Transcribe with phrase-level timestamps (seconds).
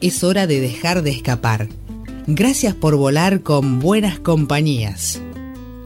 [0.00, 1.68] es hora de dejar de escapar.
[2.26, 5.20] Gracias por volar con buenas compañías.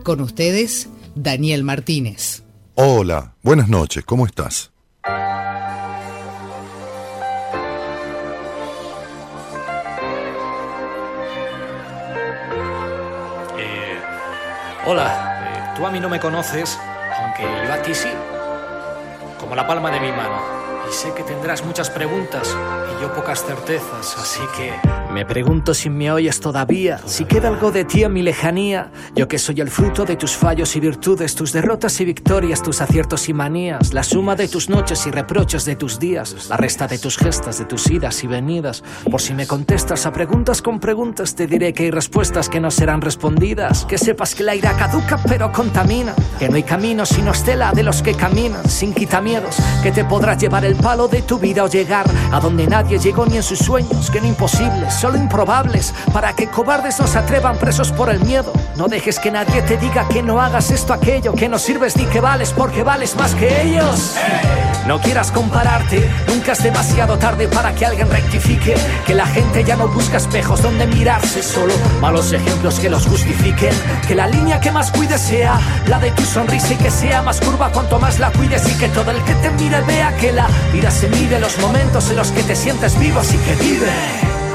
[0.02, 2.42] Con ustedes, Daniel Martínez.
[2.74, 4.72] Hola, buenas noches, ¿cómo estás?
[13.58, 13.98] Eh,
[14.86, 16.78] hola, eh, tú a mí no me conoces,
[17.20, 18.08] aunque yo a ti sí,
[19.38, 20.61] como la palma de mi mano.
[20.92, 22.54] Sé que tendrás muchas preguntas
[22.98, 24.72] y yo pocas certezas, así que
[25.10, 28.92] me pregunto si me oyes todavía, si queda algo de ti en mi lejanía.
[29.14, 32.82] Yo que soy el fruto de tus fallos y virtudes, tus derrotas y victorias, tus
[32.82, 36.86] aciertos y manías, la suma de tus noches y reproches de tus días, la resta
[36.86, 38.84] de tus gestas, de tus idas y venidas.
[39.10, 42.70] Por si me contestas a preguntas con preguntas, te diré que hay respuestas que no
[42.70, 43.86] serán respondidas.
[43.86, 47.82] Que sepas que la ira caduca pero contamina, que no hay camino sino estela de
[47.82, 51.68] los que caminan, sin quitamiedos, que te podrás llevar el palo de tu vida o
[51.68, 56.34] llegar a donde nadie llegó ni en sus sueños, que no imposibles, solo improbables, para
[56.34, 58.52] que cobardes no se atrevan presos por el miedo.
[58.76, 62.04] No dejes que nadie te diga que no hagas esto, aquello, que no sirves ni
[62.06, 64.16] que vales porque vales más que ellos.
[64.86, 68.74] No quieras compararte, nunca es demasiado tarde para que alguien rectifique,
[69.06, 73.72] que la gente ya no busca espejos donde mirarse, solo malos ejemplos que los justifiquen,
[74.08, 77.40] que la línea que más cuides sea la de tu sonrisa y que sea más
[77.40, 80.48] curva cuanto más la cuides y que todo el que te mire vea que la
[80.72, 83.88] Vida se mide los momentos en los que te sientes vivo, así que vive.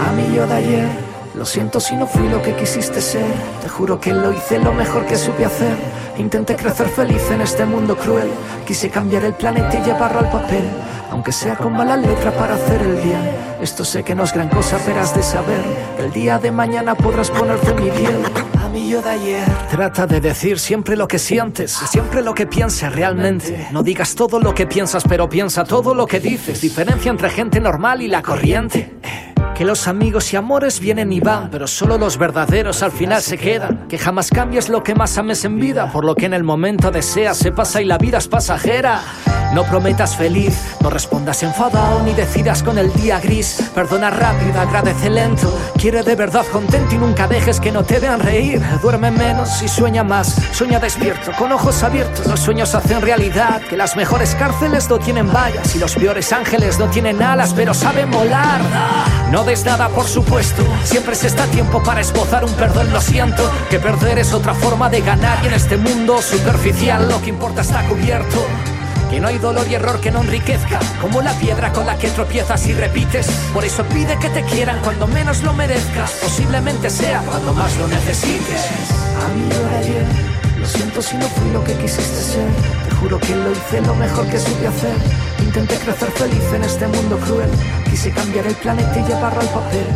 [0.08, 0.88] A mí yo de ayer,
[1.36, 3.26] lo siento si no fui lo que quisiste ser.
[3.62, 5.78] Te juro que lo hice lo mejor que supe hacer.
[6.18, 8.30] Intenté crecer feliz en este mundo cruel.
[8.66, 10.68] Quise cambiar el planeta y llevarlo al papel.
[11.12, 13.22] Aunque sea con mala letra para hacer el bien.
[13.62, 15.64] Esto sé que no es gran cosa, pero has de saber.
[16.00, 18.24] El día de mañana podrás ponerte mi piel.
[19.72, 23.68] Trata de decir siempre lo que sientes, siempre lo que pienses realmente.
[23.72, 26.62] No digas todo lo que piensas, pero piensa todo lo que dices.
[26.62, 28.96] Diferencia entre gente normal y la corriente.
[29.56, 33.40] Que los amigos y amores vienen y van, pero solo los verdaderos al final se
[33.40, 33.88] quedan.
[33.88, 36.92] Que jamás cambies lo que más ames en vida, por lo que en el momento
[36.92, 39.02] deseas se pasa y la vida es pasajera.
[39.54, 43.72] No prometas feliz, no respondas enfadado ni decidas con el día gris.
[43.74, 45.58] Perdona rápido, agradece lento.
[45.80, 48.57] Quiere de verdad contento y nunca dejes que no te vean reír.
[48.82, 50.36] Duerme menos y sueña más.
[50.52, 52.26] Sueña despierto, con ojos abiertos.
[52.28, 53.62] Los sueños hacen realidad.
[53.70, 57.74] Que las mejores cárceles no tienen vallas y los peores ángeles no tienen alas, pero
[57.74, 58.62] saben volar.
[59.32, 60.64] No des nada, por supuesto.
[60.84, 63.52] Siempre se está tiempo para esbozar un perdón, lo siento.
[63.70, 67.62] Que perder es otra forma de ganar y en este mundo superficial lo que importa
[67.62, 68.46] está cubierto.
[69.10, 72.10] Que no hay dolor y error que no enriquezca, como la piedra con la que
[72.10, 73.28] tropiezas y repites.
[73.54, 76.12] Por eso pide que te quieran cuando menos lo merezcas.
[76.22, 78.66] Posiblemente sea cuando más lo necesites.
[79.24, 80.06] A mí yo ayer,
[80.60, 82.50] lo siento si no fui lo que quisiste ser.
[82.90, 84.96] Te juro que lo hice lo mejor que supe hacer.
[85.40, 87.50] Intenté crecer feliz en este mundo cruel.
[87.90, 89.88] Quise cambiar el planeta y llevarlo al papel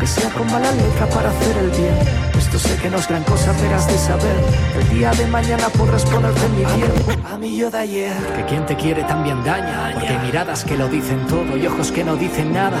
[0.00, 2.29] que sea con mala letra para hacer el bien.
[2.52, 4.34] Esto sé que no es gran cosa, pero has de saber.
[4.76, 6.90] El día de mañana podrás ponerte en mi piel.
[7.32, 8.12] A mí yo de ayer.
[8.34, 9.92] Que quien te quiere también daña.
[9.94, 12.76] Porque hay miradas que lo dicen todo y ojos que no dicen nada.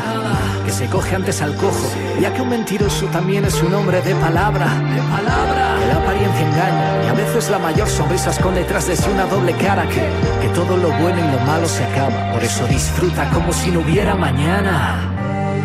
[0.66, 1.86] Que se coge antes al cojo.
[2.20, 4.66] Ya que un mentiroso también es un hombre de palabra.
[4.66, 5.76] De palabra.
[5.78, 7.04] Que la apariencia engaña.
[7.04, 9.88] Y a veces la mayor sonrisa esconde detrás de sí una doble cara.
[9.88, 10.02] Que,
[10.42, 12.32] que todo lo bueno y lo malo se acaba.
[12.32, 14.98] Por eso disfruta como si no hubiera mañana.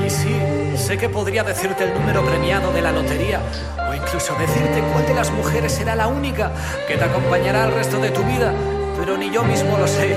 [0.05, 0.54] Y sí.
[0.85, 3.41] Sé que podría decirte el número premiado de la lotería
[3.90, 6.51] o incluso decirte cuál de las mujeres será la única
[6.88, 8.53] que te acompañará el resto de tu vida,
[8.96, 10.16] pero ni yo mismo lo sé.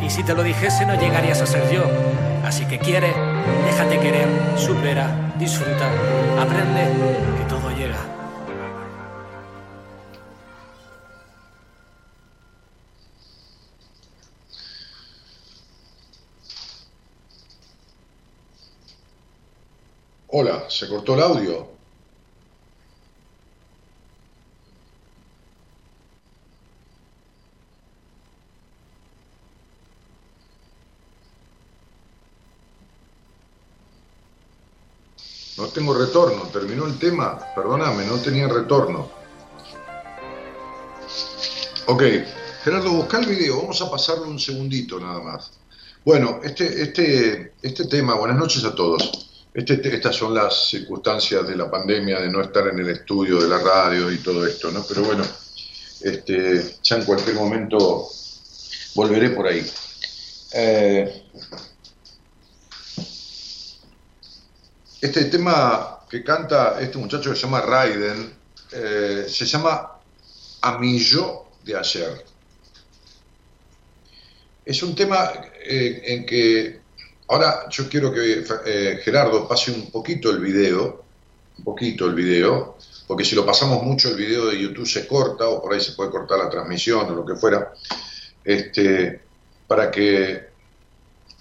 [0.00, 1.82] Y si te lo dijese no llegarías a ser yo.
[2.42, 3.12] Así que quiere,
[3.66, 5.90] déjate querer, supera, disfruta,
[6.40, 6.88] aprende,
[20.34, 21.68] Hola, ¿se cortó el audio?
[35.58, 39.10] No tengo retorno, terminó el tema, perdóname, no tenía retorno.
[41.88, 42.02] Ok,
[42.64, 45.52] Gerardo, busca el video, vamos a pasarlo un segundito nada más.
[46.06, 49.31] Bueno, este, este, este tema, buenas noches a todos.
[49.54, 53.48] Este, estas son las circunstancias de la pandemia, de no estar en el estudio de
[53.48, 54.82] la radio y todo esto, ¿no?
[54.88, 55.24] Pero bueno,
[56.00, 58.08] este, ya en cualquier momento
[58.94, 59.70] volveré por ahí.
[60.54, 61.24] Eh,
[65.02, 68.34] este tema que canta este muchacho que se llama Raiden,
[68.72, 69.98] eh, se llama
[70.62, 72.24] Amillo de ayer.
[74.64, 75.30] Es un tema
[75.62, 76.81] eh, en que
[77.28, 78.44] ahora yo quiero que
[79.02, 81.04] Gerardo pase un poquito el video,
[81.58, 82.76] un poquito el video,
[83.06, 85.92] porque si lo pasamos mucho el video de YouTube se corta o por ahí se
[85.92, 87.72] puede cortar la transmisión o lo que fuera,
[88.44, 89.20] este,
[89.66, 90.48] para que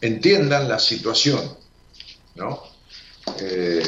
[0.02, 1.58] entiendan la situación,
[2.36, 2.64] ¿no?
[3.40, 3.84] Eh,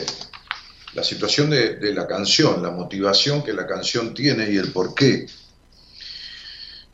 [0.93, 5.25] la situación de, la canción, la motivación que la canción tiene y el por qué.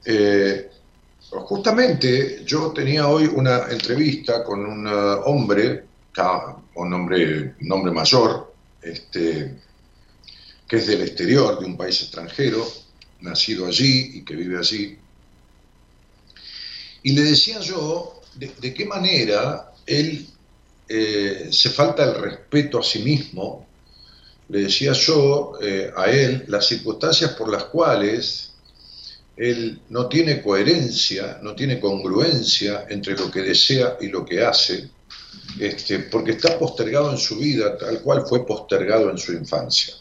[0.05, 0.68] Eh,
[1.31, 5.85] justamente yo tenía hoy una entrevista con un hombre,
[6.75, 9.55] un hombre, un hombre mayor, este,
[10.67, 12.65] que es del exterior, de un país extranjero,
[13.21, 14.97] nacido allí y que vive allí.
[17.03, 20.27] Y le decía yo de, qué manera él
[20.87, 23.67] eh, se falta el respeto a sí mismo.
[24.49, 28.48] Le decía yo eh, a él las circunstancias por las cuales
[29.39, 34.89] él no tiene coherencia, no tiene congruencia entre lo que desea y lo que hace,
[35.57, 39.93] este, porque está postergado en su vida tal cual fue postergado en su infancia.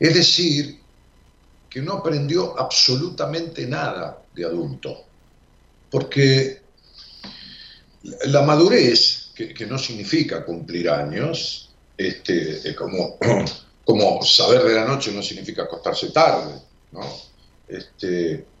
[0.00, 0.80] Es decir,
[1.68, 4.96] que no aprendió absolutamente nada de adulto,
[5.90, 6.62] porque
[8.24, 13.18] la madurez, que, no significa cumplir años, este, como,
[13.84, 16.62] como saber de la noche no significa acostarse tarde,
[16.92, 17.02] ¿no?
[17.68, 18.53] Este,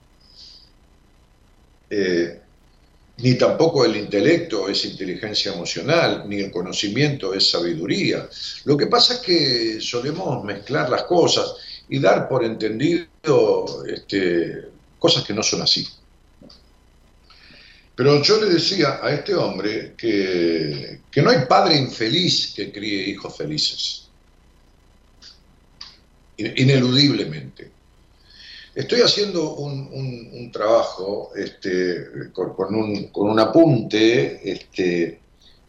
[1.96, 2.40] eh,
[3.18, 8.28] ni tampoco el intelecto es inteligencia emocional, ni el conocimiento es sabiduría.
[8.64, 11.54] Lo que pasa es que solemos mezclar las cosas
[11.88, 13.06] y dar por entendido
[13.86, 14.68] este,
[14.98, 15.86] cosas que no son así.
[17.94, 23.08] Pero yo le decía a este hombre que, que no hay padre infeliz que críe
[23.08, 24.08] hijos felices,
[26.36, 27.73] ineludiblemente.
[28.74, 35.20] Estoy haciendo un, trabajo este, con, un, apunte este,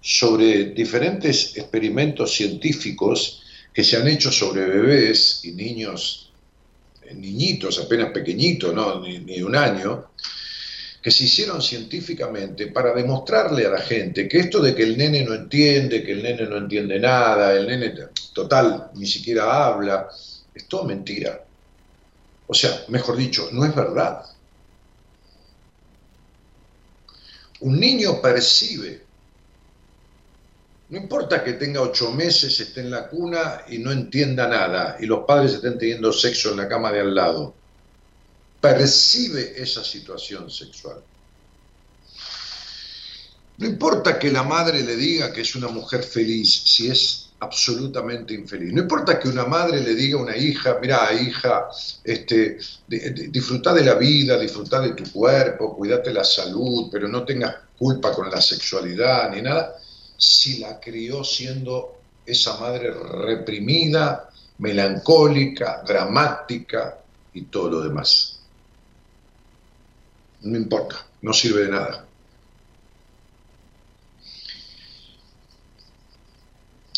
[0.01, 6.31] sobre diferentes experimentos científicos que se han hecho sobre bebés y niños,
[7.03, 8.99] eh, niñitos apenas pequeñitos, ¿no?
[9.01, 10.11] ni, ni un año,
[10.99, 15.23] que se hicieron científicamente para demostrarle a la gente que esto de que el nene
[15.23, 17.93] no entiende, que el nene no entiende nada, el nene
[18.33, 20.07] total ni siquiera habla,
[20.55, 21.44] es todo mentira.
[22.47, 24.25] O sea, mejor dicho, no es verdad.
[27.61, 29.05] Un niño percibe,
[30.89, 35.07] no importa que tenga ocho meses, esté en la cuna y no entienda nada, y
[35.07, 37.55] los padres estén teniendo sexo en la cama de al lado,
[38.61, 41.01] percibe esa situación sexual.
[43.57, 48.33] No importa que la madre le diga que es una mujer feliz, si es absolutamente
[48.33, 48.73] infeliz.
[48.73, 51.67] No importa que una madre le diga a una hija, mira hija,
[52.03, 57.55] este, disfruta de la vida, disfruta de tu cuerpo, cuídate la salud, pero no tengas
[57.77, 59.75] culpa con la sexualidad ni nada,
[60.17, 64.29] si la crió siendo esa madre reprimida,
[64.59, 66.97] melancólica, dramática
[67.33, 68.39] y todo lo demás.
[70.41, 72.04] No importa, no sirve de nada.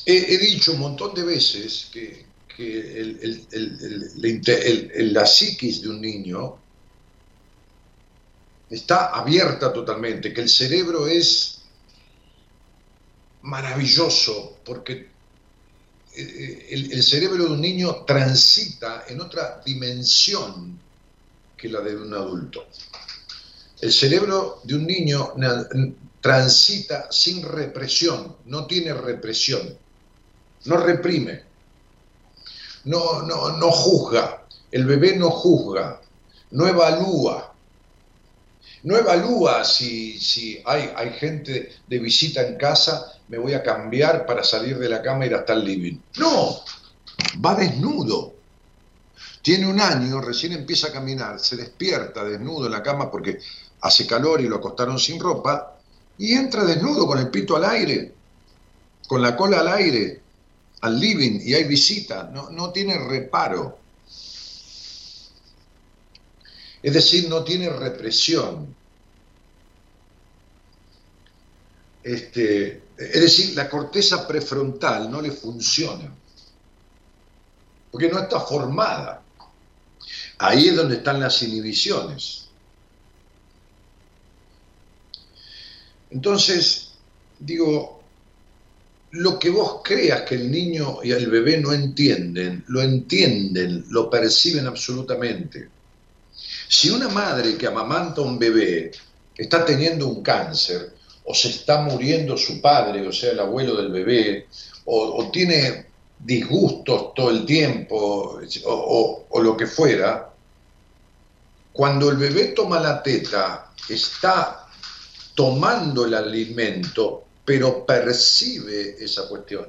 [0.09, 2.25] He, dicho un montón de veces que,
[5.11, 6.57] la psiquis de un niño
[8.69, 11.59] está abierta totalmente, que el cerebro es
[13.41, 15.09] maravilloso porque
[16.15, 20.79] eh, el, cerebro de un niño transita en otra dimensión
[21.57, 22.65] que la de un adulto.
[23.81, 25.33] El cerebro de un niño
[26.21, 29.85] transita sin represión, no tiene represión
[30.67, 31.43] no reprime,
[32.85, 35.99] no, no, no juzga, el bebé no juzga,
[36.51, 37.53] no evalúa,
[38.83, 44.25] no evalúa si, si hay, hay, gente de visita en casa, me voy a cambiar
[44.25, 45.97] para salir de la cama y ir hasta el living.
[46.19, 46.61] No,
[47.43, 48.33] va desnudo.
[49.41, 53.39] Tiene un año, recién empieza a caminar, se despierta desnudo en la cama porque
[53.81, 55.77] hace calor y lo acostaron sin ropa,
[56.17, 58.13] y entra desnudo con el pito al aire,
[59.07, 60.21] con la cola al aire,
[60.81, 63.79] al living y hay visita, no, no tiene reparo.
[66.81, 68.75] Es decir, no tiene represión.
[72.03, 76.11] Este, Es decir, la corteza prefrontal no le funciona,
[77.91, 79.21] porque no está formada.
[80.39, 82.49] Ahí es donde están las inhibiciones.
[86.09, 86.93] Entonces,
[87.39, 87.96] digo,
[89.11, 94.09] lo que vos creas que el niño y el bebé no entienden, lo entienden, lo
[94.09, 95.69] perciben absolutamente.
[96.67, 98.91] Si una madre que amamanta a un bebé
[99.35, 103.91] está teniendo un cáncer, o se está muriendo su padre, o sea, el abuelo del
[103.91, 104.47] bebé,
[104.85, 105.87] o, tiene
[106.19, 110.33] disgustos todo el tiempo, o lo que fuera,
[111.77, 114.67] cuando el bebé toma la teta, está
[115.35, 119.67] tomando el alimento, pero percibe esa cuestión.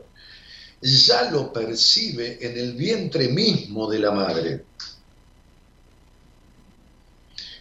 [0.82, 4.64] Ya lo percibe en el vientre mismo de la madre.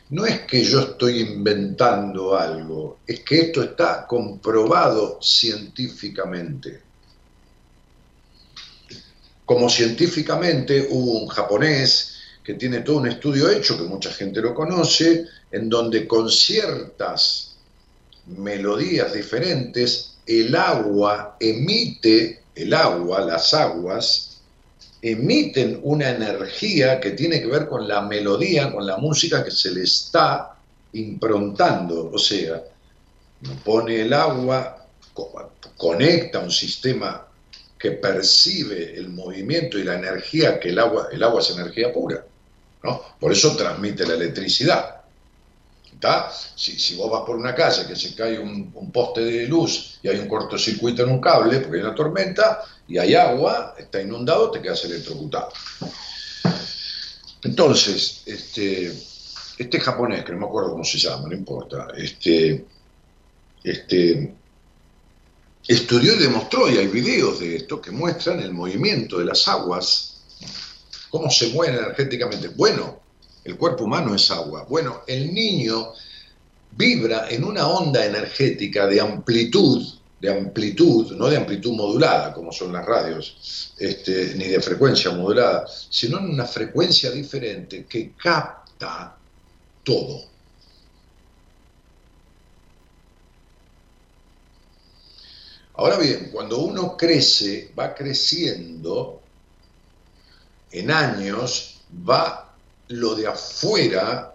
[0.10, 6.82] No es que yo estoy inventando algo, es que esto está comprobado científicamente.
[9.46, 14.56] Como científicamente hubo un japonés que tiene todo un estudio hecho, que mucha gente lo
[14.56, 17.47] conoce, en donde con ciertas
[18.28, 24.42] melodías diferentes, el agua emite, el agua, las aguas,
[25.02, 29.72] emiten una energía que tiene que ver con la melodía, con la música que se
[29.72, 30.56] le está
[30.94, 32.12] improntando.
[32.12, 32.62] O sea,
[33.64, 34.86] pone el agua,
[35.78, 37.28] conecta un sistema
[37.78, 42.26] que percibe el movimiento y la energía, que el agua, el agua es energía pura.
[43.20, 44.97] Por eso transmite la electricidad.
[46.56, 50.18] Si, vos vas por una calle que se cae un, poste de luz y hay
[50.18, 54.62] un cortocircuito en un cable porque hay una tormenta y hay agua, está inundado, te
[54.62, 55.50] quedas electrocutado.
[57.44, 58.94] Entonces, este,
[59.58, 62.66] este japonés, que no me acuerdo cómo se llama, no importa, este,
[63.64, 64.34] este,
[65.68, 70.18] estudió y demostró, y hay videos de esto que muestran el movimiento de las aguas
[71.10, 72.50] ¿Cómo se mueve energéticamente?
[72.50, 73.00] Bueno,
[73.48, 74.66] el cuerpo humano es agua.
[74.68, 75.94] Bueno, el niño
[76.72, 79.88] vibra en una onda energética de amplitud,
[80.20, 85.66] de amplitud, no de amplitud modulada, como son las radios, este, ni de frecuencia modulada,
[85.90, 89.18] sino en una frecuencia diferente que capta
[89.82, 90.26] todo.
[95.76, 99.22] Ahora bien, cuando uno crece, va creciendo,
[100.70, 102.47] en años va
[102.90, 104.34] lo de afuera,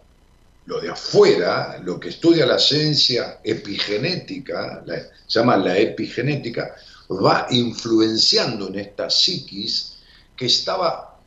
[0.66, 4.84] lo de afuera, lo que estudia la ciencia epigenética,
[5.26, 6.74] se llama la epigenética,
[7.10, 9.94] va influenciando en esta psiquis
[10.36, 11.18] que estaba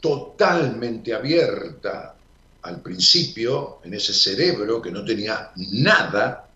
[0.00, 2.14] totalmente abierta
[2.62, 6.48] al principio, en ese cerebro que no tenía nada,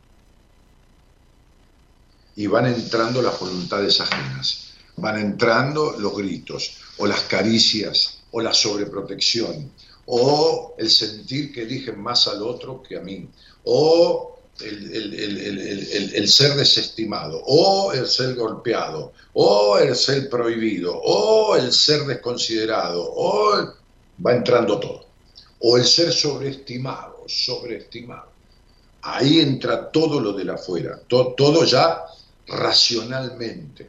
[2.36, 8.52] y van entrando las voluntades ajenas, van entrando los gritos, o las caricias, o la
[8.52, 9.72] sobreprotección,
[10.12, 13.29] o el sentir que eligen más al otro que a mí,
[13.62, 22.05] o el, ser desestimado, o el ser golpeado, o el ser prohibido, o el ser
[22.07, 23.73] desconsiderado, o
[24.26, 25.07] va entrando todo,
[25.61, 28.31] o el ser sobreestimado, sobreestimado.
[29.02, 32.05] Ahí entra todo lo de la afuera, todo ya
[32.49, 33.88] racionalmente.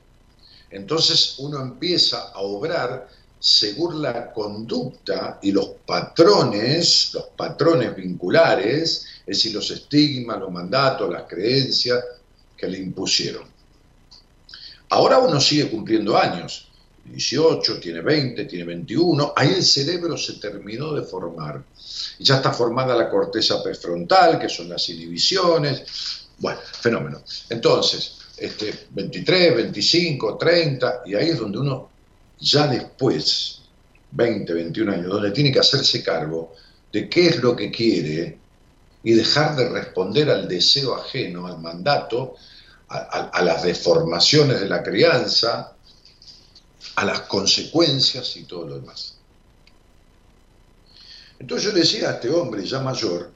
[0.70, 3.10] Entonces uno empieza a obrar
[3.42, 11.12] según la conducta y los patrones, los patrones vinculares, es decir, los estigmas, los mandatos,
[11.12, 12.04] las creencias
[12.56, 13.44] que le impusieron.
[14.90, 16.68] Ahora uno sigue cumpliendo años,
[17.04, 21.64] 18, tiene 20, tiene 21, ahí el cerebro se terminó de formar.
[22.20, 25.82] Ya está formada la corteza prefrontal, que son las inhibiciones.
[26.38, 27.24] Bueno, fenómeno.
[27.50, 31.91] Entonces, este, 23, 25, 30, y ahí es donde uno
[32.42, 33.62] ya después,
[34.12, 36.54] 20, 21 años, donde tiene que hacerse cargo
[36.92, 38.38] de qué es lo que quiere
[39.04, 42.36] y dejar de responder al deseo ajeno, al mandato,
[42.90, 45.74] a, las deformaciones de la crianza,
[46.96, 49.16] a las consecuencias y todo lo demás.
[51.40, 53.32] Entonces yo decía a este hombre ya mayor,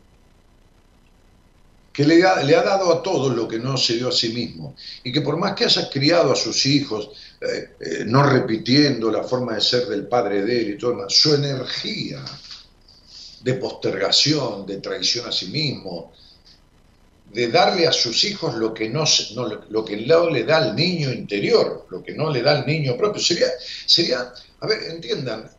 [1.96, 5.14] que le ha, dado a todos lo que no se dio a sí mismo, y
[5.14, 9.56] que por más que haya criado a sus hijos, eh, eh, no repitiendo la forma
[9.56, 12.24] de ser del padre de él y todo su energía
[13.42, 16.12] de postergación, de traición a sí mismo,
[17.32, 19.06] de darle a sus hijos lo que no,
[19.70, 23.22] lo que le da al niño interior, lo que no le da al niño propio.
[23.22, 23.48] Sería,
[23.86, 25.50] sería, a ver, entiendan,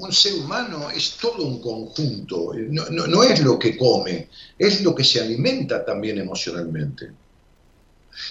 [0.00, 4.28] un ser humano es todo un conjunto, no, es lo que come,
[4.58, 7.10] es lo que se alimenta también emocionalmente.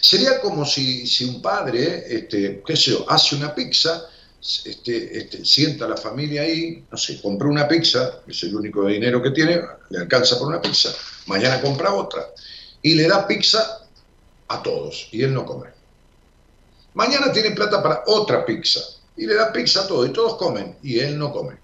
[0.01, 4.07] Sería como si, un padre, este, qué sé yo, hace una pizza,
[4.65, 8.87] este, este, sienta a la familia ahí, no sé, compra una pizza, es el único
[8.87, 10.89] dinero que tiene, le alcanza por una pizza,
[11.27, 12.25] mañana compra otra,
[12.81, 13.87] y le da pizza
[14.47, 15.69] a todos, y él no come.
[16.95, 18.81] Mañana tiene plata para otra pizza,
[19.19, 21.57] y le da pizza a todos, y todos comen, y él no come.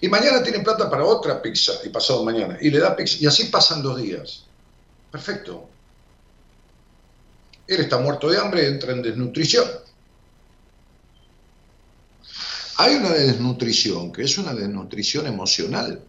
[0.00, 3.26] Y mañana tiene plata para otra pizza, y pasado mañana, y le da pizza, y
[3.26, 4.46] así pasan los días.
[5.12, 5.68] Perfecto.
[7.66, 9.68] Él está muerto de hambre, entra en desnutrición.
[12.78, 16.02] Hay una desnutrición que es una desnutrición emocional.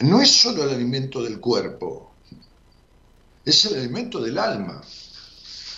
[0.00, 2.12] No es solo el alimento del cuerpo,
[3.42, 4.82] es el alimento del alma.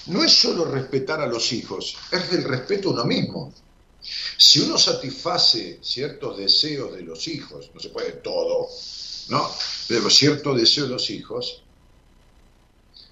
[0.07, 3.53] No es solo respetar a los hijos, es el respeto a uno mismo.
[4.37, 8.69] Si uno satisface ciertos deseos de los hijos, no se puede todo,
[9.29, 9.51] ¿no?
[9.89, 11.63] Pero ciertos deseos de los hijos,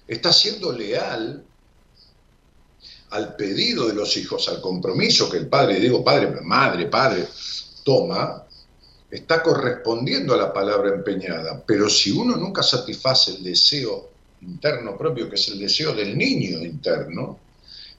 [0.07, 1.45] está siendo leal
[3.11, 7.27] al pedido de los hijos, al compromiso que el padre, digo padre, madre, padre,
[7.83, 8.45] toma,
[9.09, 11.63] está correspondiendo a la palabra empeñada.
[11.65, 14.09] Pero si uno nunca satisface el deseo
[14.41, 17.39] interno propio, que es el deseo del niño interno,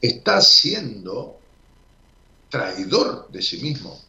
[0.00, 1.38] está siendo
[2.48, 4.00] traidor de sí mismo.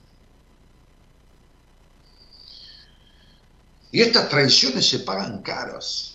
[3.91, 6.11] Y estas traiciones se pagan caras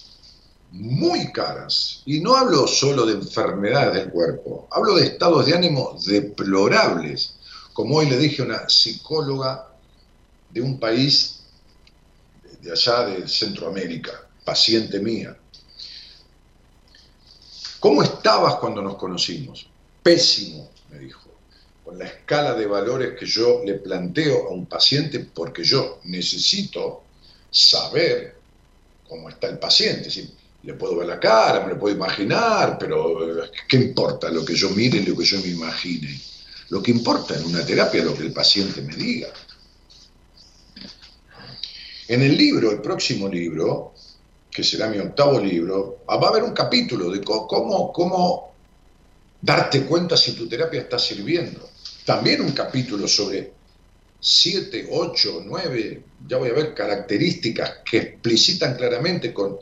[0.72, 2.02] muy caras.
[2.04, 7.34] Y no hablo solo de enfermedades del cuerpo, hablo de estados de ánimo deplorables.
[7.72, 9.68] Como hoy le dije a una psicóloga
[10.50, 11.40] de un país
[12.62, 14.12] de allá de Centroamérica,
[14.44, 15.36] paciente mía.
[17.80, 19.66] ¿Cómo estabas cuando nos conocimos?
[20.02, 21.28] Pésimo, me dijo,
[21.84, 27.02] con la escala de valores que yo le planteo a un paciente porque yo necesito
[27.50, 28.36] saber
[29.08, 30.10] cómo está el paciente
[30.66, 34.54] le puedo ver la cara, me lo puedo imaginar, pero eh, ¿qué importa lo que
[34.54, 36.20] yo mire y lo que yo me imagine?
[36.70, 39.28] Lo que importa en una terapia es lo que el paciente me diga.
[42.08, 43.94] En el libro, el próximo libro,
[44.56, 48.54] que será mi octavo libro, va a haber un capítulo de cómo, cómo
[49.42, 51.68] darte cuenta si tu terapia está sirviendo.
[52.06, 53.52] También un capítulo sobre
[54.18, 59.58] siete, ocho, nueve, ya voy a ver características que explicitan claramente con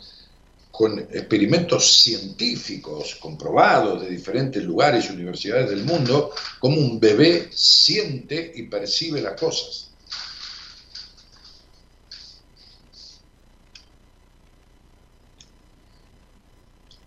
[0.71, 8.51] con experimentos científicos comprobados de diferentes lugares y universidades del mundo, cómo un bebé siente
[8.57, 9.84] y percibe las cosas.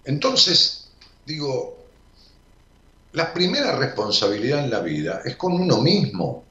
[0.07, 0.87] Entonces,
[1.25, 1.77] digo,
[3.11, 6.45] la primera responsabilidad en la vida es con uno mismo.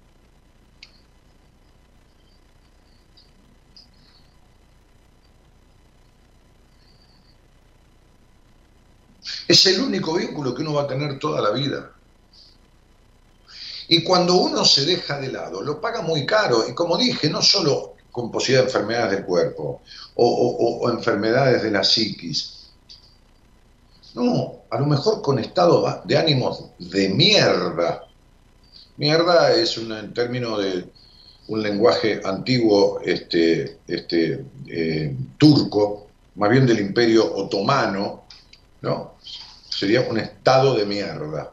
[9.48, 11.92] Es el único vínculo que uno va a tener toda la vida.
[13.88, 16.68] Y cuando uno se deja de lado, lo paga muy caro.
[16.68, 19.80] Y como dije, no solo con posibilidad de enfermedades del cuerpo
[20.16, 22.55] o, enfermedades de la psiquis.
[24.16, 28.09] No, a lo mejor con estado de ánimos de mierda.
[28.96, 30.87] Mierda es un término de
[31.48, 38.24] un lenguaje antiguo este, este, eh, turco, más bien del imperio otomano,
[38.81, 39.16] ¿no?
[39.68, 41.52] Sería un estado de mierda.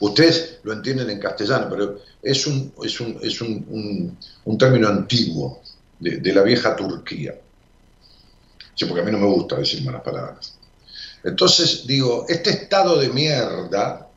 [0.00, 5.62] Ustedes lo entienden en castellano, pero es un, es un, es un, un, término antiguo
[6.00, 7.38] de, la vieja Turquía.
[8.74, 10.58] Sí, porque a mí no me gusta decir malas palabras.
[11.24, 14.08] Entonces, digo, este estado de mierda,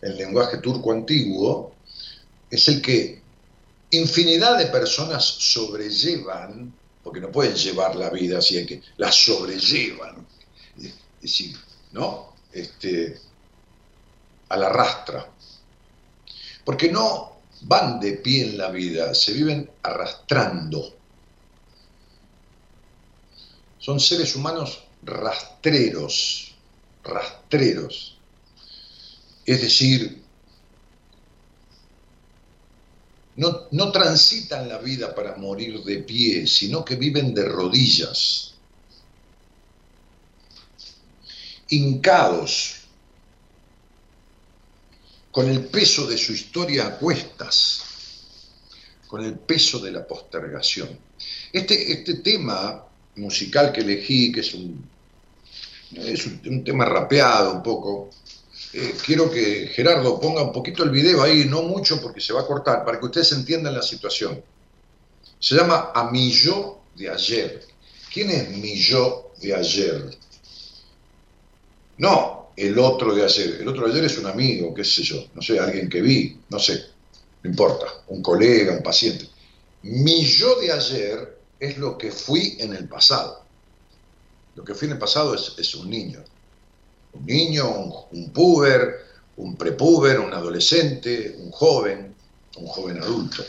[0.00, 1.74] el lenguaje turco antiguo,
[2.48, 3.20] es el que
[3.90, 6.72] infinidad de personas sobrellevan,
[7.02, 10.24] porque no pueden llevar la vida así, hay que la sobrellevan
[11.20, 11.56] decir,
[11.92, 12.34] ¿no?
[12.52, 13.18] Este,
[14.50, 15.26] a la rastra.
[16.64, 20.94] Porque no van de pie en la vida, se viven arrastrando.
[23.78, 26.54] Son seres humanos rastreros,
[27.02, 28.18] rastreros.
[29.46, 30.22] Es decir,
[33.36, 38.54] no, no transitan la vida para morir de pie, sino que viven de rodillas
[41.68, 42.76] hincados,
[45.30, 47.82] con el peso de su historia a cuestas,
[49.08, 50.96] con el peso de la postergación.
[51.52, 52.86] Este, este tema
[53.16, 54.88] musical que elegí, que es un,
[55.92, 58.10] es un, tema rapeado un poco,
[58.72, 62.42] eh, quiero que Gerardo ponga un poquito el video ahí, no mucho porque se va
[62.42, 64.42] a cortar, para que ustedes entiendan la situación.
[65.38, 67.64] Se llama A mi yo de ayer.
[68.12, 70.10] ¿Quién es mi yo de ayer.
[71.98, 73.58] No el otro de ayer.
[73.60, 76.40] El otro de ayer es un amigo, qué sé yo, no sé, alguien que vi,
[76.48, 76.84] no sé,
[77.42, 79.28] no importa, un colega, un paciente.
[79.82, 83.43] Mi yo de ayer es lo que fui en el pasado.
[84.54, 86.22] Lo que fui en el pasado es, un niño.
[87.12, 89.04] Un niño, un, un puber,
[89.36, 92.14] un prepuber, un adolescente, un joven,
[92.56, 93.44] un joven adulto.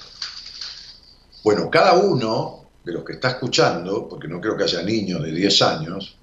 [1.43, 5.31] Bueno, cada uno de los que está escuchando, porque no creo que haya niños de
[5.31, 6.15] 10 años,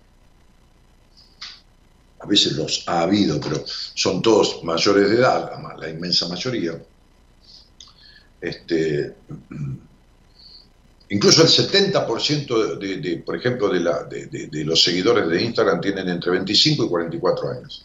[2.20, 6.80] a veces los ha habido, pero son todos mayores de edad, la inmensa mayoría,
[8.40, 9.16] este,
[11.12, 16.88] incluso el 70% de, por ejemplo, de, los seguidores de Instagram tienen entre 25 y
[16.88, 17.84] 44 años.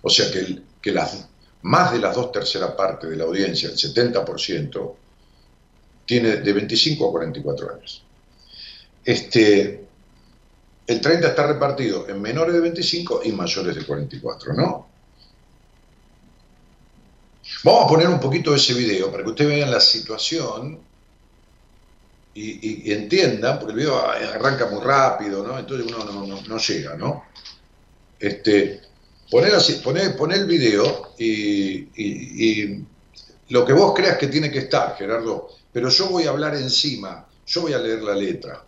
[0.00, 1.28] O sea que, que las,
[1.62, 4.94] más de las dos terceras partes de la audiencia, el 70%,
[6.06, 8.02] tiene de 25 a 44 años.
[9.04, 9.86] Este,
[10.86, 14.88] el 30 está repartido en menores de 25 y mayores de 44, ¿no?
[17.62, 20.93] Vamos a poner un poquito de ese video para que ustedes vean la situación
[22.34, 25.58] y, entiendan, porque el video arranca muy rápido, ¿no?
[25.58, 27.24] Entonces uno no, llega, ¿no?
[28.18, 28.80] Este,
[29.30, 32.84] poner, así, poner, poner el video y, y
[33.50, 37.26] lo que vos creas que tiene que estar, Gerardo, pero yo voy a hablar encima,
[37.46, 38.64] yo voy a leer la letra,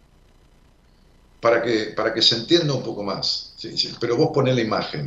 [1.41, 3.55] para que, para que se entienda un poco más.
[4.01, 5.07] pero vos ponés la imagen.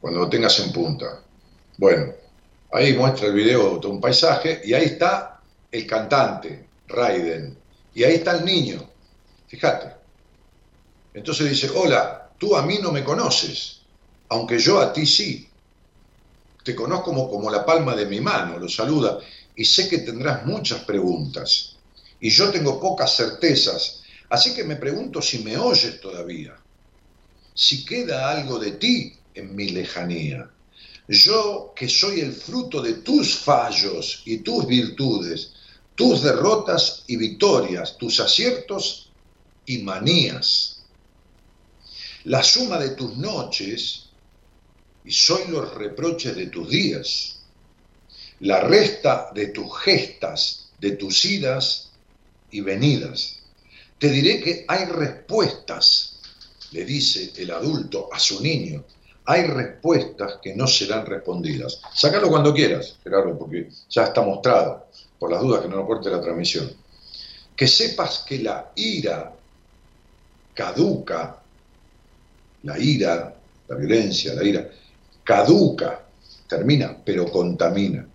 [0.00, 1.22] Cuando lo tengas en punta.
[1.78, 2.12] Bueno,
[2.72, 7.58] ahí muestra el video de un paisaje y ahí está el cantante, Raiden,
[7.94, 8.88] y ahí está el niño,
[9.48, 9.94] fíjate.
[11.14, 13.80] Entonces dice, hola, tú a mí no me conoces,
[14.28, 15.48] aunque yo a ti sí
[16.62, 19.20] te conozco como, como la palma de mi mano, lo saluda,
[19.54, 21.76] y sé que tendrás muchas preguntas,
[22.18, 26.56] y yo tengo pocas certezas, así que me pregunto si me oyes todavía,
[27.54, 30.50] si queda algo de ti en mi lejanía.
[31.08, 35.52] Yo que soy el fruto de tus fallos y tus virtudes,
[35.94, 39.10] tus derrotas y victorias, tus aciertos
[39.66, 40.82] y manías.
[42.24, 44.06] La suma de tus noches
[45.04, 47.36] y soy los reproches de tus días,
[48.40, 51.92] la resta de tus gestas, de tus idas
[52.50, 53.36] y venidas.
[53.98, 56.18] Te diré que hay respuestas,
[56.72, 58.84] le dice el adulto a su niño,
[59.26, 61.80] hay respuestas que no serán respondidas.
[61.92, 64.86] Sácalo cuando quieras, Gerardo, porque ya está mostrado,
[65.18, 66.70] por las dudas que no nos corte la transmisión.
[67.54, 69.32] Que sepas que la ira
[70.54, 71.42] caduca,
[72.62, 73.34] la ira,
[73.68, 74.68] la violencia, la ira,
[75.24, 76.02] caduca,
[76.48, 78.06] termina, pero contamina.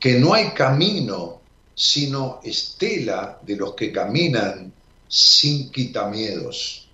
[0.00, 1.38] Que no hay camino
[1.74, 4.72] sino estela de los que caminan
[5.06, 6.87] sin quitamiedos.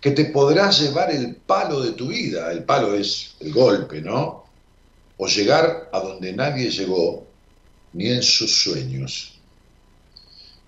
[0.00, 4.44] Que te podrás llevar el palo de tu vida, el palo es el golpe, ¿no?
[5.16, 7.26] O llegar a donde nadie llegó,
[7.92, 9.38] ni en sus sueños.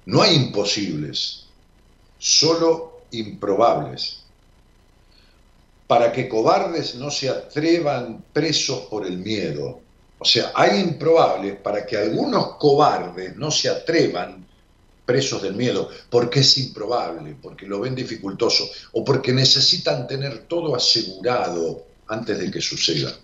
[0.06, 1.46] No hay imposibles,
[2.18, 4.20] solo improbables
[5.90, 9.80] para que cobardes no se atrevan presos por el miedo.
[10.20, 14.46] O sea, hay improbables para que algunos cobardes no se atrevan
[15.04, 20.74] presos del miedo, porque es improbable, porque lo ven dificultoso o porque necesitan tener todo
[20.74, 23.16] asegurado antes de que suceda.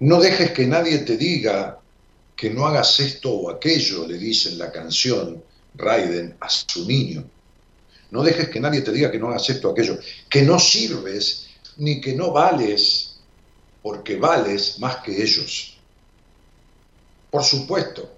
[0.00, 1.78] No dejes que nadie te diga
[2.34, 5.42] que no hagas esto o aquello, le dice en la canción
[5.74, 7.24] Raiden a su niño.
[8.10, 11.48] No dejes que nadie te diga que no hagas esto o aquello, que no sirves
[11.76, 13.16] ni que no vales,
[13.82, 15.79] porque vales más que ellos.
[17.30, 18.10] Por supuesto,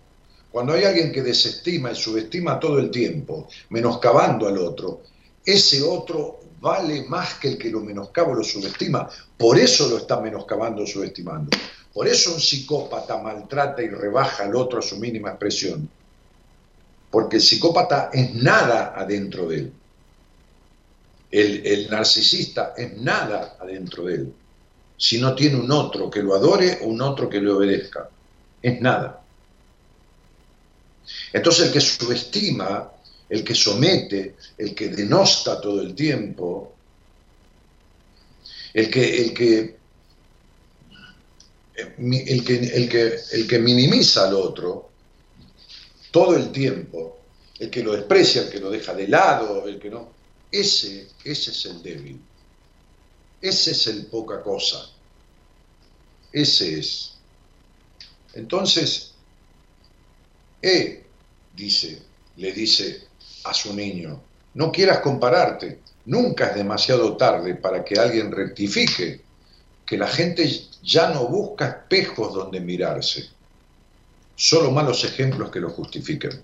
[0.50, 5.02] cuando hay alguien que desestima y subestima todo el tiempo, menoscabando al otro,
[5.44, 9.08] ese otro vale más que el que lo menoscaba o lo subestima.
[9.36, 11.50] Por eso lo está menoscabando o subestimando.
[11.92, 15.88] Por eso un psicópata maltrata y rebaja al otro a su mínima expresión.
[17.10, 19.72] Porque el psicópata es nada adentro de él.
[21.30, 24.34] El, narcisista es nada adentro de él,
[24.98, 28.10] si no tiene un otro que lo adore o un otro que le obedezca.
[28.62, 29.22] Es nada.
[31.32, 32.92] Entonces el que subestima,
[33.28, 36.74] el que somete, el que denosta todo el tiempo,
[38.74, 39.76] el que, el que,
[41.76, 44.90] el que, el que, el que minimiza al otro
[46.10, 47.18] todo el tiempo,
[47.58, 50.12] el que lo desprecia, el que lo deja de lado, el que no,
[50.52, 52.20] ese, ese es el débil.
[53.40, 54.90] Ese es el poca cosa.
[56.30, 57.14] Ese es.
[58.34, 59.12] Entonces,
[60.64, 61.02] Eh,
[61.56, 62.00] dice,
[62.36, 63.08] le dice
[63.44, 64.22] a su niño,
[64.54, 69.22] no quieras compararte, nunca es demasiado tarde para que alguien rectifique,
[69.84, 70.48] que la gente
[70.84, 73.28] ya no busca espejos donde mirarse,
[74.36, 76.40] solo malos ejemplos que lo justifiquen.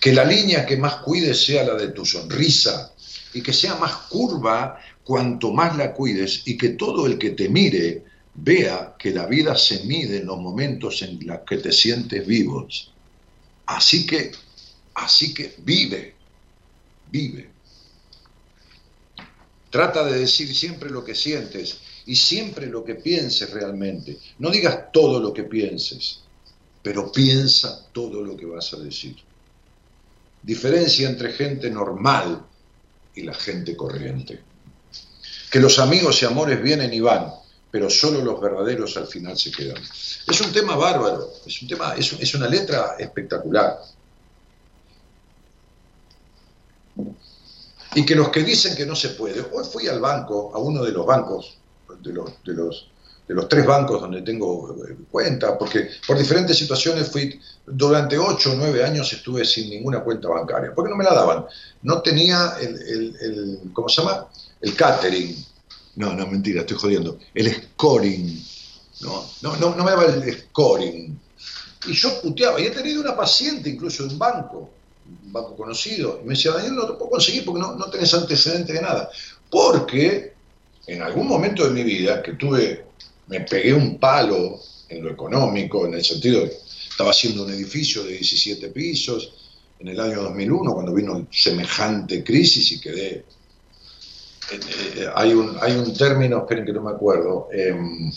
[0.00, 2.94] Que la línea que más cuides sea la de tu sonrisa
[3.34, 7.50] y que sea más curva cuanto más la cuides y que todo el que te
[7.50, 8.04] mire
[8.40, 12.92] vea que la vida se mide en los momentos en los que te sientes vivos.
[13.66, 14.32] Así que,
[14.94, 16.14] así que vive,
[17.10, 17.50] vive.
[19.70, 24.18] Trata de decir siempre lo que sientes y siempre lo que pienses realmente.
[24.38, 26.20] No digas todo lo que pienses,
[26.82, 29.16] pero piensa todo lo que vas a decir.
[30.42, 32.46] Diferencia entre gente normal
[33.14, 34.40] y la gente corriente.
[35.50, 37.30] Que los amigos y amores vienen y van,
[37.70, 39.82] pero solo los verdaderos al final se quedan.
[40.26, 43.78] Es un tema bárbaro, es, un tema, es, es una letra espectacular.
[47.94, 50.84] Y que los que dicen que no se puede, hoy fui al banco, a uno
[50.84, 51.58] de los bancos,
[52.02, 52.90] de los, de los,
[53.26, 58.52] de los tres bancos donde tengo eh, cuenta, porque por diferentes situaciones fui, durante ocho
[58.52, 61.46] o nueve años estuve sin ninguna cuenta bancaria, porque no me la daban.
[61.82, 64.26] No tenía el, el, el ¿cómo se llama?
[64.60, 65.36] El catering,
[65.98, 67.18] no, no, mentira, estoy jodiendo.
[67.34, 68.40] El scoring.
[69.00, 71.18] No, no, no, me daba el scoring.
[71.88, 72.60] Y yo puteaba.
[72.60, 74.70] Y he tenido una paciente incluso de un banco,
[75.24, 76.20] un banco conocido.
[76.22, 79.10] Y me decía, Daniel, no te puedo conseguir porque no, no tenés antecedentes de nada.
[79.50, 80.34] Porque
[80.86, 82.84] en algún momento de mi vida que tuve,
[83.26, 86.56] me pegué un palo en lo económico, en el sentido de
[86.88, 89.32] estaba haciendo un edificio de 17 pisos
[89.80, 93.24] en el año 2001, cuando vino semejante crisis y quedé
[94.50, 94.60] eh,
[94.96, 98.10] eh, hay, un, hay un término, esperen que no me acuerdo, em,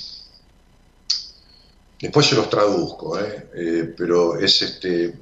[2.00, 5.14] después se los traduzco, eh, pero es este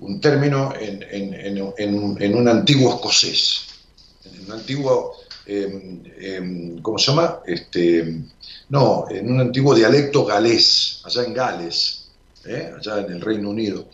[0.00, 1.04] un término en,
[1.78, 3.66] en, un antiguo escocés,
[4.24, 5.14] en un antiguo,
[5.46, 7.40] em, em, ¿cómo se llama?
[7.46, 8.20] Este,
[8.68, 12.08] no, en un antiguo dialecto galés, allá en Gales,
[12.44, 13.86] allá en el Reino Unido,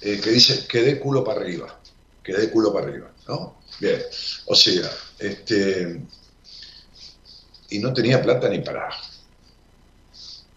[0.00, 1.78] que dice, quedé culo para arriba,
[2.22, 3.59] quedé culo para arriba, ¿no?
[3.80, 4.02] Bien,
[4.46, 6.02] o sea, este,
[7.70, 8.90] y no tenía plata ni para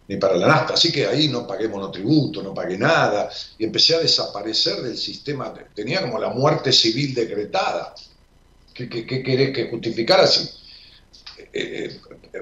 [0.06, 3.96] ni para la nafta, así que ahí no pagué monotributo, no pagué nada, y empecé
[3.96, 7.96] a desaparecer del sistema, tenía como la muerte civil decretada.
[8.74, 10.50] ¿Qué, querés que justificara así?
[11.38, 12.00] Eh, eh,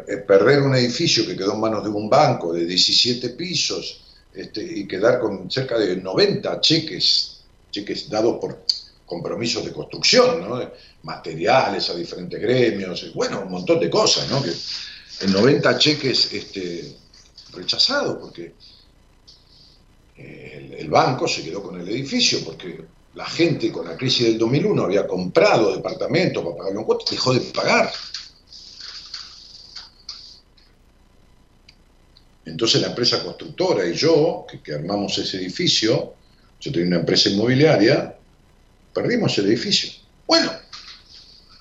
[0.08, 4.02] eh, perder un edificio que quedó en manos de un banco de 17 pisos
[4.34, 8.64] este, y quedar con cerca de 90 cheques, cheques dados por
[9.12, 10.72] compromisos de construcción, ¿no?
[11.04, 14.42] materiales a diferentes gremios, bueno, un montón de cosas, ¿no?
[14.42, 14.52] que
[15.26, 16.96] en 90 cheques este,
[17.52, 18.54] rechazados, porque
[20.16, 24.38] eh, el, banco se quedó con el edificio, porque la gente con la crisis del
[24.38, 27.92] 2001 había comprado departamentos para pagar los cuotas, dejó de pagar.
[32.46, 36.14] Entonces la empresa constructora y yo, que, que armamos ese edificio,
[36.62, 38.16] yo tenía una empresa inmobiliaria,
[38.94, 39.92] perdimos el edificio.
[40.28, 40.52] Bueno,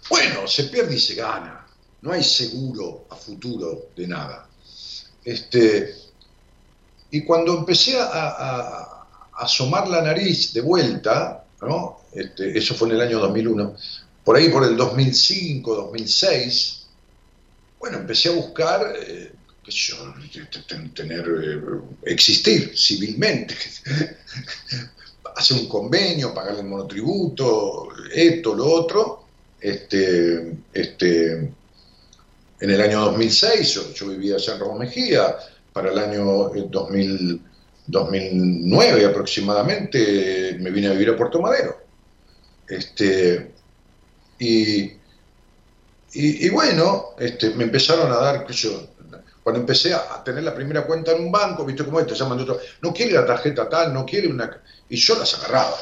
[0.08, 1.66] bueno, se pierde y se gana.
[2.02, 4.48] No hay seguro a futuro de nada.
[5.24, 5.94] Este,
[7.10, 8.96] y cuando empecé a,
[9.34, 12.00] asomar la nariz de vuelta, ¿no?
[12.12, 13.74] Este, eso fue en el año 2001,
[14.24, 16.80] por ahí por el 2005, 2006,
[17.78, 19.32] bueno, empecé a buscar, eh,
[20.94, 21.60] tener, eh,
[22.04, 23.56] existir civilmente,
[25.36, 29.24] hacer un convenio, pagarle el monotributo, esto, lo otro.
[29.60, 31.32] Este, este,
[32.60, 35.36] en el año 2006, yo, vivía allá en Ramón Mejía,
[35.72, 37.42] para el año 2000,
[37.86, 41.76] 2009 aproximadamente me vine a vivir a Puerto Madero.
[42.68, 43.50] Este,
[44.38, 44.92] y,
[46.12, 48.46] y, bueno, este, me empezaron a dar,
[49.50, 52.38] cuando empecé a tener la primera cuenta en un banco, viste cómo es, te llaman
[52.38, 54.48] de otro, no quiere la tarjeta tal, no quiere una...
[54.88, 55.76] Y yo las agarraba.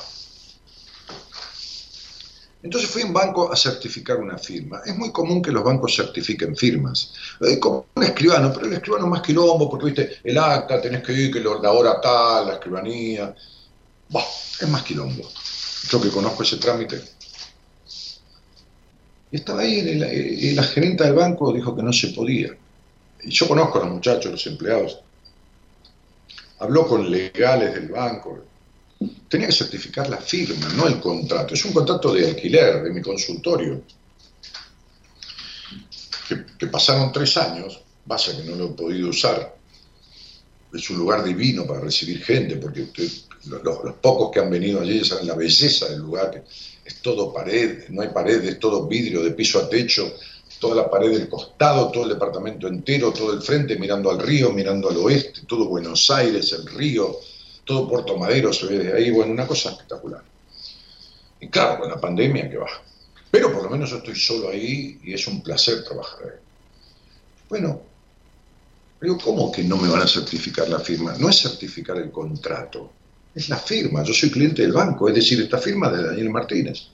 [2.62, 4.80] Entonces fui a un banco a certificar una firma.
[4.86, 7.12] Es muy común que los bancos certifiquen firmas.
[7.42, 11.02] Eh, como un escribano, pero el escribano es más quilombo, porque viste, el acta, tenés
[11.02, 13.34] que ir, que la hora tal, la escribanía.
[14.08, 14.24] Bah,
[14.60, 15.28] es más quilombo.
[15.90, 17.02] Yo que conozco ese trámite.
[19.30, 22.56] Y estaba ahí y la gerente del banco dijo que no se podía
[23.24, 25.00] yo conozco a los muchachos, los empleados,
[26.58, 28.44] habló con legales del banco,
[29.28, 33.02] tenía que certificar la firma, no el contrato, es un contrato de alquiler de mi
[33.02, 33.82] consultorio,
[36.58, 39.56] que, pasaron tres años, pasa que no lo he podido usar,
[40.72, 42.88] es un lugar divino para recibir gente, porque
[43.44, 46.42] los, pocos que han venido allí saben la belleza del lugar, que
[46.84, 50.12] es todo pared, no hay pared, es todo vidrio de piso a techo,
[50.58, 54.50] toda la pared del costado, todo el departamento entero, todo el frente mirando al río,
[54.52, 57.16] mirando al oeste, todo Buenos Aires, el río,
[57.64, 60.22] todo Puerto Madero se ve desde ahí, bueno, una cosa espectacular.
[61.40, 62.68] Y claro, con la pandemia que va.
[63.30, 66.40] Pero por lo menos yo estoy solo ahí y es un placer trabajar ahí.
[67.48, 67.82] Bueno,
[68.98, 71.14] pero ¿cómo que no me van a certificar la firma?
[71.18, 72.90] No es certificar el contrato,
[73.34, 74.02] es la firma.
[74.02, 76.88] Yo soy cliente del banco, es decir, esta firma de Daniel Martínez.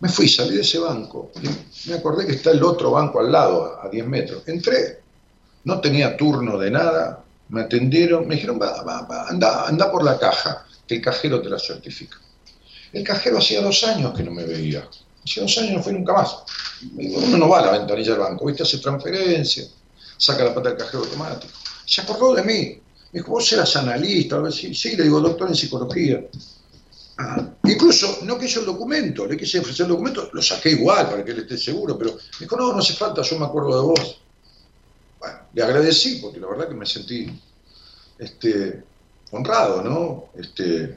[0.00, 1.32] Me fui, salí de ese banco,
[1.86, 4.42] me acordé que está el otro banco al lado, a 10 metros.
[4.46, 5.00] Entré,
[5.64, 10.18] no tenía turno de nada, me atendieron, me dijeron, va, va, anda, anda por la
[10.18, 12.16] caja, que el cajero te la certifica.
[12.92, 14.88] El cajero hacía dos años que no me veía,
[15.24, 16.36] hacía dos años no fue nunca más.
[16.96, 18.62] Uno no va a la ventanilla del banco, ¿viste?
[18.62, 19.64] Hace transferencia,
[20.16, 21.52] saca la pata del cajero automático.
[21.84, 22.80] Se acordó de mí.
[23.10, 26.22] Me dijo, vos eras analista, sí, sí, le digo, doctor en psicología.
[27.20, 31.24] Ah, incluso no quiso el documento, le quise ofrecer el documento, lo saqué igual para
[31.24, 33.88] que él esté seguro, pero me dijo, no, no hace falta, yo me acuerdo de
[33.88, 34.20] vos.
[35.18, 37.28] Bueno, le agradecí porque la verdad que me sentí
[38.20, 38.84] este,
[39.32, 40.26] honrado, ¿no?
[40.40, 40.96] Este,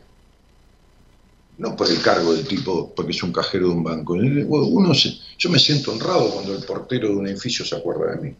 [1.57, 4.13] no por el cargo del tipo, porque es un cajero de un banco.
[4.13, 8.35] Uno yo me siento honrado cuando el portero de un edificio se acuerda de mí.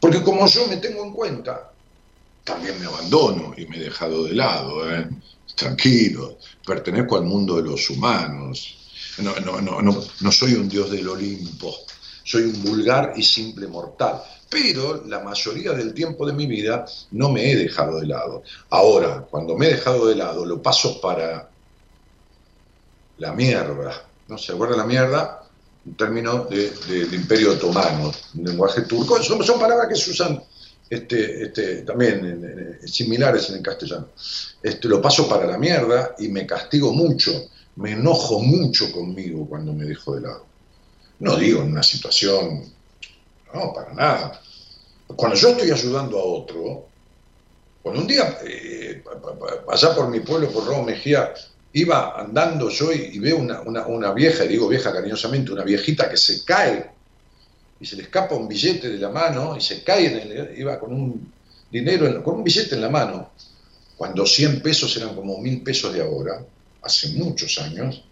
[0.00, 1.72] Porque como yo me tengo en cuenta,
[2.48, 4.90] también me abandono y me he dejado de lado.
[4.90, 5.06] ¿eh?
[5.54, 8.76] Tranquilo, pertenezco al mundo de los humanos.
[9.18, 11.76] No, no, no, no, no soy un dios del Olimpo,
[12.24, 14.22] soy un vulgar y simple mortal.
[14.48, 18.42] Pero la mayoría del tiempo de mi vida no me he dejado de lado.
[18.70, 21.50] Ahora, cuando me he dejado de lado, lo paso para
[23.18, 24.06] la mierda.
[24.28, 25.42] ¿No se acuerda la mierda?
[25.84, 26.72] Un término de,
[27.12, 29.22] imperio otomano, un lenguaje turco.
[29.22, 30.42] Son, son palabras que se usan
[30.90, 34.08] este, este, también similares en el castellano.
[34.62, 39.72] Este, lo paso para la mierda y me castigo mucho, me enojo mucho conmigo cuando
[39.72, 40.46] me dejo de lado.
[41.20, 42.72] No digo en una situación,
[43.52, 44.40] no, para nada.
[45.16, 46.86] Cuando yo estoy ayudando a otro,
[47.82, 49.02] cuando un día, eh,
[49.68, 51.32] allá por mi pueblo, por Roma Mejía,
[51.72, 56.16] iba andando yo y, veo una, una, vieja, y digo vieja cariñosamente, una viejita que
[56.16, 56.90] se cae
[57.80, 60.78] y se le escapa un billete de la mano y se cae, en el, iba
[60.78, 61.32] con un
[61.70, 63.30] dinero, con un billete en la mano,
[63.96, 66.44] cuando 100 pesos eran como mil pesos de ahora,
[66.82, 68.02] hace muchos años,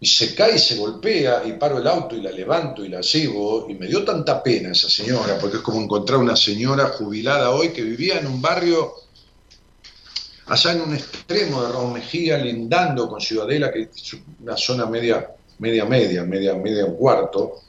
[0.00, 3.02] y se cae y se golpea y paro el auto y la levanto y la
[3.02, 7.50] llevo y me dio tanta pena esa señora, porque es como encontrar una señora jubilada
[7.50, 8.94] hoy que vivía en un barrio
[10.46, 15.30] allá en un extremo de Raúl Mejía, lindando con Ciudadela, que es una zona media,
[15.58, 17.60] media, media, media, media un cuarto,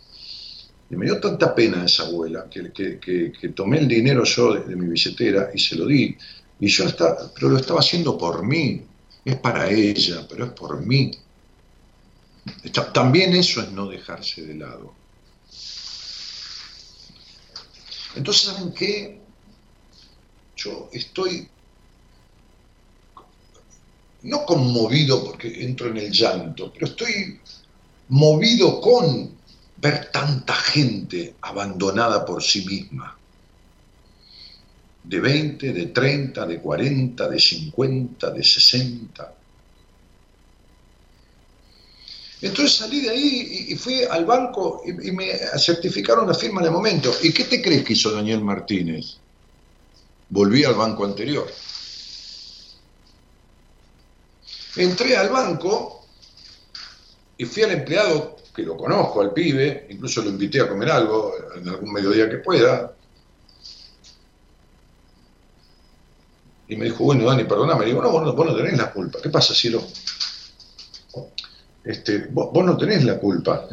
[0.92, 5.50] y me dio tanta pena esa abuela que, tomé el dinero yo de, mi billetera
[5.54, 6.18] y se lo di.
[6.60, 6.86] Y yo
[7.34, 8.84] pero lo estaba haciendo por mí.
[9.24, 11.12] Es para ella, pero es por mí.
[12.94, 14.94] también eso es no dejarse de lado.
[18.16, 19.22] Entonces, ¿saben qué?
[20.58, 21.48] Yo estoy
[24.24, 27.40] no conmovido porque entro en el llanto, pero estoy
[28.10, 29.41] movido con
[29.82, 33.18] ver tanta gente abandonada por sí misma,
[35.04, 39.34] de 20, de 30, de 40, de 50, de 60.
[42.44, 47.12] Entonces salí de ahí y, fui al banco y, me certificaron la firma de momento.
[47.24, 49.18] ¿Y qué te crees que hizo Daniel Martínez?
[50.30, 51.52] Volví al banco anterior.
[54.76, 56.06] Entré al banco
[57.38, 61.34] y fui al empleado que lo conozco al pibe, incluso lo invité a comer algo
[61.56, 62.94] en algún mediodía que pueda.
[66.68, 67.86] Y me dijo, bueno, Dani, perdóname.
[67.86, 69.20] digo, no, vos no, tenés la culpa.
[69.22, 69.82] ¿Qué pasa, Ciro?
[71.84, 73.68] Este, vos, no tenés la culpa.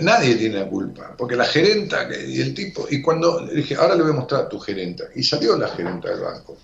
[0.00, 4.04] Nadie tiene la culpa, porque la gerenta y el tipo, y cuando dije, ahora le
[4.04, 6.56] voy a mostrar tu gerenta, y salió la gerenta del banco.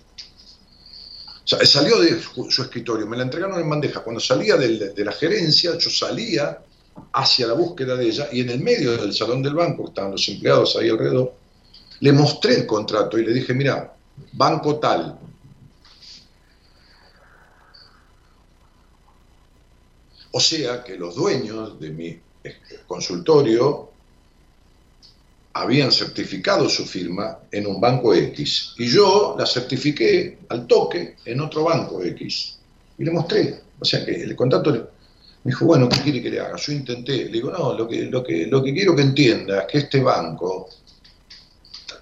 [1.45, 4.01] Salió de su escritorio, me la entregaron en bandeja.
[4.01, 6.59] Cuando salía de la gerencia, yo salía
[7.13, 10.27] hacia la búsqueda de ella y en el medio del salón del banco, estaban los
[10.27, 11.33] empleados ahí alrededor,
[11.99, 13.95] le mostré el contrato y le dije, mira,
[14.33, 15.19] banco tal.
[20.31, 22.19] O sea que los dueños de mi
[22.87, 23.92] consultorio
[25.53, 31.39] habían certificado su firma en un banco X y yo la certifiqué al toque en
[31.41, 32.57] otro banco X
[32.97, 33.61] y le mostré.
[33.79, 36.55] O sea que el contrato Me dijo, bueno, ¿qué quiere que le haga?
[36.57, 37.25] Yo intenté.
[37.25, 40.01] Le digo, no, lo que, lo que, lo que quiero que entienda es que este
[40.01, 40.69] banco,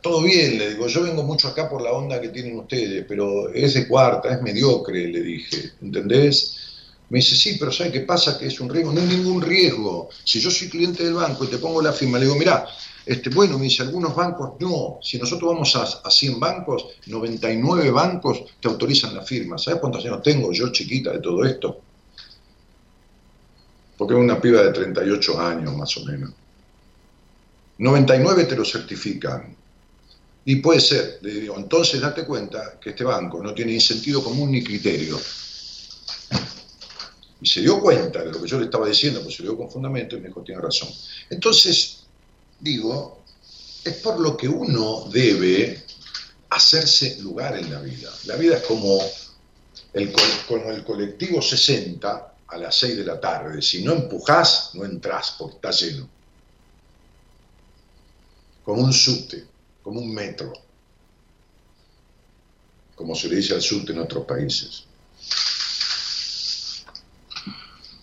[0.02, 3.52] todo bien, le digo, yo vengo mucho acá por la onda que tienen ustedes, pero
[3.52, 6.58] es de cuarta, es mediocre, le dije, ¿entendés?
[7.10, 8.38] Me dice, sí, pero ¿sabe qué pasa?
[8.38, 8.94] Que es un riesgo.
[8.94, 10.10] No hay ningún riesgo.
[10.24, 12.66] Si yo soy cliente del banco y te pongo la firma, le digo, mira,
[13.06, 15.00] este, bueno, me dice, algunos bancos no.
[15.02, 19.58] Si nosotros vamos a, a 100 bancos, 99 bancos te autorizan la firma.
[19.58, 21.82] ¿Sabes cuántos años tengo yo, chiquita, de todo esto?
[24.02, 26.32] porque es una piba de 38 años más o menos.
[27.78, 29.56] 99 te lo certifican.
[30.44, 34.24] Y puede ser, le digo, entonces date cuenta que este banco no tiene ni sentido
[34.24, 35.20] común ni criterio.
[37.42, 39.70] Y se dio cuenta de lo que yo le estaba diciendo, pues se dio con
[39.70, 40.90] fundamento y me dijo, tiene razón.
[41.30, 42.01] Entonces,
[42.62, 43.24] digo,
[43.84, 45.84] es por lo que uno debe
[46.50, 48.10] hacerse lugar en la vida.
[48.26, 49.00] La vida es como
[49.94, 50.14] el,
[50.48, 53.62] como el colectivo 60 a las 6 de la tarde.
[53.62, 56.08] Si no empujás, no entrás porque está lleno.
[58.64, 59.46] Como un subte,
[59.82, 60.54] como un metro,
[62.96, 64.84] como se le dice al subte en otros países.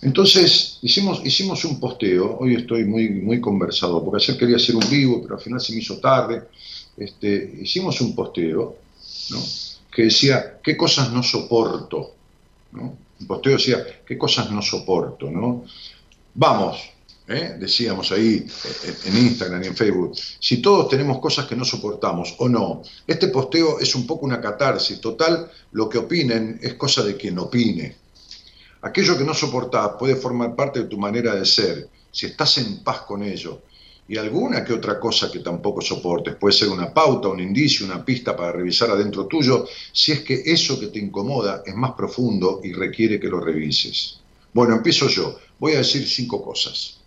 [0.00, 4.88] Entonces hicimos, hicimos un posteo, hoy estoy muy, muy conversado, porque ayer quería hacer un
[4.88, 6.44] vivo, pero al final se me hizo tarde.
[6.96, 8.76] Este, hicimos un posteo
[9.92, 12.14] que decía, ¿qué cosas no soporto?
[12.72, 12.96] ¿no?
[13.20, 15.30] un posteo decía, ¿qué cosas no soporto?
[15.30, 15.64] ¿no?
[16.34, 16.78] Vamos,
[17.26, 17.56] ¿eh?
[17.58, 22.36] decíamos ahí eh, en Instagram y en Facebook, si todos tenemos cosas que no soportamos
[22.38, 27.02] o no, este posteo es un poco una catarsis, total, lo que opinen es cosa
[27.02, 27.96] de quien opine.
[28.88, 32.82] Aquello que no soportás puede formar parte de tu manera de ser, si estás en
[32.82, 33.60] paz con ello,
[34.08, 36.36] y alguna que otra cosa que tampoco soportes.
[36.36, 40.42] Puede ser una pauta, un indicio, una pista para revisar adentro tuyo, si es que
[40.46, 44.20] eso que te incomoda es más profundo y requiere que lo revises.
[44.54, 45.38] Bueno, empiezo yo.
[45.58, 47.00] Voy a decir cinco cosas.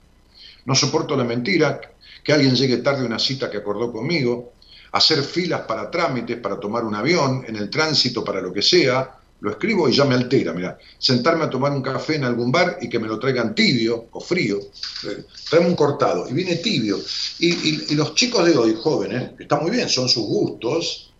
[0.65, 1.82] No soporto la mentira,
[2.23, 4.53] que alguien llegue tarde a una cita que acordó conmigo,
[4.91, 9.17] hacer filas para trámites, para tomar un avión, en el tránsito, para lo que sea,
[9.41, 12.77] lo escribo y ya me altera, mira, sentarme a tomar un café en algún bar
[12.79, 16.99] y que me lo traigan tibio o frío, eh, traeme un cortado y viene tibio.
[17.39, 21.11] Y, los chicos de hoy, jóvenes, que está muy bien, son sus gustos,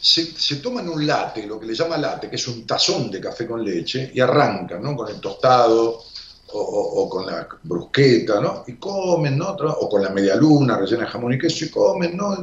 [0.00, 3.46] se, toman un latte, lo que le llama latte, que es un tazón de café
[3.46, 4.96] con leche, y arrancan, ¿no?
[4.96, 6.02] Con el tostado
[6.54, 8.64] o, con la brusqueta, ¿no?
[8.66, 9.50] Y comen, ¿no?
[9.50, 12.36] O con la media luna rellena de jamón y queso y comen, ¿no?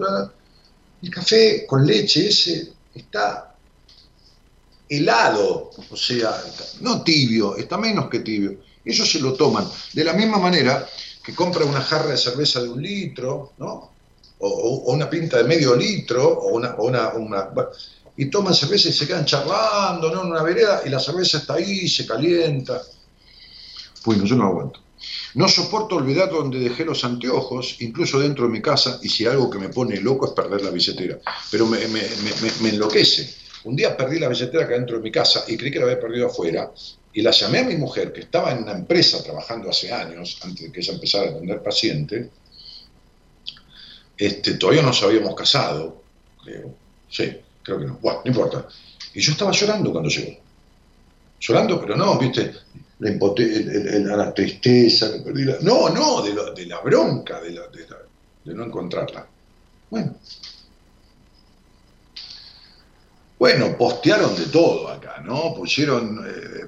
[1.02, 3.49] El café con leche ese está
[4.90, 6.36] helado, o sea,
[6.82, 8.58] no tibio, está menos que tibio.
[8.84, 9.70] Ellos se lo toman.
[9.94, 10.88] De la misma manera
[11.24, 13.92] que compra una jarra de cerveza de un litro, ¿no?
[14.40, 17.12] O, una pinta de medio litro, o una, una,
[18.18, 20.24] y toman cerveza y se quedan charlando, ¿no?
[20.24, 22.82] En una vereda, y la cerveza está ahí, se calienta.
[24.06, 24.80] Bueno, yo no aguanto.
[25.36, 29.50] No soporto olvidar donde dejé los anteojos, incluso dentro de mi casa, y si algo
[29.50, 31.20] que me pone loco es perder la billetera.
[31.52, 35.12] Pero me, me, me, me enloquece un día perdí la billetera que dentro de mi
[35.12, 36.72] casa y creí que la había perdido afuera.
[37.14, 40.66] Y la llamé a mi mujer, que estaba en una empresa trabajando hace años, antes
[40.66, 42.28] de que ella empezara a atender pacientes.
[44.18, 46.02] Este, todavía nos habíamos casado,
[46.44, 46.74] creo.
[47.10, 48.00] Sí, creo que no.
[48.02, 48.68] Bueno, no importa.
[49.14, 50.38] Y yo estaba llorando cuando llegó.
[51.40, 52.52] Llorando, pero no, viste,
[53.00, 55.58] la, la tristeza, que perdí la...
[55.62, 59.26] No, no, de, la bronca, de, de no encontrarla.
[59.90, 60.16] Bueno,
[63.40, 65.54] bueno, postearon de todo acá, ¿no?
[65.56, 66.66] Pusieron, eh,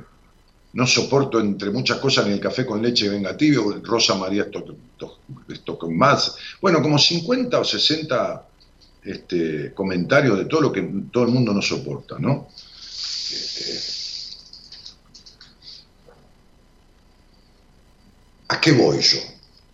[0.71, 4.47] no soporto entre muchas cosas ni el café con leche venga tibio, Rosa María
[5.89, 6.37] más.
[6.61, 8.47] Bueno, como 50 o 60
[9.03, 12.47] este, comentarios de todo lo que todo el mundo no soporta, ¿no?
[18.47, 19.19] ¿A qué voy yo?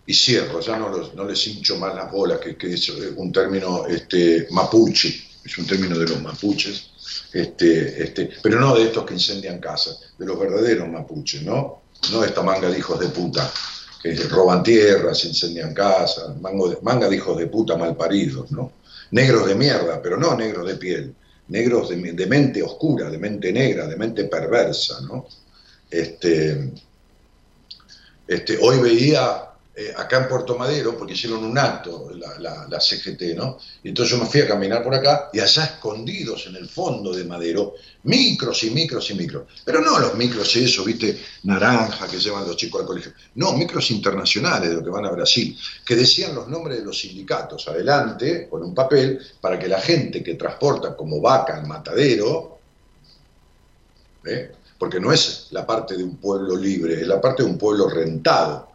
[0.04, 4.48] Y cierro, ya no, les hincho más las bolas, que, que es un término este,
[4.50, 6.90] mapuche es un término de los mapuches,
[7.32, 11.82] este, este, pero no de estos que incendian casas, de los verdaderos mapuches, ¿no?
[12.12, 13.50] No esta manga de hijos de puta
[14.02, 16.38] que roban tierras, incendian casas,
[16.82, 18.72] manga de hijos de puta malparidos, ¿no?
[19.10, 21.14] Negros de mierda, pero no negros de piel,
[21.48, 25.26] negros de, de mente oscura, de mente negra, de mente perversa, ¿no?
[25.90, 26.72] Este,
[28.26, 29.48] este, hoy veía
[29.80, 33.58] eh, acá en Puerto Madero, porque hicieron un acto, la, CGT, ¿no?
[33.84, 37.14] Y entonces yo me fui a caminar por acá y allá escondidos en el fondo
[37.14, 39.46] de Madero, micros y micros y micros.
[39.64, 43.12] Pero no los micros eso, viste, naranja que llevan los chicos al colegio.
[43.36, 45.56] No, micros internacionales de los que van a Brasil,
[45.86, 50.24] que decían los nombres de los sindicatos adelante, con un papel, para que la gente
[50.24, 52.58] que transporta como vaca al matadero,
[54.24, 54.50] ¿eh?
[54.76, 57.88] porque no es la parte de un pueblo libre, es la parte de un pueblo
[57.88, 58.67] rentado.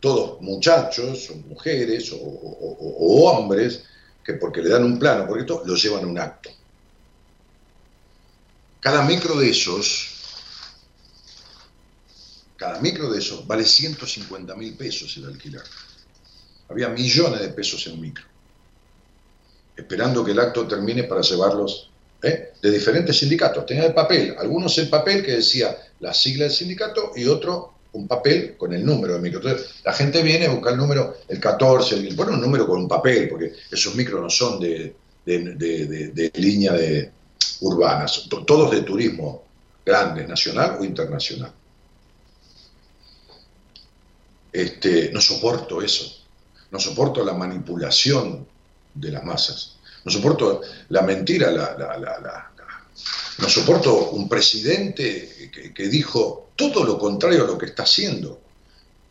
[0.00, 3.84] Todos muchachos o mujeres o, hombres
[4.24, 6.50] que porque le dan un plano, porque esto lo llevan a un acto.
[8.80, 10.08] Cada micro de esos,
[12.56, 15.62] cada micro de esos vale 150 mil pesos el alquiler.
[16.68, 18.24] Había millones de pesos en micro,
[19.76, 21.90] esperando que el acto termine para llevarlos
[22.22, 22.52] ¿eh?
[22.60, 23.66] de diferentes sindicatos.
[23.66, 28.06] Tenía el papel, algunos el papel que decía la sigla del sindicato y otro un
[28.06, 29.40] papel con el número de micro.
[29.40, 32.80] Entonces, la gente viene a buscar el número, el 14, el, pone un número con
[32.80, 37.10] un papel, porque esos micros no son de, de, línea de
[37.60, 39.44] urbanas, todos de turismo
[39.84, 41.52] grande, nacional o internacional.
[44.52, 46.24] Este, no soporto eso,
[46.70, 48.46] no soporto la manipulación
[48.94, 49.76] de las masas.
[50.04, 52.52] No soporto la mentira, la,
[53.38, 58.40] no soporto un presidente que, dijo todo lo contrario a lo que está haciendo.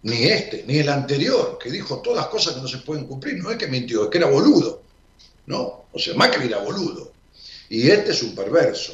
[0.04, 3.36] Ni este, ni el anterior, que dijo todas las cosas que no se pueden cumplir.
[3.42, 4.82] No es que mintió, es que era boludo.
[5.48, 5.86] ¿No?
[5.92, 7.12] O sea, Macri era boludo.
[7.70, 8.94] Y este es un perverso.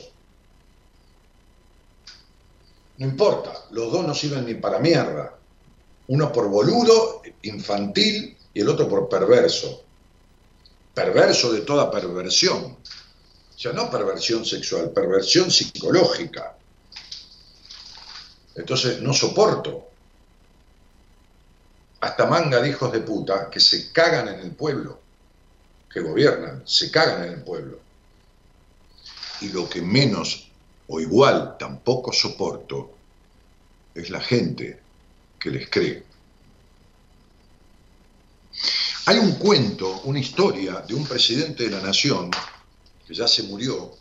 [2.97, 5.37] No importa, los dos no sirven ni para mierda.
[6.07, 9.83] Uno por boludo, infantil, y el otro por perverso
[10.93, 12.77] perverso de toda perversión.
[13.55, 16.57] O sea, no perversión sexual, perversión psicológica.
[18.55, 19.89] Entonces, no soporto.
[22.01, 24.99] Hasta manga de hijos de puta que se cagan en el pueblo,
[25.89, 27.79] que gobiernan, se cagan en el pueblo.
[29.41, 30.49] Y lo que menos
[30.87, 32.91] o igual tampoco soporto
[33.95, 34.79] es la gente
[35.39, 36.03] que les cree.
[39.05, 42.31] Hay un cuento, una historia de un presidente de la nación,
[43.07, 43.91] que ya se murió,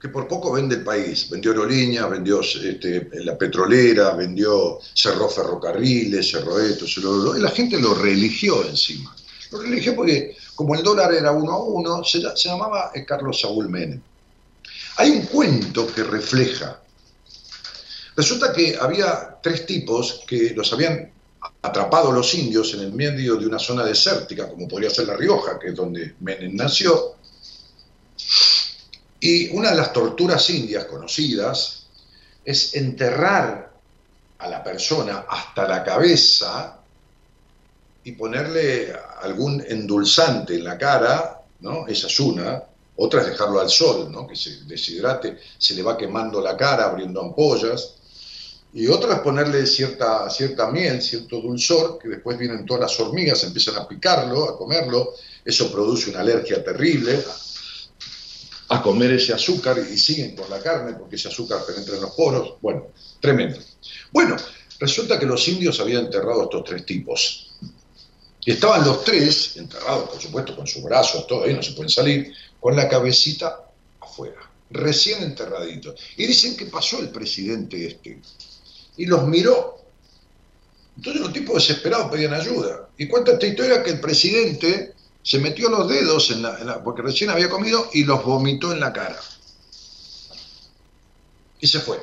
[0.00, 1.28] que por poco vende el país.
[1.28, 7.80] Vendió aerolíneas, vendió este, la petrolera, vendió, cerró ferrocarriles, cerró esto, cerró y la gente
[7.80, 9.14] lo religió encima.
[9.50, 13.68] Lo religió porque, como el dólar era uno a uno, se, se llamaba Carlos Saúl
[13.68, 14.00] Menem.
[14.98, 16.80] Hay un cuento que refleja.
[18.16, 21.12] Resulta que había tres tipos que los habían
[21.62, 25.58] atrapados los indios en el medio de una zona desértica, como podría ser La Rioja,
[25.58, 27.16] que es donde Menem nació.
[29.20, 31.86] Y una de las torturas indias conocidas
[32.44, 33.72] es enterrar
[34.38, 36.78] a la persona hasta la cabeza
[38.04, 41.86] y ponerle algún endulzante en la cara, ¿no?
[41.86, 42.62] Esa es una.
[42.96, 44.26] Otra es dejarlo al sol, ¿no?
[44.26, 47.97] Que se deshidrate, se le va quemando la cara, abriendo ampollas
[48.74, 53.42] y otra es ponerle cierta, cierta miel, cierto dulzor, que después vienen todas las hormigas,
[53.44, 55.14] empiezan a picarlo, a comerlo,
[55.44, 57.24] eso produce una alergia terrible,
[58.68, 62.10] a comer ese azúcar y siguen por la carne porque ese azúcar penetra en los
[62.10, 62.88] poros, bueno,
[63.20, 63.58] tremendo.
[64.12, 64.36] Bueno,
[64.78, 67.50] resulta que los indios habían enterrado a estos tres tipos.
[68.44, 71.90] Y estaban los tres, enterrados por supuesto con sus brazos, todo ahí, no se pueden
[71.90, 75.98] salir, con la cabecita afuera, recién enterraditos.
[76.16, 78.20] Y dicen que pasó el presidente este,
[78.98, 79.78] y los miró.
[80.96, 82.88] Entonces los tipos desesperados pedían ayuda.
[82.98, 87.30] Y cuenta esta historia que el presidente se metió los dedos en la, porque recién
[87.30, 89.18] había comido y los vomitó en la cara.
[91.60, 91.98] Y se fue.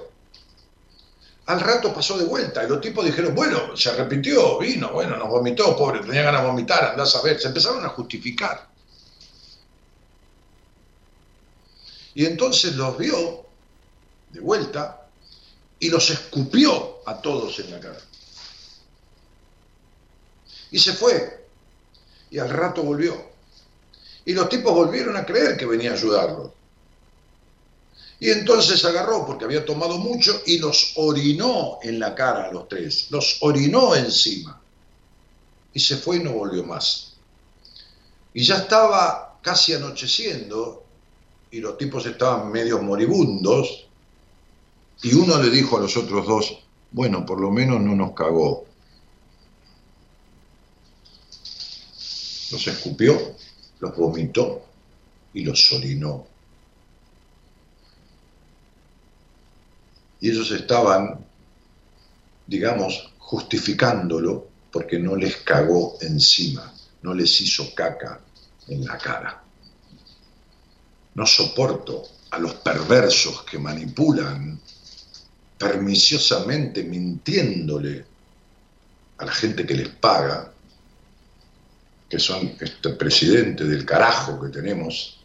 [1.47, 5.27] Al rato pasó de vuelta y los tipos dijeron, bueno, se arrepintió, vino, bueno, nos
[5.27, 7.39] vomitó, pobre, tenía ganas de vomitar, andás a ver.
[7.39, 8.67] Se empezaron a justificar.
[12.13, 13.45] Y entonces los vio
[14.31, 15.04] de vuelta
[15.79, 17.99] y los escupió a todos en la cara.
[20.71, 21.45] Y se fue.
[22.31, 23.29] Y al rato volvió.
[24.25, 26.51] Y los tipos volvieron a creer que venía a ayudarlos.
[28.19, 32.67] Y entonces agarró, porque había tomado mucho, y los orinó en la cara a los
[32.67, 33.11] tres.
[33.11, 34.59] Los orinó encima.
[35.73, 37.13] Y se fue y no volvió más.
[38.33, 40.83] Y ya estaba casi anocheciendo,
[41.51, 43.84] y los tipos estaban medio moribundos,
[45.05, 46.57] y uno le dijo a los otros dos,
[46.89, 48.65] bueno, por lo menos no nos cagó.
[52.51, 53.35] Los escupió,
[53.81, 54.65] los vomitó
[55.35, 56.25] y los orinó.
[60.21, 61.23] Y ellos estaban,
[62.47, 68.21] digamos, justificándolo porque no les cagó encima, no les hizo caca
[68.69, 69.43] en la cara.
[71.13, 72.01] No soporto
[72.31, 74.59] a los perversos que manipulan
[75.57, 78.05] perniciosamente mintiéndole
[79.17, 80.51] a la gente que les paga,
[82.09, 85.19] que son este presidente del carajo que tenemos,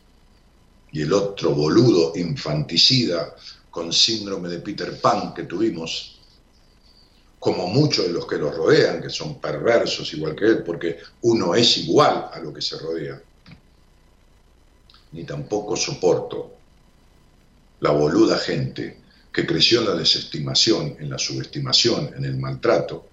[0.93, 3.35] y el otro boludo infanticida
[3.71, 6.19] con síndrome de Peter Pan que tuvimos,
[7.39, 11.55] como muchos de los que lo rodean, que son perversos igual que él, porque uno
[11.55, 13.21] es igual a lo que se rodea.
[15.13, 16.53] Ni tampoco soporto
[17.81, 19.01] la boluda gente
[19.33, 23.09] que creció en la desestimación, en la subestimación, en el maltrato,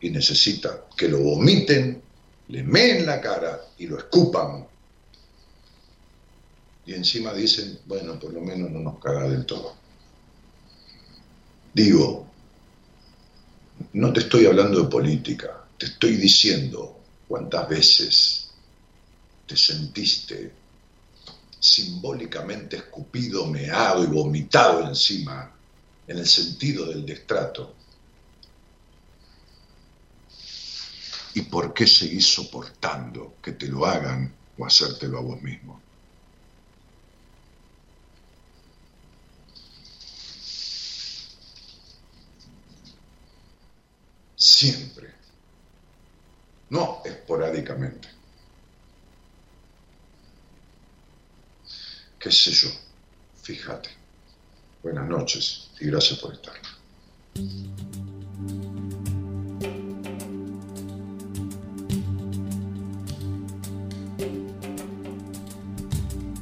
[0.00, 2.02] y necesita que lo vomiten,
[2.48, 4.66] le meen la cara y lo escupan.
[6.86, 9.74] Y encima dicen, bueno, por lo menos no nos caga del todo.
[11.74, 12.26] Digo,
[13.94, 18.50] no te estoy hablando de política, te estoy diciendo cuántas veces
[19.46, 20.52] te sentiste
[21.58, 25.55] simbólicamente escupido, meado y vomitado encima,
[26.06, 27.76] en el sentido del destrato.
[31.34, 35.82] ¿Y por qué seguís soportando que te lo hagan o hacértelo a vos mismo?
[44.34, 45.14] Siempre,
[46.70, 48.08] no esporádicamente.
[52.26, 52.68] qué sé yo,
[53.34, 53.95] fíjate.
[54.86, 56.54] Buenas noches y gracias por estar.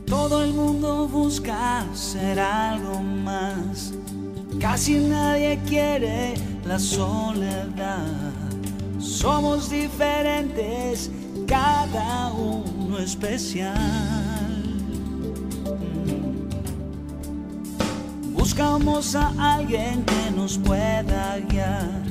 [0.07, 3.95] Todo el mundo busca ser algo más.
[4.61, 6.34] Casi nadie quiere
[6.66, 8.05] la soledad.
[9.01, 11.11] Somos diferentes,
[11.47, 14.34] cada uno especial.
[18.45, 22.03] Buscamos a alguien que nos pueda guiar,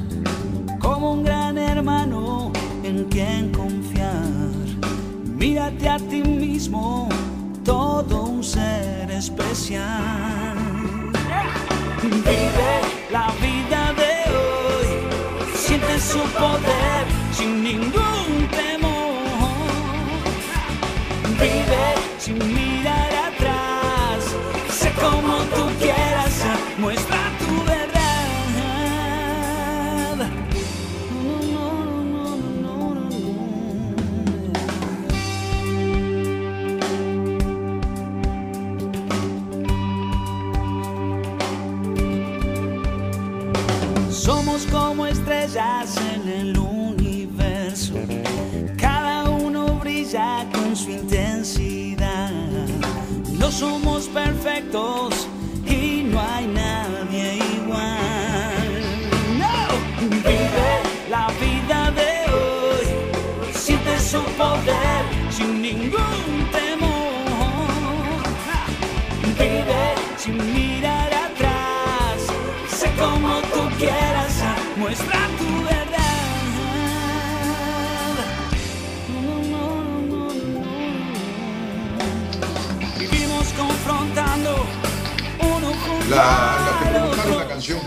[0.80, 4.26] como un gran hermano en quien confiar.
[5.26, 7.08] Mírate a ti mismo,
[7.64, 10.58] todo un ser especial.
[12.02, 12.72] Vive
[13.12, 14.88] la vida de hoy,
[15.56, 18.03] siente su poder sin ningún
[54.76, 58.82] y no hay nadie igual.
[59.38, 59.56] No,
[60.24, 60.72] vive
[61.12, 63.54] la vida de hoy.
[63.54, 66.43] Siente su poder sin ningún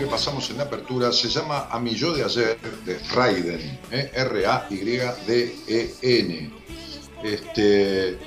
[0.07, 4.11] pasamos en la apertura se llama A mi yo de ayer de Raiden, ¿eh?
[4.13, 5.07] R-A-Y-D-E-N.
[7.23, 8.17] Este,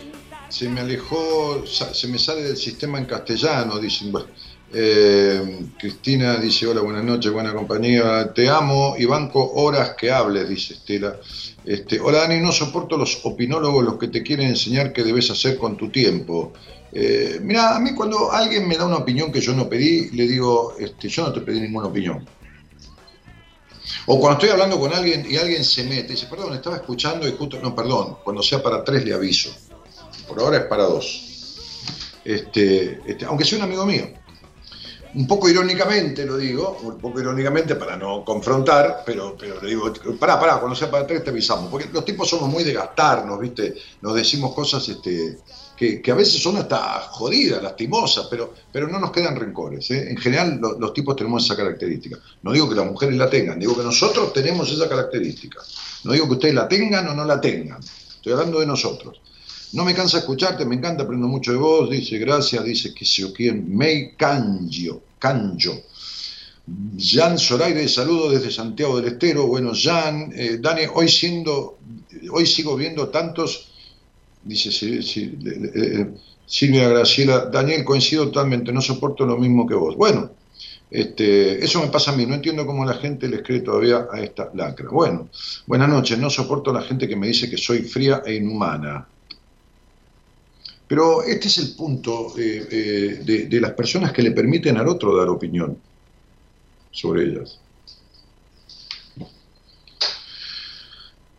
[0.48, 4.10] se me alejó, se me sale del sistema en castellano, dicen.
[4.12, 4.28] bueno,
[4.72, 10.48] eh, Cristina dice, hola, buenas noches, buena compañía, te amo y banco horas que hables,
[10.48, 11.16] dice Estela.
[11.64, 15.58] Este, hola Dani, no soporto los opinólogos, los que te quieren enseñar qué debes hacer
[15.58, 16.52] con tu tiempo.
[16.92, 20.26] Eh, mira, a mí cuando alguien me da una opinión que yo no pedí, le
[20.26, 22.26] digo, este, yo no te pedí ninguna opinión.
[24.06, 27.32] O cuando estoy hablando con alguien y alguien se mete, dice, perdón, estaba escuchando y
[27.32, 29.50] justo, no, perdón, cuando sea para tres le aviso.
[30.28, 31.26] Por ahora es para dos.
[32.24, 34.08] Este, este, aunque sea un amigo mío.
[35.12, 39.92] Un poco irónicamente lo digo, un poco irónicamente para no confrontar, pero, pero le digo,
[40.18, 41.68] pará, pará, cuando sea para tres te avisamos.
[41.68, 43.74] Porque los tipos somos muy de gastarnos, ¿viste?
[44.02, 45.38] Nos decimos cosas este,
[45.76, 49.90] que, que a veces son hasta jodidas, lastimosas, pero, pero no nos quedan rencores.
[49.90, 50.10] ¿eh?
[50.10, 52.16] En general lo- los tipos tenemos esa característica.
[52.42, 55.60] No digo que las mujeres la tengan, digo que nosotros tenemos esa característica.
[56.04, 57.80] No digo que ustedes la tengan o no la tengan.
[57.80, 59.20] Estoy hablando de nosotros.
[59.72, 63.24] No me cansa escucharte, me encanta, aprendo mucho de vos, dice gracias, dice que se
[63.24, 65.74] o quién, May Canjo, Canjo.
[66.98, 69.46] Jan Zoraire, saludo desde Santiago del Estero.
[69.46, 71.78] Bueno, Jan, eh, Dani, hoy siendo,
[72.32, 73.68] hoy sigo viendo tantos,
[74.44, 76.14] dice le- eh,
[76.46, 79.96] Silvia Graciela, Daniel, coincido totalmente, no soporto lo mismo que vos.
[79.96, 80.32] Bueno,
[80.90, 84.20] este, eso me pasa a mí, no entiendo cómo la gente les cree todavía a
[84.20, 84.88] esta lacra.
[84.90, 85.28] Bueno,
[85.66, 89.06] buenas noches, no soporto a la gente que me dice que soy fría e inhumana.
[90.90, 95.16] Pero este es el punto eh, eh, de, las personas que le permiten al otro
[95.16, 95.78] dar opinión
[96.90, 97.60] sobre ellas.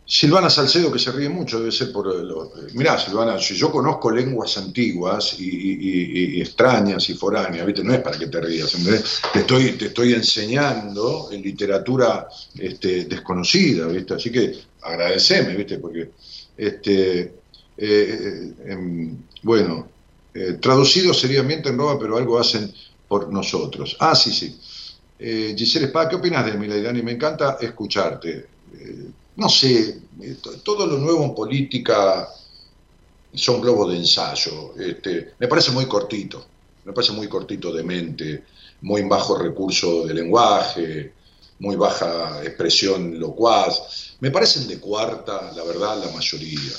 [0.06, 2.06] Silvana Salcedo, que se ríe mucho, debe ser por...
[2.06, 7.84] Lo, mirá, Silvana, si yo conozco lenguas antiguas y, extrañas y foráneas, ¿viste?
[7.84, 8.74] No es para que te rías,
[9.34, 12.26] te estoy, te estoy enseñando en literatura
[12.58, 14.14] este, desconocida, ¿viste?
[14.14, 15.76] Así que agradeceme, ¿viste?
[15.76, 16.10] Porque,
[16.56, 17.42] este,
[17.76, 19.88] eh, eh, em, bueno,
[20.34, 22.72] eh, traducido seriamente en roba, pero algo hacen
[23.08, 23.96] por nosotros.
[24.00, 24.58] Ah, sí, sí.
[25.18, 28.48] Giselle Spa, ¿qué opinas de Milay, Me encanta escucharte
[29.36, 32.28] no sé, eh, todo lo nuevo en política
[33.34, 34.74] son globos de ensayo.
[34.76, 36.46] Este, me parece muy cortito,
[36.84, 38.44] me parece muy cortito de mente,
[38.82, 41.14] muy bajo recurso de lenguaje,
[41.60, 44.16] muy baja expresión locuaz.
[44.20, 46.72] Me parecen de cuarta, la verdad, la mayoría.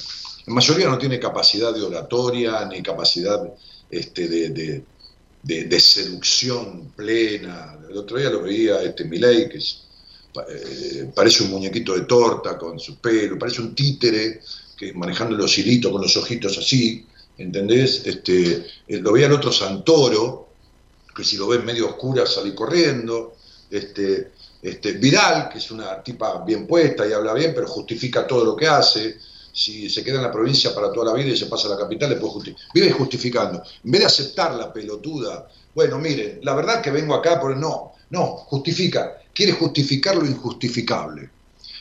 [0.45, 3.41] La mayoría no tiene capacidad de oratoria ni capacidad
[3.89, 7.77] este, de, seducción plena.
[7.89, 12.79] El otro día lo veía este Milei, que eh, parece un muñequito de torta con
[12.79, 14.41] su pelo, parece un títere
[14.75, 17.05] que manejando los hilitos con los ojitos así,
[17.37, 18.01] ¿entendés?
[18.05, 20.49] Este, eh, lo veía el otro Santoro,
[21.15, 23.35] que si lo ven medio oscura salí corriendo,
[23.69, 24.31] este,
[24.61, 28.55] este, Vidal, que es una tipa bien puesta y habla bien, pero justifica todo lo
[28.55, 29.17] que hace,
[29.53, 31.77] si se queda en la provincia para toda la vida y se pasa a la
[31.77, 32.67] capital, puede justificar.
[32.73, 33.63] Vive justificando.
[33.83, 37.93] En vez de aceptar la pelotuda, bueno, miren, la verdad que vengo acá, pero no,
[38.09, 41.29] no, justifica quiere justificar lo injustificable.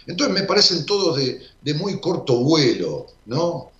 [0.07, 3.71] Entonces me parecen todos de, muy corto vuelo, ¿no?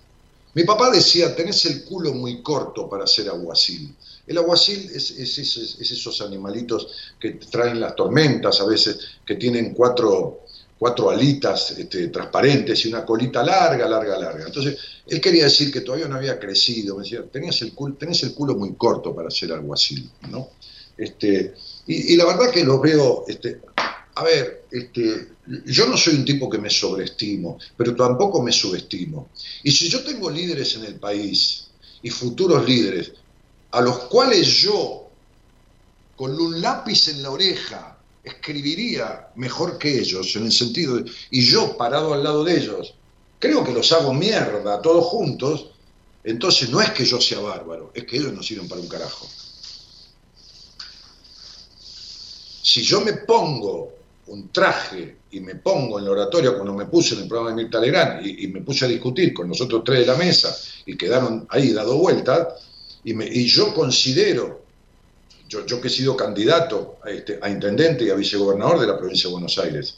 [0.53, 3.93] Mi papá decía, tenés el culo muy corto para ser aguacil.
[4.27, 6.87] El aguacil es, esos animalitos
[7.19, 10.42] que traen las tormentas a veces, que tienen cuatro,
[10.83, 14.45] cuatro alitas este, transparentes y una colita larga, larga, larga.
[14.47, 14.77] Entonces,
[15.07, 17.01] él quería decir que todavía no había crecido.
[17.31, 20.49] Tenés el culo, tenés el culo muy corto para ser aguacil, ¿no?
[20.97, 21.53] Este,
[21.87, 23.61] y, la verdad que los veo, este,
[24.15, 25.29] a ver, este,
[25.67, 29.29] yo no soy un tipo que me sobreestimo, pero tampoco me subestimo.
[29.63, 31.67] Y si yo tengo líderes en el país
[32.01, 33.13] y futuros líderes,
[33.71, 35.07] a los cuales yo,
[36.17, 37.92] con un lápiz en la oreja,
[38.23, 42.95] escribiría mejor que ellos, en el sentido de, y yo parado al lado de ellos,
[43.39, 45.71] creo que los hago mierda todos juntos,
[46.23, 49.27] entonces no es que yo sea bárbaro, es que ellos no sirven para un carajo.
[52.73, 53.91] si yo me pongo
[54.27, 57.61] un traje y me pongo en el oratorio cuando me puse en el programa de
[57.61, 61.45] Mirta Legrand y, me puse a discutir con nosotros tres de la mesa y quedaron
[61.49, 62.47] ahí dado vueltas,
[63.03, 64.62] y, yo considero,
[65.65, 69.27] yo, que he sido candidato a, este, a intendente y a vicegobernador de la provincia
[69.27, 69.97] de Buenos Aires,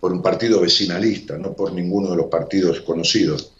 [0.00, 3.52] por un partido vecinalista, no por ninguno de los partidos conocidos,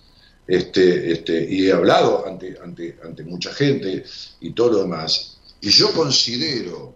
[0.47, 4.05] este, este, y he hablado ante, ante, ante mucha gente
[4.41, 6.95] y todo lo demás, y yo considero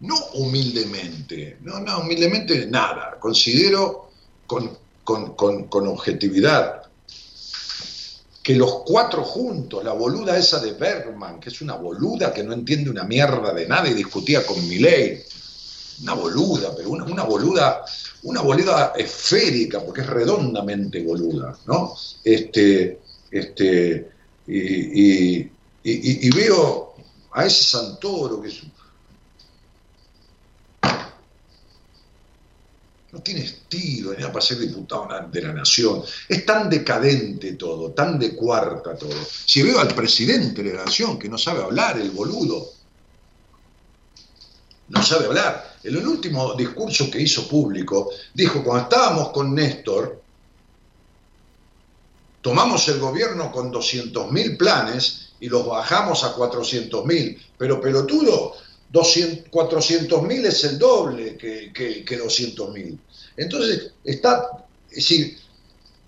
[0.00, 4.10] no humildemente, no, no, humildemente nada, considero
[4.46, 4.76] con,
[5.88, 6.77] objetividad
[8.48, 12.54] que los cuatro juntos, la boluda esa de Bergman, que es una boluda que no
[12.54, 15.22] entiende una mierda de nada y discutía con Milley,
[16.00, 17.84] una boluda, pero una, una boluda,
[18.22, 21.94] una boluda esférica, porque es redondamente boluda, ¿no?
[22.24, 22.98] Este,
[23.30, 24.08] este,
[24.46, 25.40] y,
[25.82, 26.94] y veo
[27.32, 28.62] a ese Santoro, que es
[33.18, 36.02] no tiene estilo, para ser diputado de la nación.
[36.28, 39.16] Es tan decadente todo, tan de cuarta todo.
[39.44, 42.70] Si veo al presidente de la nación que no sabe hablar, el boludo,
[44.88, 45.78] no sabe hablar.
[45.82, 50.22] En el último discurso que hizo público, dijo, cuando estábamos con Néstor,
[52.40, 58.54] tomamos el gobierno con 200.000 planes y los bajamos a 400.000, pero pelotudo,
[58.92, 62.98] 400.000 es el doble que, que, que 200.000.
[63.38, 65.38] Entonces, está, es decir,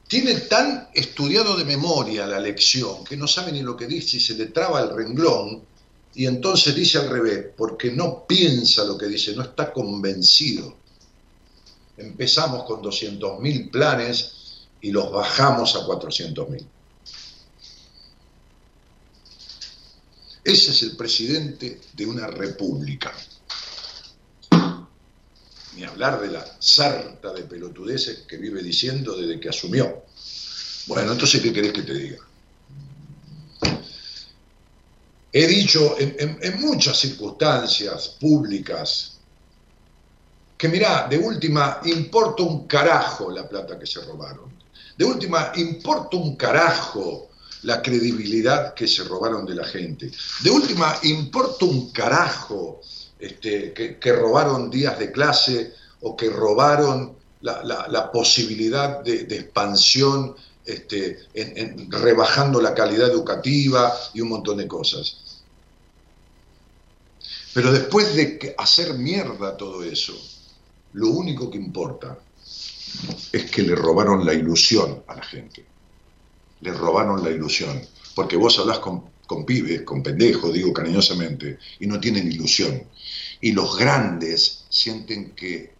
[0.08, 4.20] tiene tan estudiado de memoria la lección que no sabe ni lo que dice y
[4.20, 5.62] se le traba el renglón
[6.12, 10.76] y entonces dice al revés, porque no piensa lo que dice, no está convencido.
[11.96, 16.66] Empezamos con 200.000 planes y los bajamos a 400.000.
[20.42, 23.12] Ese es el presidente de una república.
[25.76, 30.04] Ni hablar de la sarta de pelotudeces que vive diciendo desde que asumió.
[30.86, 32.18] Bueno, entonces, ¿qué querés que te diga?
[35.32, 39.18] He dicho en, muchas circunstancias públicas
[40.58, 44.52] que, mirá, de última, importa un carajo la plata que se robaron.
[44.96, 47.30] De última, importa un carajo
[47.62, 50.10] la credibilidad que se robaron de la gente.
[50.42, 52.80] De última, importa un carajo
[53.20, 61.18] este, que, robaron días de clase o que robaron la, posibilidad de, expansión, este,
[61.88, 65.42] rebajando la calidad educativa y un montón de cosas.
[67.52, 70.14] Pero después de hacer mierda todo eso,
[70.92, 72.18] lo único que importa
[73.32, 75.64] es que le robaron la ilusión a la gente.
[76.60, 77.80] Le robaron la ilusión.
[78.14, 82.82] Porque vos hablas con, con pibes, con pendejos, digo cariñosamente, y no tienen ilusión.
[83.40, 85.72] Y los grandes sienten que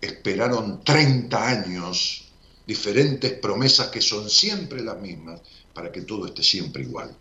[0.00, 2.24] esperaron 30 años
[2.66, 5.40] diferentes promesas que son siempre las mismas
[5.72, 7.16] para que todo esté siempre igual.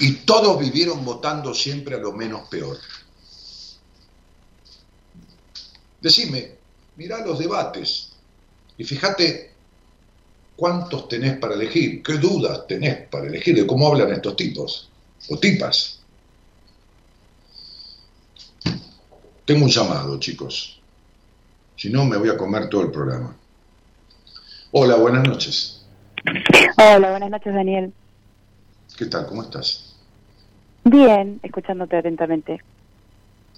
[0.00, 2.76] Y todos vivieron votando siempre a lo menos peor.
[6.00, 6.56] Decime,
[6.96, 8.14] mirá los debates
[8.76, 9.51] y fíjate
[10.56, 14.90] cuántos tenés para elegir, qué dudas tenés para elegir de cómo hablan estos tipos
[15.28, 16.00] o tipas.
[19.44, 20.80] Tengo un llamado, chicos.
[21.76, 23.36] Si no, me voy a comer todo el programa.
[24.70, 25.84] Hola, buenas noches.
[26.78, 27.92] Hola, buenas noches, Daniel.
[28.96, 29.26] ¿Qué tal?
[29.26, 29.94] ¿Cómo estás?
[30.84, 32.60] Bien, escuchándote atentamente.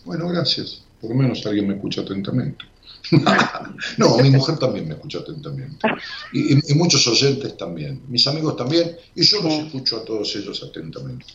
[0.05, 0.83] Bueno, gracias.
[1.01, 2.65] Por lo menos alguien me escucha atentamente.
[3.99, 5.87] no, mi mujer también me escucha atentamente.
[6.33, 8.03] Y, muchos oyentes también.
[8.09, 8.97] Mis amigos también.
[9.15, 11.27] Y yo los escucho a todos ellos atentamente.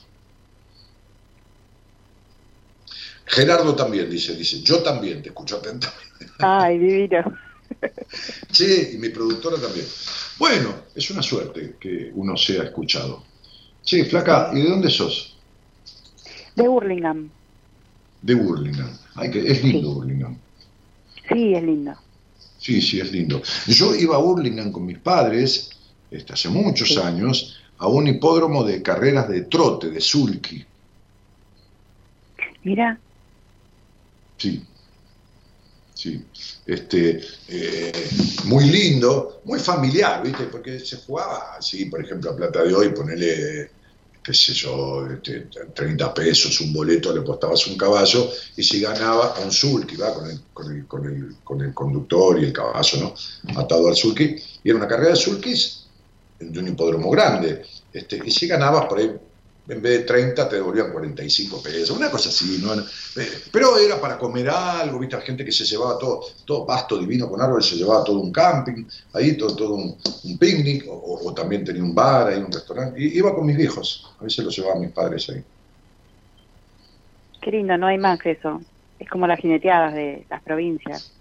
[3.26, 5.99] Gerardo también dice, dice, yo también te escucho atentamente.
[6.39, 7.24] Ay, divino.
[8.51, 9.86] Sí, y mi productora también.
[10.39, 13.24] Bueno, es una suerte que uno sea escuchado.
[13.84, 15.38] Sí, flaca, ¿y de dónde sos?
[16.55, 17.30] De Burlingame.
[18.24, 18.91] De Burlingame.
[19.13, 20.39] Ay, que es lindo Burlingame.
[21.30, 21.95] Sí, es lindo.
[22.57, 23.41] Sí, sí, es lindo.
[23.67, 25.69] Yo iba a Burlingame con mis padres,
[26.11, 30.65] este, hace muchos años, a un hipódromo de carreras de trote, de sulky.
[32.63, 32.99] Mira.
[34.38, 34.63] Sí.
[35.93, 36.25] Sí.
[36.65, 38.09] Este, eh,
[38.45, 40.45] muy lindo, muy familiar, ¿viste?
[40.45, 43.71] Porque se jugaba así, por ejemplo, a plata de hoy, ponerle
[44.30, 45.07] qué sé yo,
[45.73, 50.13] 30 este, pesos, un boleto, le apostabas un caballo, y si ganaba un sulky, va
[50.13, 53.59] con el, con, el, con, el, con el conductor y el caballo, ¿no?
[53.59, 55.88] Atado al sulky, y era una carrera de sulkys
[56.39, 59.11] de un hipódromo grande, este, y si ganabas por ahí
[59.70, 62.74] en vez de 30 te devolvían 45 pesos, una cosa así, ¿no?
[62.74, 67.30] Eh, pero era para comer algo, viste, gente que se llevaba todo, todo pasto divino
[67.30, 69.97] con árboles, se llevaba todo un camping, ahí todo, todo un,
[70.39, 74.24] picnic, o, también tenía un bar, ahí un restaurante, y iba con mis viejos, a
[74.24, 75.43] veces los llevaba mis padres ahí.
[77.41, 78.61] Qué lindo, no hay más que eso,
[78.97, 81.11] es como las jineteadas de las provincias.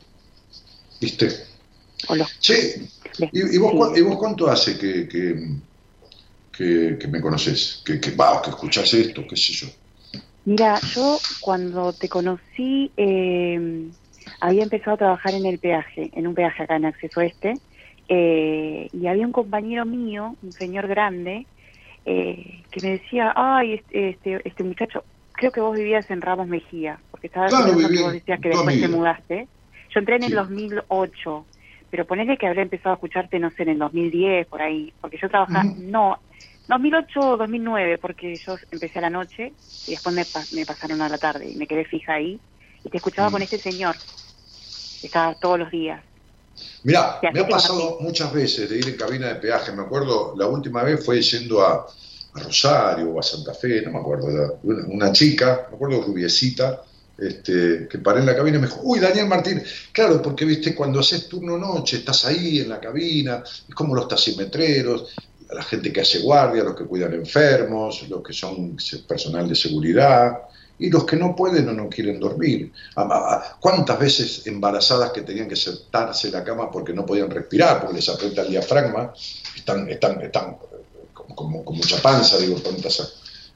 [1.01, 1.31] ¿Viste?
[2.41, 2.89] Sí,
[3.33, 5.59] ¿Y, vos, ¿y, vos, cuánto hace que que,
[6.65, 9.69] me conoces, que, que, que escuchás esto, qué sé yo.
[10.45, 13.91] Mira, yo cuando te conocí eh,
[14.41, 17.55] había empezado a trabajar en el peaje, en un peaje acá en Acceso Este,
[18.09, 21.47] eh, y había un compañero mío, un señor grande,
[22.07, 26.49] eh, que me decía, ay, este, este, este, muchacho, creo que vos vivías en Ramos
[26.49, 29.49] Mejía, porque estaba claro, que vos decías que después te mudaste.
[29.95, 31.47] Yo entré en el 2008,
[31.91, 35.19] pero ponele que habría empezado a escucharte, no sé, en el 2010, por ahí, porque
[35.21, 36.28] yo trabajaba, no, 2008 o
[36.69, 39.53] 2009, porque yo empecé a la noche
[39.87, 42.39] y después me, pasaron a la tarde y me quedé fija ahí
[42.85, 43.97] y te escuchaba con este señor,
[45.01, 46.03] que estaba todos los días.
[46.83, 50.47] Mira, me ha pasado muchas veces de ir en cabina de peaje, me acuerdo, la
[50.47, 51.87] última vez fue yendo a,
[52.35, 56.83] Rosario o a Santa Fe, no me acuerdo, una, chica, me acuerdo rubiecita,
[57.17, 59.61] este, que paré en la cabina y me dijo, uy, Daniel Martín,
[59.91, 64.07] claro, porque viste, cuando haces turno noche, estás ahí en la cabina, es como los
[64.07, 65.09] taximetreros,
[65.51, 68.77] a la gente que hace guardia, los que cuidan enfermos, los que son
[69.07, 70.39] personal de seguridad
[70.79, 72.73] y los que no pueden o no quieren dormir.
[73.61, 77.97] ¿Cuántas veces embarazadas que tenían que sentarse en la cama porque no podían respirar, porque
[77.97, 79.13] les aprieta el diafragma,
[79.57, 80.57] están, están, están
[81.35, 82.57] con, mucha panza, digo,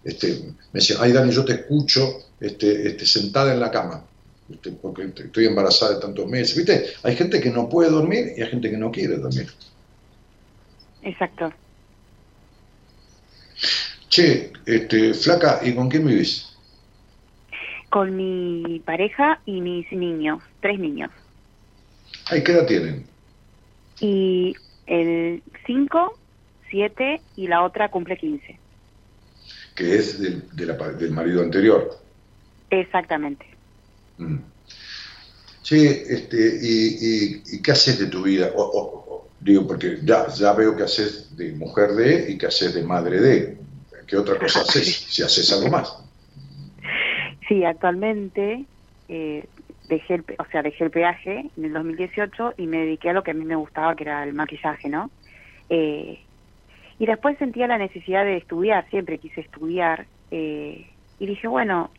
[0.05, 4.05] este, me decían, ay Dani, yo te escucho este, este, sentada en la cama,
[4.51, 6.57] este, porque estoy embarazada de tantos meses.
[6.57, 6.86] ¿Viste?
[7.03, 9.49] Hay gente que no puede dormir y hay gente que no quiere dormir.
[11.03, 11.53] Exacto.
[14.09, 16.55] Che, este, flaca, ¿y con quién vivís?
[17.91, 21.11] Con mi pareja y mis niños, tres niños.
[22.27, 23.07] ¿Ay, qué edad tienen?
[24.01, 24.55] Y
[24.87, 26.19] el 5,
[26.71, 28.59] 7 y la otra cumple 15.
[29.75, 31.99] Que es del, del marido anterior.
[32.71, 33.47] Exactamente.
[34.19, 34.39] Mm.
[35.63, 38.51] Che, este, y, y, qué haces de tu vida?
[39.43, 43.20] Digo, porque ya, ya veo que haces de mujer de y que haces de madre
[43.20, 43.59] de.
[44.07, 45.07] ¿Qué otra cosa haces?
[45.09, 45.99] Si haces algo más.
[47.49, 48.64] Sí, actualmente
[49.09, 49.45] eh,
[49.88, 53.22] dejé el, o sea, dejé el peaje en el 2018 y me dediqué a lo
[53.22, 55.11] que a mí me gustaba, que era el maquillaje, ¿no?
[55.68, 56.20] Eh,
[56.99, 60.07] y después sentía la necesidad de estudiar, siempre quise estudiar.
[60.30, 60.86] Eh,
[61.18, 61.90] y dije, bueno,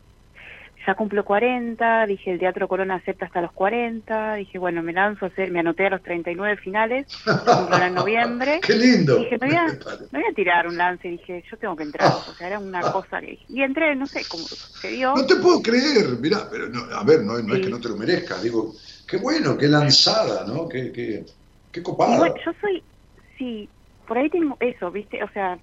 [0.86, 5.24] ya cumplo 40, dije el Teatro Corona acepta hasta los 40, dije bueno, me lanzo
[5.24, 8.60] a hacer, me anoté a los 39 finales, cumplo en noviembre.
[8.66, 9.16] ¡Qué lindo!
[9.16, 9.66] Dije, me voy, a,
[10.12, 12.80] me voy, a, tirar un lance, dije, yo tengo que entrar, o sea, era una
[12.92, 13.38] cosa que...
[13.48, 15.14] Y entré, no sé cómo sucedió.
[15.14, 17.60] No te puedo creer, mira, pero no, a ver, no, no sí.
[17.60, 18.72] es que no te lo merezcas, digo,
[19.06, 20.68] qué bueno, qué lanzada, ¿no?
[20.68, 21.24] Qué, qué,
[21.72, 22.18] qué copada.
[22.18, 22.82] Bueno, yo soy,
[23.38, 23.68] sí,
[24.06, 25.22] por ahí tengo eso, ¿viste?
[25.22, 25.58] O sea,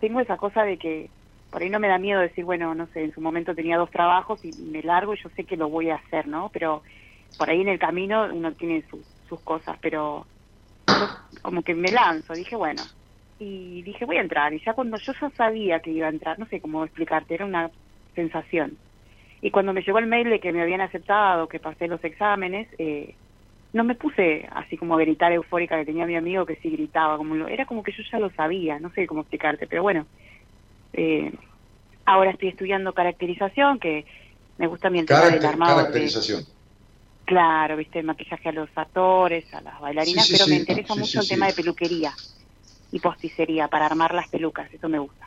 [0.00, 1.10] tengo esa cosa de que
[1.50, 3.90] por ahí no me da miedo decir, bueno, no sé, en su momento tenía dos
[3.90, 6.50] trabajos y me largo y yo sé que lo voy a hacer, ¿no?
[6.52, 6.82] Pero
[7.36, 10.28] por ahí en el camino uno tiene sus, sus cosas, pero
[11.42, 12.90] como que me lanzo, dije, bueno,
[13.38, 14.52] y dije, voy a entrar.
[14.52, 17.46] Y ya cuando yo ya sabía que iba a entrar, no sé cómo explicarte, era
[17.46, 17.70] una
[18.14, 18.78] sensación.
[19.40, 22.68] Y cuando me llegó el mail de que me habían aceptado, que pasé los exámenes,
[22.78, 23.16] eh,
[23.72, 27.16] no me puse así como a gritar eufórica que tenía mi amigo que sí gritaba,
[27.18, 30.08] como lo, era como que yo ya lo sabía, no sé cómo explicarte, pero bueno,
[30.92, 31.32] eh,
[32.06, 34.06] ahora estoy estudiando caracterización, que
[34.58, 35.76] me gusta mi el tema del armado.
[35.76, 36.44] Caracterización.
[36.44, 36.46] De,
[37.24, 40.50] claro, viste, el maquillaje a los actores, a las bailarinas, Sí, sí, pero sí.
[40.50, 42.14] me interesa mucho el tema de peluquería
[42.90, 45.26] y posticería para armar las pelucas, eso me gusta.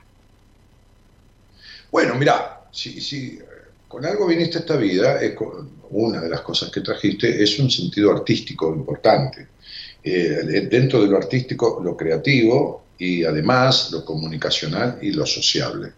[1.91, 3.39] Bueno, mira, si, si
[3.87, 7.59] con algo viniste a esta vida, es con- una de las cosas que trajiste es
[7.59, 9.49] un sentido artístico importante.
[10.01, 15.91] Eh, dentro de lo artístico, lo creativo y además lo comunicacional y lo sociable.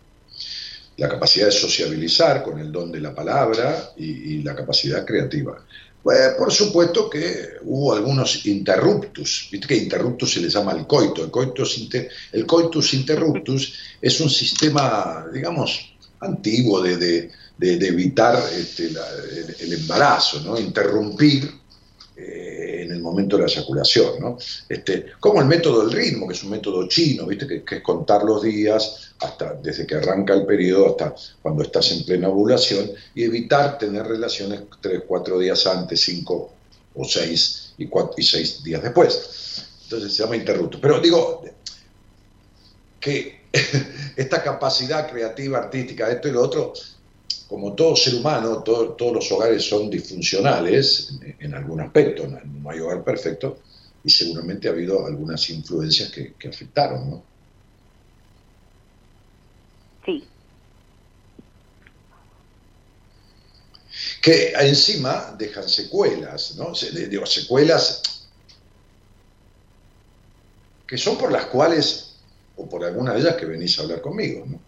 [0.97, 5.57] La capacidad de sociabilizar con el don de la palabra y, la capacidad creativa.
[6.01, 11.23] Pues, por supuesto que hubo algunos interruptus, viste que interruptus se le llama el coito,
[11.25, 17.87] el coitus, inter- el coitus interruptus es un sistema, digamos, antiguo de, de- de- de
[17.87, 20.59] evitar este, la- el, el embarazo, ¿no?
[20.59, 21.49] interrumpir
[22.17, 24.19] eh, en el momento de la eyaculación.
[24.19, 24.37] ¿no?
[24.69, 27.47] Este, como el método del ritmo, que es un método chino, ¿viste?
[27.47, 32.05] Que, es contar los días hasta desde que arranca el periodo hasta cuando estás en
[32.05, 36.51] plena ovulación y evitar tener relaciones tres, cuatro días antes, cinco
[36.95, 39.63] o seis y, cuatro, y seis días después.
[39.83, 40.79] Entonces se llama interrupto.
[40.81, 41.43] Pero digo
[42.99, 43.45] que
[44.15, 46.73] esta capacidad creativa, artística, esto y lo otro,
[47.47, 52.39] como todo ser humano, todo- todos los hogares son disfuncionales en, en algún aspecto, no,
[52.45, 53.61] no hay hogar perfecto,
[54.03, 57.29] y seguramente ha habido algunas influencias que, que afectaron, ¿no?
[60.05, 60.29] Sí,
[64.21, 66.75] que encima dejan secuelas, ¿no?
[66.75, 68.01] Se- de- digo, secuelas
[70.87, 72.25] que son por las cuales,
[72.55, 74.65] o por alguna de ellas que venís a hablar conmigo, ¿no?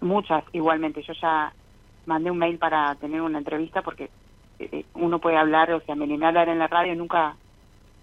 [0.00, 1.02] Muchas igualmente.
[1.06, 1.52] Yo ya
[2.06, 4.10] mandé un mail para tener una entrevista porque
[4.58, 7.36] eh, uno puede hablar, o sea, me animé a hablar en la radio, nunca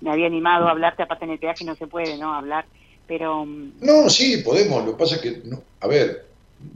[0.01, 2.33] me había animado a hablarte, aparte en el peaje no se puede, ¿no?
[2.33, 2.65] Hablar,
[3.07, 6.25] pero mm, No, sí, podemos, lo que pasa es que, no, a ver,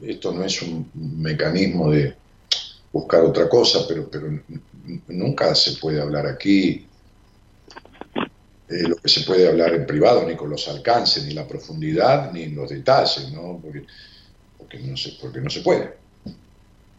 [0.01, 2.15] esto no es un mecanismo de
[2.91, 4.27] buscar otra cosa, pero, pero
[5.07, 6.88] nunca se puede hablar aquí
[8.69, 12.31] eh, lo que se puede hablar en privado, ni con los alcances, ni la profundidad,
[12.31, 13.59] ni los detalles, ¿no?
[13.59, 13.83] Porque,
[14.59, 15.95] porque, no, se, porque no se puede.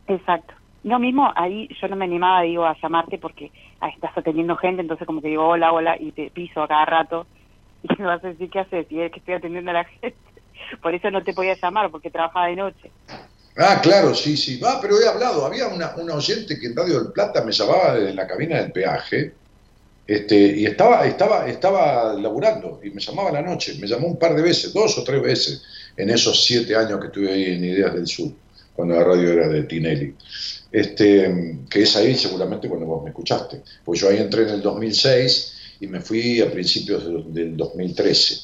[0.08, 0.54] Exacto.
[0.82, 4.82] Yo mismo ahí yo no me animaba, digo, a llamarte porque ah, estás atendiendo gente,
[4.82, 7.26] entonces como que digo hola, hola, y te piso a cada rato
[7.84, 10.16] y me vas a decir qué haces y es que estoy atendiendo a la gente.
[10.82, 12.90] Por eso no te podía llamar, porque trabajaba de noche.
[13.56, 14.60] Ah, claro, sí, sí.
[14.64, 15.46] Ah, pero he hablado.
[15.46, 18.72] Había una, una oyente que en Radio del Plata me llamaba desde la cabina del
[18.72, 19.34] peaje
[20.14, 23.76] este, y estaba, estaba, estaba laburando y me llamaba a la noche.
[23.80, 25.62] Me llamó un par de veces, dos o tres veces,
[25.96, 28.32] en esos siete años que estuve ahí en Ideas del Sur,
[28.74, 30.14] cuando la radio era de Tinelli.
[30.72, 33.62] Este, que es ahí seguramente cuando vos me escuchaste.
[33.84, 38.34] Pues yo ahí entré en el 2006 y me fui a principios del- del 2013.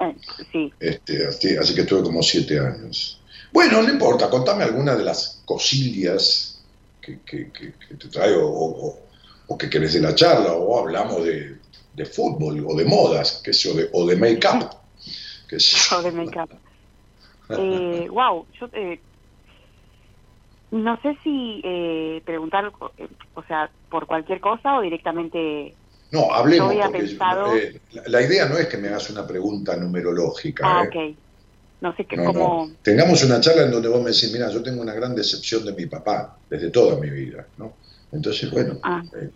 [0.00, 0.14] Eh,
[0.52, 3.20] sí, Este, así, así que estuve como siete años.
[3.52, 6.60] Bueno, no importa, contame alguna de las cosillas
[7.00, 9.07] que, que- que- que te traigo o, o-
[9.48, 11.60] o que querés de la charla, o hablamos de,
[11.92, 14.68] de fútbol, o de modas, sé yo, de- o de make-up.
[15.96, 16.50] o de make-up.
[17.50, 19.00] Eh, wow, yo eh,
[20.70, 22.70] no sé si eh, preguntar,
[23.34, 25.76] o sea, por cualquier cosa o directamente...
[26.10, 30.66] No, hablemos, porque pensado- eh, la, idea no es que me hagas una pregunta numerológica.
[30.66, 30.88] Ah, ¿eh?
[30.88, 31.18] ok.
[31.80, 32.66] No sé qué, No, cómo...
[32.66, 32.76] no.
[32.82, 35.72] Tengamos una charla en donde vos me decís, mira, yo tengo una gran decepción de
[35.72, 37.78] mi papá, desde toda mi vida, ¿no?
[38.12, 39.02] Entonces, bueno, Ah.
[39.20, 39.30] eh,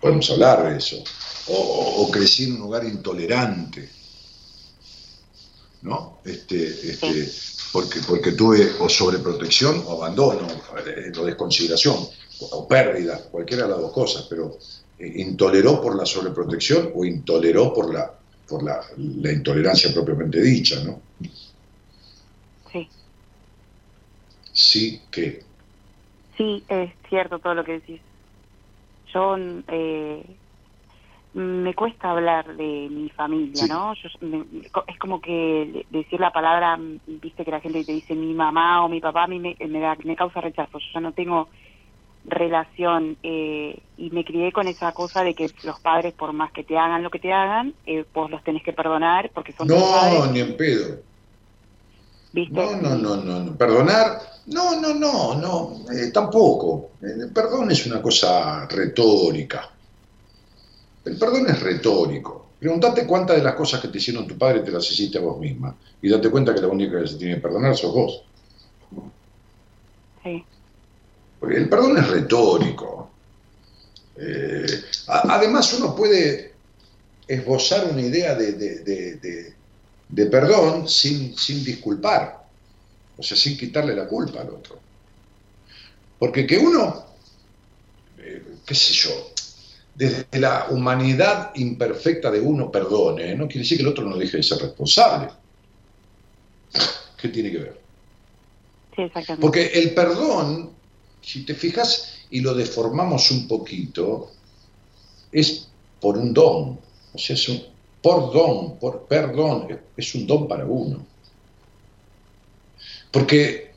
[0.00, 1.02] Podemos hablar de eso.
[1.48, 3.90] O, crecí en un lugar intolerante,
[5.82, 6.20] ¿no?
[6.24, 7.28] Este, este,
[7.72, 10.46] porque, porque tuve o sobreprotección o abandono,
[10.86, 11.96] eh, o desconsideración,
[12.52, 14.56] o pérdida, cualquiera de las dos cosas, pero
[14.98, 20.82] eh, intoleró por la sobreprotección o intoleró por la, por la, la intolerancia propiamente dicha,
[20.84, 21.02] ¿no?
[22.70, 22.88] Sí.
[24.52, 25.42] Sí, ¿qué?
[26.36, 28.00] Sí, es cierto todo lo que decís.
[29.12, 29.36] Yo
[29.68, 30.38] eh,
[31.34, 33.92] me cuesta hablar de mi familia, ¿no?
[33.92, 38.88] es como que decir la palabra, viste que la gente te dice mi mamá o
[38.88, 40.78] mi papá, a mí me, me, causa rechazo.
[40.78, 41.48] Yo ya no tengo
[42.24, 46.64] relación eh, y me crié con esa cosa de que los padres, por más que
[46.64, 50.26] te hagan lo que te hagan, eh, vos los tenés que perdonar porque son No,
[50.32, 51.02] ni en pedo.
[52.32, 56.90] No, no, no, no, Perdonar, no, no, no, no, eh, tampoco.
[57.00, 59.70] El perdón es una cosa retórica.
[61.04, 62.48] El perdón es retórico.
[62.58, 65.38] Pregúntate cuántas de las cosas que te hicieron tu padre te las hiciste a vos
[65.38, 65.74] misma.
[66.02, 68.22] Y date cuenta que la única que se tiene que perdonar sos vos.
[70.22, 70.44] Sí.
[71.40, 73.10] Porque el perdón es retórico.
[74.16, 74.66] Eh,
[75.06, 76.52] además, uno puede
[77.26, 79.57] esbozar una idea de, de
[80.14, 82.46] perdón sin, sin disculpar,
[83.16, 84.78] o sea, sin quitarle la culpa al otro.
[86.18, 87.06] Porque que uno,
[88.18, 89.10] eh, qué sé yo,
[89.94, 94.38] desde la humanidad imperfecta de uno perdone, no quiere decir que el otro no deje
[94.38, 95.28] de ser responsable.
[97.20, 97.80] ¿Qué tiene que ver?
[98.94, 99.42] Sí, exactamente.
[99.42, 100.70] Porque el perdón,
[101.20, 104.30] si te fijas y lo deformamos un poquito,
[105.32, 105.68] es
[106.00, 106.78] por un don,
[107.12, 107.60] o sea, es un,
[108.08, 111.06] por don, por perdón, es un don para uno.
[113.10, 113.74] Porque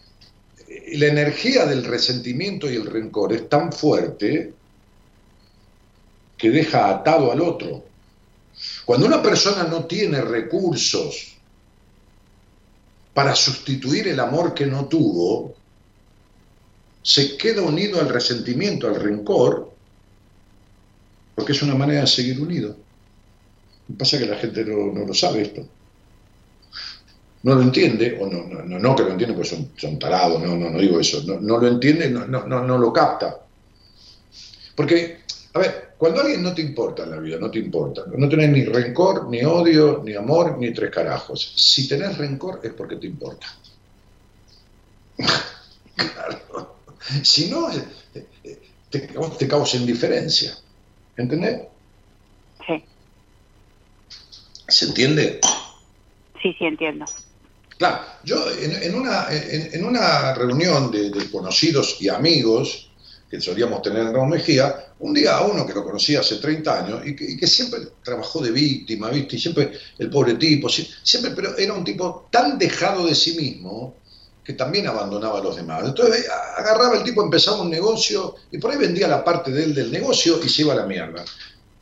[0.93, 4.53] la energía del resentimiento y el rencor es tan fuerte
[6.37, 7.83] que deja atado al otro.
[8.85, 11.35] Cuando una persona no tiene recursos
[13.13, 15.55] para sustituir el amor que no tuvo,
[17.01, 19.73] se queda unido al resentimiento, al rencor,
[21.35, 22.77] porque es una manera de seguir unido
[23.97, 25.67] pasa que la gente no, lo sabe esto.
[27.43, 30.55] No lo entiende, o no, no, no que lo entiende porque son, son tarados, no,
[30.55, 33.45] no, no digo eso, no, lo entiende, no, no, no lo capta.
[34.75, 35.19] Porque,
[35.53, 38.49] a ver, cuando alguien no te importa en la vida, no te importa, no tenés
[38.49, 41.53] ni rencor, ni odio, ni amor, ni tres carajos.
[41.55, 43.47] Si tenés rencor es porque te importa.
[45.95, 46.75] claro.
[47.23, 47.83] Si no, eh,
[48.43, 50.57] eh, te, te causa indiferencia.
[51.17, 51.61] ¿Entendés?
[54.71, 55.39] ¿Se entiende?
[56.41, 57.05] Sí, sí, entiendo.
[57.77, 62.89] Claro, yo en, una, en, una reunión de, conocidos y amigos
[63.29, 66.85] que solíamos tener en Ramón Mejía, un día a uno que lo conocía hace 30
[66.85, 69.35] años y que, siempre trabajó de víctima, ¿viste?
[69.35, 73.95] Y siempre el pobre tipo, siempre, pero era un tipo tan dejado de sí mismo
[74.43, 75.83] que también abandonaba a los demás.
[75.85, 79.73] Entonces agarraba el tipo, empezaba un negocio y por ahí vendía la parte de él
[79.73, 81.23] del negocio y se iba a la mierda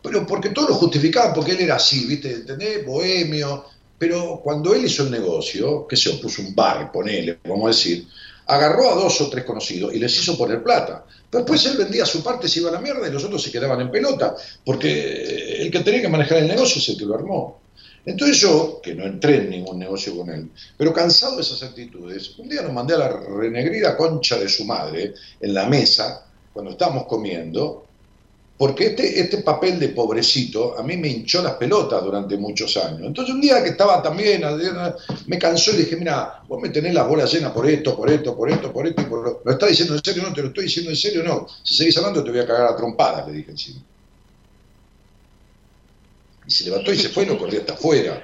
[0.01, 2.31] pero porque todo lo justificaba, porque él era así, ¿viste?
[2.31, 2.85] ¿Entendés?
[2.85, 3.65] Bohemio.
[3.97, 8.07] Pero cuando él hizo el negocio, que se opuso un bar, ponele, vamos a decir,
[8.47, 11.05] agarró a dos o tres conocidos y les hizo poner plata.
[11.29, 13.51] Pero después él vendía su parte, se iba a la mierda y los otros se
[13.51, 14.35] quedaban en pelota,
[14.65, 17.59] porque el que tenía que manejar el negocio es el que lo armó.
[18.05, 22.39] Entonces yo, que no entré en ningún negocio con él, pero cansado de esas actitudes,
[22.39, 26.71] un día nos mandé a la renegrida concha de su madre en la mesa, cuando
[26.71, 27.85] estábamos comiendo,
[28.59, 33.03] porque este, este papel de pobrecito a mí me hinchó las pelotas durante muchos años.
[33.05, 34.43] Entonces un día que estaba también,
[35.27, 38.35] me cansó y dije, mira, vos me tenés las bolas llenas por esto, por esto,
[38.35, 39.41] por esto, por esto, por lo...
[39.45, 40.23] ¿Lo estás diciendo en serio?
[40.23, 41.47] No, te lo estoy diciendo en serio, no.
[41.63, 43.79] Si seguís hablando te voy a cagar a trompadas, le dije encima.
[46.45, 48.21] Y se levantó y se fue y no corrió hasta afuera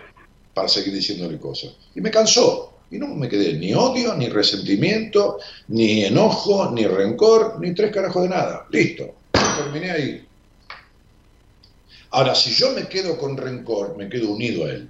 [0.53, 1.72] para seguir diciéndole cosas.
[1.95, 2.74] Y me cansó.
[2.91, 5.40] Y no me quedé ni odio, ni resentimiento,
[5.70, 8.68] ni enojo, ni rencor, ni tres carajos de nada.
[8.70, 9.14] Listo
[9.57, 10.28] terminé ahí.
[12.12, 14.90] Ahora, si yo me quedo con rencor, me quedo unido a él.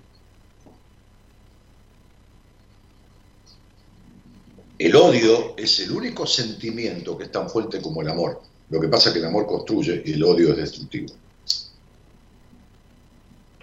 [4.78, 8.42] El odio es el único sentimiento que es tan fuerte como el amor.
[8.70, 11.14] Lo que pasa es que el amor construye y el odio es destructivo.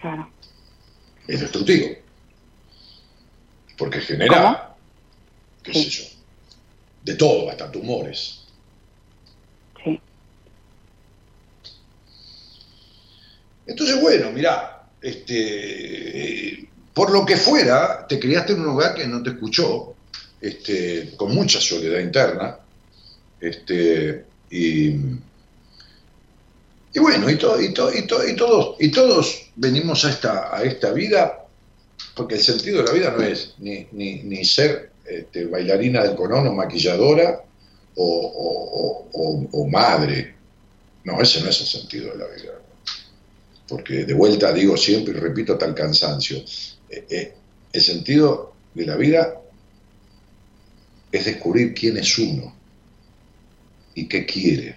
[0.00, 0.28] Claro.
[1.28, 1.88] Es destructivo.
[3.76, 4.74] Porque genera,
[5.62, 6.04] qué sé yo,
[7.04, 8.41] de todo, hasta tumores.
[13.66, 19.22] Entonces, bueno, mirá, este, por lo que fuera, te criaste en un lugar que no
[19.22, 19.94] te escuchó,
[20.40, 22.59] este, con mucha soledad interna,
[23.40, 24.97] este, y,
[26.94, 31.47] Y bueno, y, todo, y, y, todos, y todos venimos a esta, a esta vida,
[32.14, 36.52] porque el sentido de la vida no es ni, ni, ser este, bailarina del conono,
[36.52, 37.40] maquilladora
[37.97, 40.34] o, madre.
[41.05, 42.52] No, ese no es el sentido de la vida.
[43.72, 46.36] Porque de vuelta digo siempre y repito el cansancio,
[46.90, 47.34] eh, eh,
[47.72, 49.40] el sentido de la vida
[51.10, 52.54] es descubrir quién es uno
[53.94, 54.76] y qué quiere.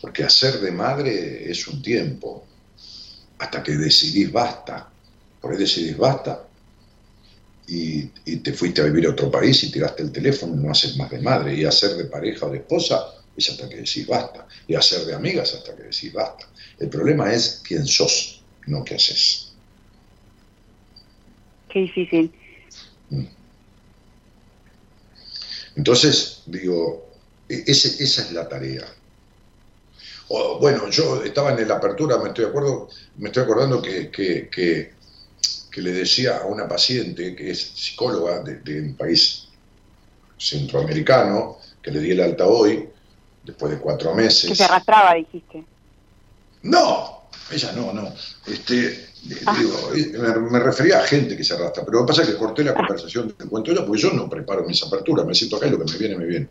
[0.00, 2.46] Porque hacer de madre es un tiempo,
[3.38, 4.88] hasta que decidís basta.
[5.40, 6.46] Por ahí decidís basta
[7.66, 8.04] y,
[8.36, 11.10] te fuiste a vivir a otro país y tiraste el teléfono y no haces más
[11.10, 11.56] de madre.
[11.56, 13.04] Y hacer de pareja o de esposa
[13.36, 14.46] es hasta que decís basta.
[14.68, 16.51] Y hacer de amigas hasta que decís basta.
[16.82, 19.52] El problema es quién sos, no qué haces.
[21.68, 22.32] Qué difícil.
[23.08, 23.26] Mm.
[25.76, 27.08] Entonces, digo,
[27.48, 28.84] e, ese, esa es la tarea.
[30.26, 34.92] O, bueno, yo estaba en la apertura, me estoy, acuerdo, me estoy acordando que, que,
[35.80, 39.46] le decía a una paciente que es psicóloga de, un país
[40.36, 42.88] centroamericano, que le di el alta hoy,
[43.44, 44.50] después de cuatro meses.
[44.50, 45.64] Que se arrastraba, dijiste.
[46.62, 48.12] No, ella no, no.
[48.46, 49.06] Este,
[49.46, 49.56] ah.
[49.58, 50.20] digo,
[50.50, 52.74] me, refería a gente que se arrastra, pero lo que pasa es que corté la
[52.74, 55.78] conversación del cuento ella porque yo no preparo mis aperturas, me siento acá y lo
[55.78, 56.48] que me viene, me viene.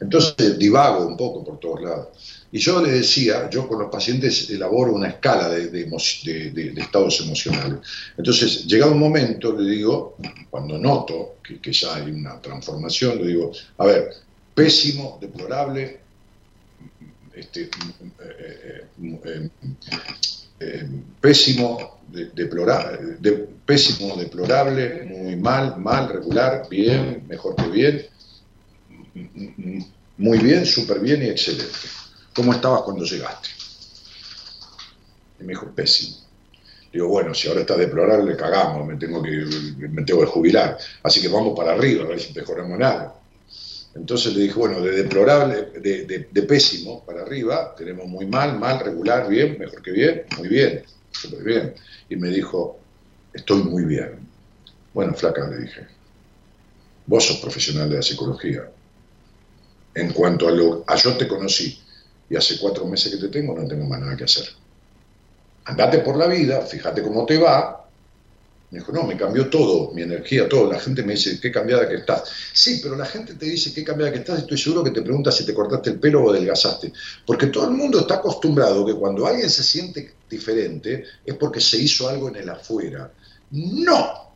[0.00, 2.08] Entonces divago un poco por todos lados.
[2.52, 5.88] Y yo le decía, yo con los pacientes elaboro una escala de,
[6.76, 7.78] estados emocionales.
[8.16, 10.16] Entonces, llegado un momento, le digo,
[10.48, 14.10] cuando noto que, ya hay una transformación, le digo, a ver,
[14.54, 16.00] pésimo, deplorable,
[17.36, 18.86] este, eh,
[19.24, 19.50] eh,
[20.58, 20.88] eh,
[21.20, 23.32] pésimo, deplorable, de,
[23.66, 28.06] pésimo, deplorable, muy mal, mal, regular, bien, mejor que bien,
[30.16, 31.88] muy bien, súper bien y excelente.
[32.34, 33.48] ¿Cómo estabas cuando llegaste?
[35.38, 36.16] Y me dijo, pésimo.
[36.90, 39.44] Digo, bueno, si ahora está deplorable, cagamos, me tengo que,
[39.90, 40.78] me tengo que jubilar.
[41.02, 43.15] Así que vamos para arriba, a ver si mejoramos nada.
[43.96, 48.78] Entonces le dije, bueno, de deplorable, de, de, pésimo para arriba, tenemos muy mal, mal,
[48.80, 51.74] regular, bien, mejor que bien, muy bien, súper bien.
[52.10, 52.78] Y me dijo,
[53.32, 54.28] estoy muy bien.
[54.92, 55.86] Bueno, flaca, le dije,
[57.06, 58.70] vos sos profesional de la psicología.
[59.94, 61.80] En cuanto a lo, a yo te conocí
[62.28, 64.46] y hace cuatro meses que te tengo, no tengo más nada que hacer.
[65.64, 67.85] Andate por la vida, fíjate cómo te va.
[68.76, 70.70] Me dijo, no, me cambió todo, mi energía, todo.
[70.70, 72.24] La gente me dice, qué cambiada que estás.
[72.52, 75.32] Sí, pero la gente te dice, qué cambiada que estás, estoy seguro que te pregunta
[75.32, 76.92] si te cortaste el pelo o adelgazaste.
[77.24, 81.78] Porque todo el mundo está acostumbrado que cuando alguien se siente diferente es porque se
[81.78, 83.10] hizo algo en el afuera.
[83.52, 84.26] No,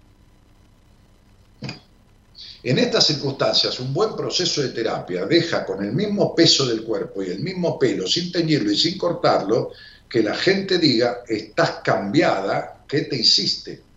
[2.63, 7.23] en estas circunstancias, un buen proceso de terapia deja con el mismo peso del cuerpo
[7.23, 9.73] y el mismo pelo, sin teñirlo y sin cortarlo,
[10.09, 13.90] que la gente diga, estás cambiada, ¿qué te hiciste?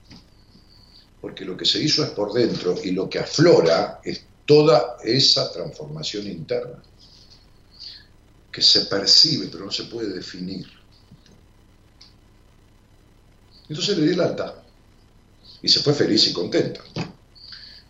[1.24, 5.54] Porque lo que se hizo es por dentro y lo que aflora es toda esa
[5.54, 6.84] transformación interna,
[8.52, 10.68] que se percibe pero no se puede definir.
[13.70, 14.62] Entonces le di el alta
[15.62, 16.82] y se fue feliz y contenta.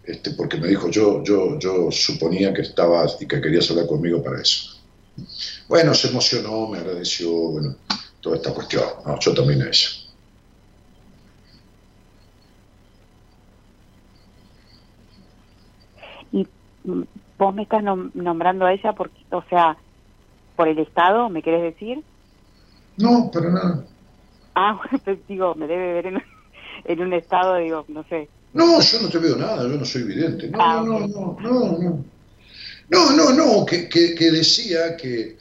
[0.03, 4.21] Este, porque me dijo, yo, yo, yo suponía que estabas y que querías hablar conmigo
[4.21, 4.77] para eso.
[5.67, 7.75] Bueno, se emocionó, me agradeció, bueno,
[8.21, 8.83] toda esta cuestión.
[9.19, 9.87] yo también a ella.
[16.33, 16.47] Y
[16.83, 19.77] vos me estás nombrando a ella, porque, o sea,
[20.55, 22.03] por el Estado, ¿me querés decir?
[22.97, 23.85] No, para nada.
[24.55, 26.23] Ah, pues digo, me debe ver en,
[26.85, 30.03] en un estado, digo, no sé, no, yo no te veo nada, yo no soy
[30.03, 30.47] evidente.
[30.49, 32.05] No, no, no, no, no, no.
[32.89, 35.37] No, no, no, que, que, decía que,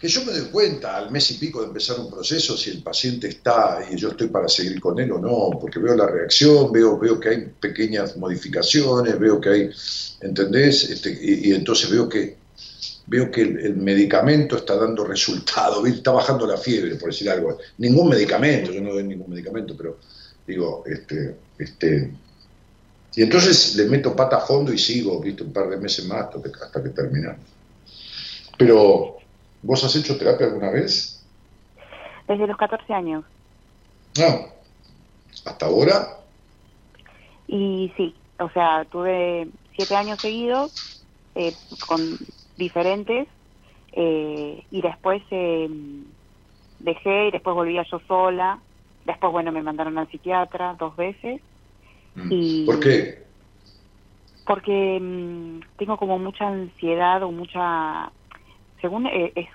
[0.00, 2.82] que yo me doy cuenta al mes y pico de empezar un proceso si el
[2.82, 6.72] paciente está y yo estoy para seguir con él o no, porque veo la reacción,
[6.72, 9.70] veo, veo que hay pequeñas modificaciones, veo que hay,
[10.22, 10.88] ¿entendés?
[10.88, 12.38] Este, y, entonces veo que
[13.08, 17.58] veo que el, medicamento está dando resultado, está bajando la fiebre, por decir algo.
[17.76, 19.98] Ningún medicamento, yo no doy ningún medicamento, pero
[20.46, 22.10] digo, este, este,
[23.16, 25.42] y entonces le meto pata a fondo y sigo, ¿viste?
[25.42, 26.28] Un par de meses más
[26.62, 27.40] hasta que, terminamos.
[28.56, 29.19] Pero,
[29.62, 31.24] ¿vos has hecho terapia alguna vez?
[32.26, 33.24] Desde los 14 años.
[34.18, 34.46] No.
[35.44, 36.08] ¿Hasta ahora?
[37.46, 41.04] Y sí, o sea, tuve siete años seguidos
[41.34, 41.54] eh,
[41.86, 42.00] con
[42.56, 43.26] diferentes
[43.92, 45.68] eh, y después eh,
[46.78, 48.60] dejé y después volvía yo sola.
[49.04, 51.40] Después, bueno, me mandaron al psiquiatra dos veces
[52.14, 52.66] Mm.
[52.66, 53.26] ¿Por qué?
[54.46, 58.12] Porque mm, tengo como mucha ansiedad o mucha,
[58.80, 59.48] según eh, es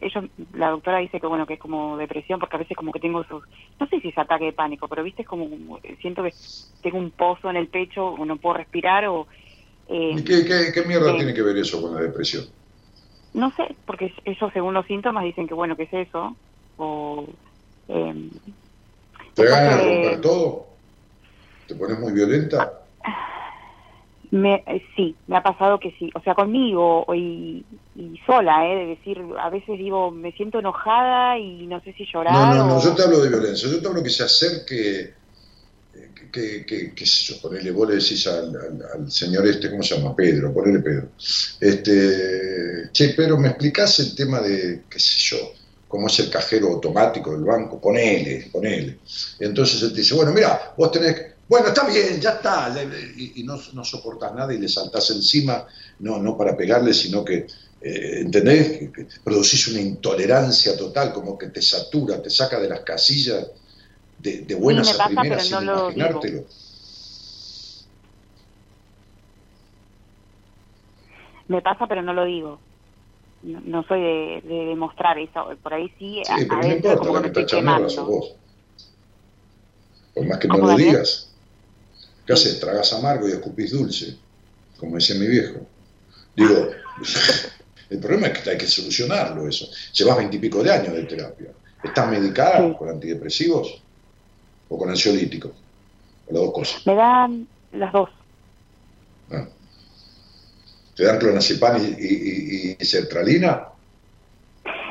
[0.00, 0.24] ellos,
[0.54, 3.22] la doctora dice que bueno, que es como depresión, porque a veces como que tengo
[3.22, 3.42] esos,
[3.80, 5.48] no sé si es ataque de pánico, pero viste, es como,
[6.00, 6.32] siento que
[6.82, 9.26] tengo un pozo en el pecho, o no puedo respirar, o...
[9.88, 12.44] Eh, ¿Y qué, mierda tiene que ver eso con la depresión?
[13.34, 16.36] No sé, porque ellos según los síntomas dicen que bueno, que es eso,
[16.76, 17.26] o...
[17.88, 18.30] Eh,
[19.34, 20.66] ¿Te ganas a romper todo?
[21.66, 22.72] ¿Te pones muy violenta?
[24.30, 26.10] Me, eh, sí, me ha pasado que sí.
[26.14, 27.64] O sea, conmigo y,
[28.26, 28.76] sola, ¿eh?
[28.76, 32.32] De decir, a veces digo, me siento enojada y no sé si llorar.
[32.32, 33.68] No, no, no, yo te hablo de violencia.
[33.68, 35.14] Yo te hablo que se acerque,
[36.30, 38.54] que, que, que, sé yo, ponele, vos le decís al,
[38.94, 40.14] al, señor este, ¿cómo se llama?
[40.14, 41.08] Pedro, ponele Pedro.
[41.60, 45.52] Este, che, Pedro, ¿me explicás el tema de, qué sé yo,
[45.86, 47.80] cómo es el cajero automático del banco?
[47.80, 48.98] Ponele, ponele.
[49.40, 52.74] Entonces él te dice, bueno, mira, vos tenés bueno, está bien, ya está,
[53.16, 55.66] y, no, no soportás nada y le saltás encima,
[56.00, 57.46] no, no para pegarle, sino que,
[57.80, 58.90] eh, ¿entendés?
[58.90, 63.46] Que, producís una intolerancia total, como que te satura, te saca de las casillas
[64.18, 66.44] de, buenas a primeras sin imaginártelo.
[71.46, 72.60] Me pasa, pero no lo digo.
[73.42, 75.48] No, soy de, demostrar eso.
[75.62, 78.34] Por ahí sí, sí pero no importa, como que, te vos.
[80.14, 81.27] Por más que no lo digas.
[82.28, 82.60] ¿Qué haces?
[82.60, 84.14] Tragas amargo y escupís dulce,
[84.78, 85.60] como decía mi viejo.
[86.36, 86.68] Digo,
[87.90, 89.66] el problema es que hay que solucionarlo eso.
[89.94, 91.48] Llevas veintipico de años de terapia.
[91.82, 93.82] ¿Estás medicada con antidepresivos
[94.68, 95.52] o con ansiolíticos?
[96.26, 96.86] O las dos cosas.
[96.86, 98.10] Me dan las dos.
[99.30, 99.48] Ah.
[100.96, 103.68] ¿Te dan clonazepam y, y, sertralina?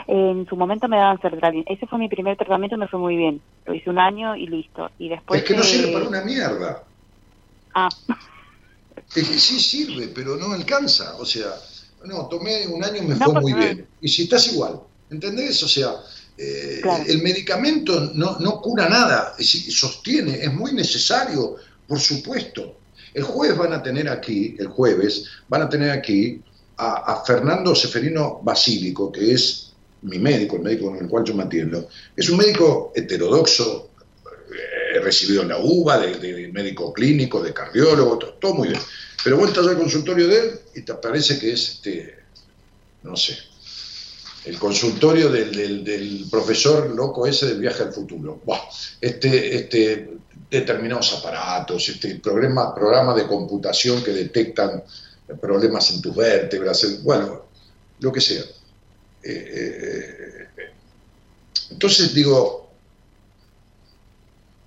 [0.07, 1.65] En su momento me daban sertralina.
[1.67, 3.39] Ese fue mi primer tratamiento y me fue muy bien.
[3.67, 4.89] Lo hice un año y listo.
[4.97, 6.83] Y después es que no sirve para una mierda.
[7.79, 7.89] Ah.
[9.07, 11.15] sí sirve, pero no alcanza.
[11.17, 11.53] O sea,
[12.05, 13.87] no, tomé un año y me fue muy bien.
[14.01, 14.79] Y si estás igual,
[15.11, 15.61] ¿entendés?
[15.61, 15.93] O sea,
[16.37, 22.79] eh, el medicamento no, no cura nada, sostiene, es muy necesario, por supuesto.
[23.13, 26.41] El jueves van a tener aquí, el jueves, van a tener aquí
[26.77, 31.35] a, a Fernando Seferino Basílico, que es mi médico, el médico con el cual yo
[31.35, 31.87] me atiendo.
[32.15, 33.91] Es un médico heterodoxo,
[34.99, 38.81] recibido en la UBA, de, médico clínico, de cardiólogo, todo, muy bien.
[39.23, 42.15] Pero vueltas al consultorio de él y te parece que es, este,
[43.03, 43.37] no sé,
[44.45, 48.41] el consultorio del, profesor loco ese del viaje al futuro.
[49.01, 50.09] este, este,
[50.49, 54.83] determinados aparatos, este programa, programa de computación que detectan
[55.41, 57.47] problemas en tus vértebras, bueno,
[57.99, 58.41] lo que sea.
[58.41, 58.47] Eh,
[59.23, 60.69] eh, eh,
[61.71, 62.66] entonces digo,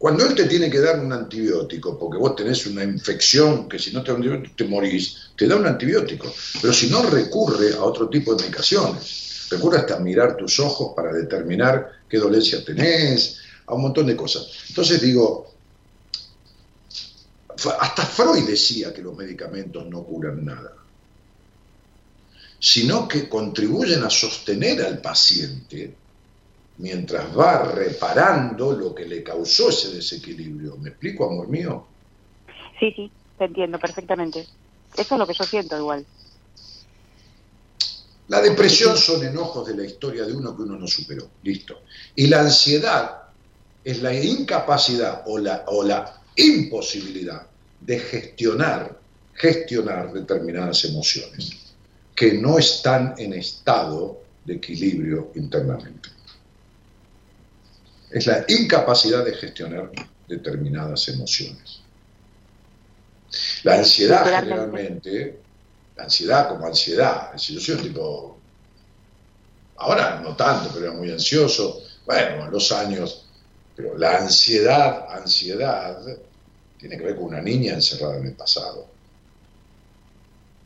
[0.00, 3.92] cuando él te tiene que dar un antibiótico, porque vos tenés una infección que si
[3.92, 6.32] no te da un antibiótico te morís, te da un antibiótico.
[6.62, 9.46] Pero si no, recurre a otro tipo de medicaciones.
[9.50, 14.48] Recurre hasta mirar tus ojos para determinar qué dolencia tenés, a un montón de cosas.
[14.70, 15.52] Entonces digo,
[17.78, 20.76] hasta Freud decía que los medicamentos no curan nada,
[22.58, 25.94] sino que contribuyen a sostener al paciente
[26.80, 30.76] mientras va reparando lo que le causó ese desequilibrio.
[30.78, 31.86] ¿Me explico, amor mío?
[32.78, 34.46] Sí, sí, te entiendo perfectamente.
[34.96, 36.04] Eso es lo que yo siento igual.
[38.28, 41.28] La depresión son enojos de la historia de uno que uno no superó.
[41.42, 41.82] Listo.
[42.14, 43.24] Y la ansiedad
[43.84, 47.46] es la incapacidad o la, o la imposibilidad
[47.80, 48.98] de gestionar,
[49.34, 51.74] gestionar determinadas emociones
[52.14, 56.09] que no están en estado de equilibrio internamente
[58.10, 59.90] es la incapacidad de gestionar
[60.26, 61.80] determinadas emociones.
[63.62, 65.40] La ansiedad generalmente,
[65.96, 68.38] la ansiedad como ansiedad, si yo soy un tipo,
[69.76, 73.26] ahora no tanto, pero era muy ansioso, bueno, en los años,
[73.76, 76.00] pero la ansiedad, ansiedad,
[76.78, 78.88] tiene que ver con una niña encerrada en el pasado,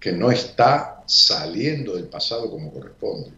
[0.01, 3.31] que no está saliendo del pasado como corresponde,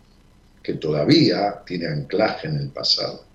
[0.63, 3.26] que todavía tiene anclaje en el pasado.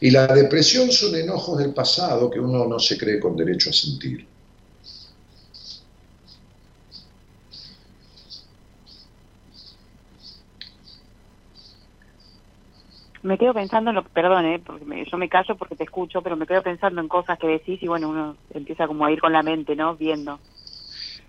[0.00, 3.72] Y la depresión son enojos del pasado que uno no se cree con derecho a
[3.74, 4.26] sentir.
[13.22, 16.36] Me quedo pensando en lo, perdón, eh, porque yo me callo porque te escucho, pero
[16.36, 19.32] me quedo pensando en cosas que decís y bueno, uno empieza como a ir con
[19.34, 19.94] la mente, ¿no?
[19.96, 20.40] Viendo.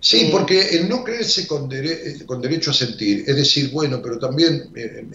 [0.04, 1.70] Sí, porque el no creerse con,
[2.26, 5.06] con, derecho a sentir, es decir, bueno, pero también eh,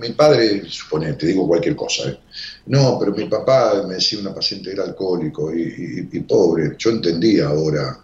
[0.00, 2.18] mi padre, supone, te digo cualquier cosa, ¿eh?
[2.66, 8.00] no, pero mi papá me decía una paciente era alcohólico y, pobre, yo entendía ahora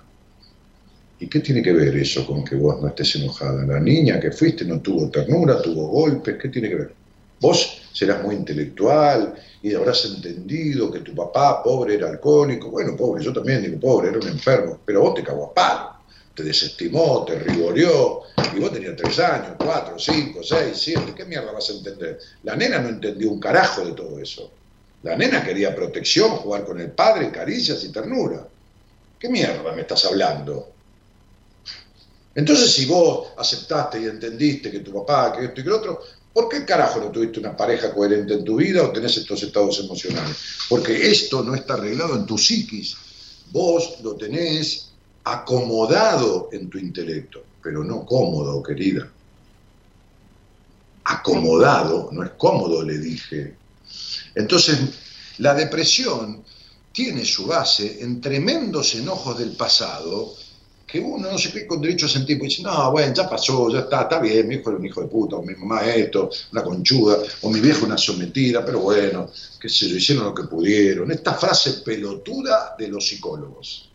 [1.19, 3.65] ¿Y qué tiene que ver eso con que vos no estés enojada?
[3.65, 6.95] La niña que fuiste no tuvo ternura, tuvo golpes, ¿qué tiene que ver?
[7.41, 12.71] Vos serás muy intelectual y habrás entendido que tu papá, pobre, era alcohólico.
[12.71, 15.91] Bueno, pobre, yo también digo pobre, era un enfermo, pero vos te cagó a palo,
[16.35, 18.23] te desestimó, te rigoreó,
[18.55, 22.19] y vos tenías tres años, cuatro, cinco, seis, siete, ¿qué mierda vas a entender?
[22.43, 24.51] La nena no entendió un carajo de todo eso.
[25.03, 28.49] La nena quería protección, jugar con el padre, caricias y ternura.
[29.19, 30.73] ¿Qué mierda me estás hablando?
[32.35, 36.01] Entonces, si vos aceptaste y entendiste que tu papá, que esto y que lo otro,
[36.37, 39.81] ¿por qué carajo no tuviste una pareja coherente en tu vida o tenés estos estados
[39.81, 40.37] emocionales?
[40.69, 42.95] Porque esto no está arreglado en tu psiquis.
[43.53, 44.91] Vos lo tenés
[45.25, 49.11] acomodado en tu intelecto, pero no cómodo, querida.
[51.05, 53.57] Acomodado, no es cómodo, le dije.
[54.35, 54.79] Entonces,
[55.39, 56.45] la depresión
[56.93, 60.35] tiene su base en tremendos enojos del pasado
[60.87, 63.71] que uno no se cree con derecho a sentir, porque dice, no, bueno, ya pasó,
[63.71, 66.31] ya está, está bien, mi hijo era un hijo de puta, o mi mamá esto,
[66.53, 69.29] una conchuda, o mi viejo una sometida, pero bueno,
[69.61, 71.11] qué sé yo, hicieron lo que pudieron.
[71.11, 73.91] Esta frase pelotuda de los psicólogos.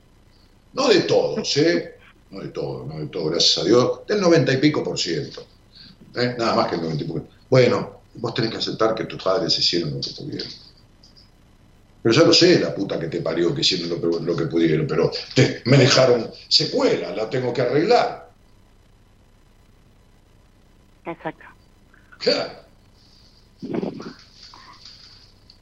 [0.74, 1.96] No de todos, ¿eh?
[2.30, 5.46] No de todos, no de todos, gracias a Dios, del noventa y pico por ciento.
[6.16, 6.36] ¿eh?
[6.38, 7.26] Nada más que el noventa y pico.
[7.50, 10.48] Bueno, vos tenés que aceptar que tus padres hicieron lo que pudieron.
[12.02, 15.12] Pero ya lo sé, la puta que te parió, que hicieron lo, que pudieron, pero
[15.66, 18.30] me dejaron secuela, la tengo que arreglar.
[21.06, 21.46] Exacto.
[22.18, 22.52] Claro.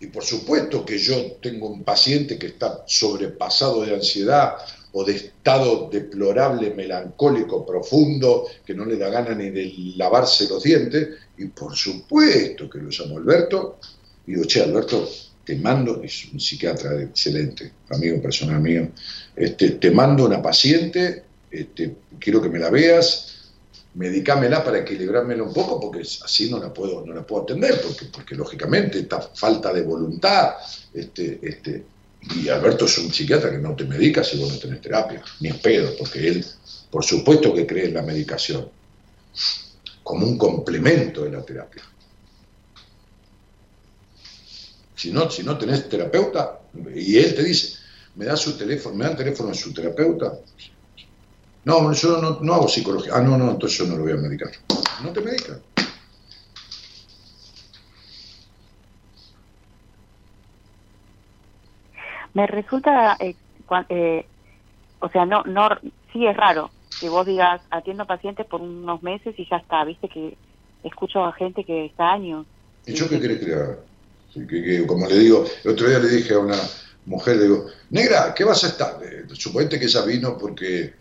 [0.02, 4.56] Y por supuesto que yo tengo un paciente que está sobrepasado de ansiedad
[4.94, 10.64] o de estado deplorable, melancólico, profundo, que no le da gana ni de lavarse los
[10.64, 13.78] dientes, y por supuesto que lo llamo Alberto,
[14.26, 15.08] y digo, che, Alberto,
[15.50, 18.90] te mando, es un psiquiatra excelente, amigo personal mío,
[19.36, 23.50] este, te mando una paciente, este, quiero que me la veas,
[23.96, 28.06] medicámela para equilibrármela un poco, porque así no la puedo, no la puedo atender, porque,
[28.14, 30.52] porque lógicamente esta falta de voluntad,
[30.94, 31.84] este, este,
[32.36, 35.52] y Alberto es un psiquiatra que no te medica si vos no tenés terapia, ni
[35.54, 36.46] pedo, porque él,
[36.92, 38.70] por supuesto que cree en la medicación,
[40.04, 41.82] como un complemento de la terapia.
[45.00, 46.60] Si no, si no tenés terapeuta,
[46.94, 47.78] y él te dice,
[48.16, 50.34] me da su teléfono, me da el teléfono de su terapeuta.
[51.64, 53.14] No, yo no, hago psicología.
[53.16, 54.50] Ah, no, no, entonces yo no lo voy a medicar.
[55.02, 55.58] No te medica.
[62.34, 63.38] Me resulta, eh,
[63.88, 64.26] eh,
[65.00, 65.70] o sea, no, no,
[66.12, 70.10] sí es raro que vos digas, atiendo pacientes por unos meses y ya está, viste
[70.10, 70.38] que
[70.84, 72.46] escucho a gente que está años.
[72.86, 73.89] ¿Y yo qué querés que haga?
[74.88, 76.58] Como le digo, el otro día le dije a una
[77.06, 79.00] mujer, le digo, negra, ¿qué vas a estar?
[79.34, 80.94] Suponete que ella vino porque,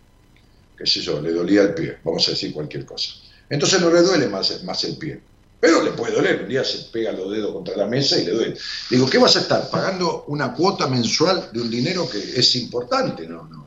[0.77, 3.11] qué sé yo, le dolía el pie, vamos a decir cualquier cosa.
[3.49, 5.21] Entonces no le duele más, más el pie,
[5.59, 8.31] pero le puede doler, un día se pega los dedos contra la mesa y le
[8.31, 8.53] duele.
[8.89, 9.69] Le digo, ¿qué vas a estar?
[9.69, 13.65] Pagando una cuota mensual de un dinero que es importante, no, no,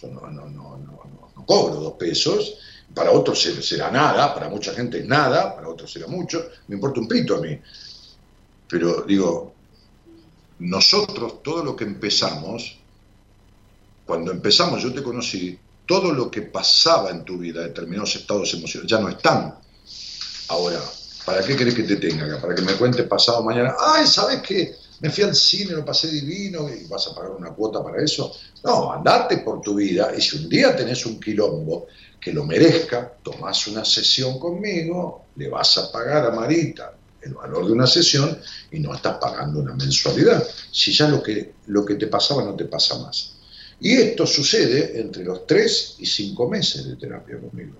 [0.00, 2.56] yo no, no, no, no, no cobro dos pesos,
[2.94, 7.00] para otros será nada, para mucha gente es nada, para otros será mucho, me importa
[7.00, 7.58] un pito a mí.
[8.74, 9.54] Pero digo,
[10.58, 12.76] nosotros, todo lo que empezamos,
[14.04, 15.56] cuando empezamos, yo te conocí,
[15.86, 19.54] todo lo que pasaba en tu vida, determinados estados emocionales, ya no están.
[20.48, 20.80] Ahora,
[21.24, 22.40] ¿para qué querés que te tenga acá?
[22.40, 24.74] Para que me cuentes pasado mañana, ay, ¿sabes qué?
[24.98, 28.34] Me fui al cine, lo pasé divino y vas a pagar una cuota para eso.
[28.64, 31.86] No, andate por tu vida y si un día tenés un quilombo
[32.20, 36.92] que lo merezca, tomás una sesión conmigo, le vas a pagar a Marita
[37.24, 38.38] el valor de una sesión
[38.70, 40.46] y no estás pagando una mensualidad.
[40.70, 43.32] Si ya lo que, lo que te pasaba no te pasa más.
[43.80, 47.74] Y esto sucede entre los tres y cinco meses de terapia conmigo.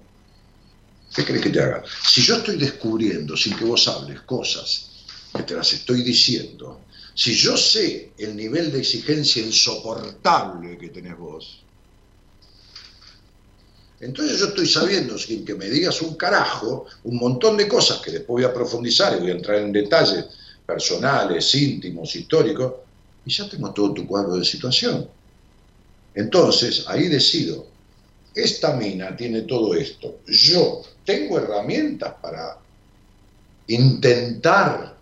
[1.14, 1.84] ¿Qué crees que te haga?
[2.08, 4.90] Si yo estoy descubriendo, sin que vos hables, cosas
[5.34, 6.80] que te las estoy diciendo,
[7.14, 11.63] si yo sé el nivel de exigencia insoportable que tenés vos,
[14.00, 18.10] entonces yo estoy sabiendo, sin que me digas un carajo, un montón de cosas que
[18.10, 20.26] después voy a profundizar y voy a entrar en detalles
[20.66, 22.74] personales, íntimos, históricos,
[23.24, 25.08] y ya tengo todo tu cuadro de situación.
[26.14, 27.66] Entonces, ahí decido,
[28.34, 32.58] esta mina tiene todo esto, yo tengo herramientas para
[33.66, 34.96] intentar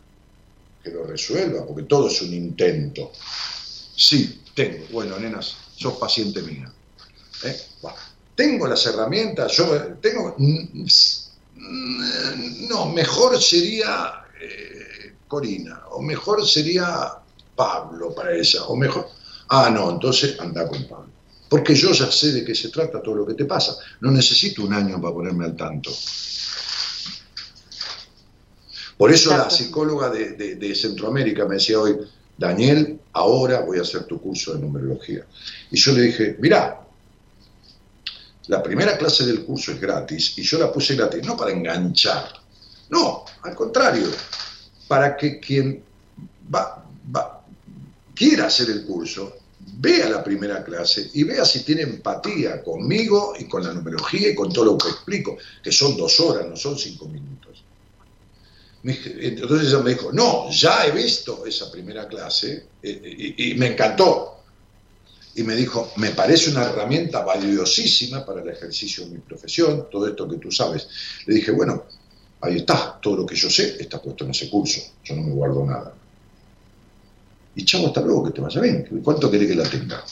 [0.82, 3.12] que lo resuelva, porque todo es un intento.
[3.94, 4.86] Sí, tengo.
[4.90, 6.70] Bueno, nenas, sos paciente mía.
[7.44, 7.56] ¿Eh?
[8.42, 9.64] Tengo las herramientas, yo
[10.00, 10.34] tengo...
[12.68, 17.12] No, mejor sería eh, Corina, o mejor sería
[17.54, 19.08] Pablo para ella, o mejor...
[19.48, 21.10] Ah, no, entonces anda con Pablo.
[21.48, 23.76] porque yo ya sé de qué se trata todo lo que te pasa.
[24.00, 25.90] No necesito un año para ponerme al tanto.
[28.96, 31.96] Por eso la psicóloga de, Centroamérica me decía hoy,
[32.38, 35.26] Daniel, ahora voy a hacer tu curso de numerología.
[35.70, 36.82] Y yo le dije, mira,
[38.48, 42.28] la primera clase del curso es gratis y yo la puse gratis, no para enganchar,
[42.90, 44.08] no, al contrario,
[44.88, 45.82] para que quien
[46.54, 46.84] va,
[48.14, 49.36] quiera hacer el curso
[49.78, 54.34] vea la primera clase y vea si tiene empatía conmigo y con la numerología y
[54.34, 57.64] con todo lo que explico, que son dos horas, no son cinco minutos.
[58.84, 63.68] Entonces ella me dijo, no, ya he visto esa primera clase eh, eh, y, me
[63.68, 64.41] encantó.
[65.34, 70.06] Y me dijo, me parece una herramienta valiosísima para el ejercicio de mi profesión, todo
[70.06, 70.88] esto que tú sabes.
[71.26, 71.84] Le dije, bueno,
[72.40, 75.32] ahí está, todo lo que yo sé está puesto en ese curso, yo no me
[75.32, 75.94] guardo nada.
[77.54, 79.02] Y chavo, hasta luego, que te vaya bien.
[79.02, 80.04] ¿Cuánto querés que la tenga?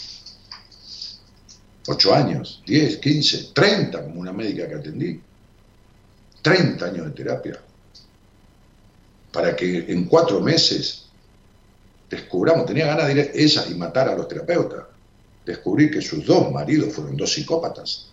[1.87, 2.63] ¿Ocho años?
[2.67, 2.99] ¿Diez?
[2.99, 3.51] ¿Quince?
[3.55, 4.03] ¿Treinta?
[4.05, 5.21] Como una médica que atendí.
[6.43, 7.61] ¿Treinta años de terapia
[9.33, 11.07] para que en cuatro meses
[12.09, 14.85] descubramos, tenía ganas de ir ella y matar a los terapeutas,
[15.51, 18.13] descubrir que sus dos maridos fueron dos psicópatas,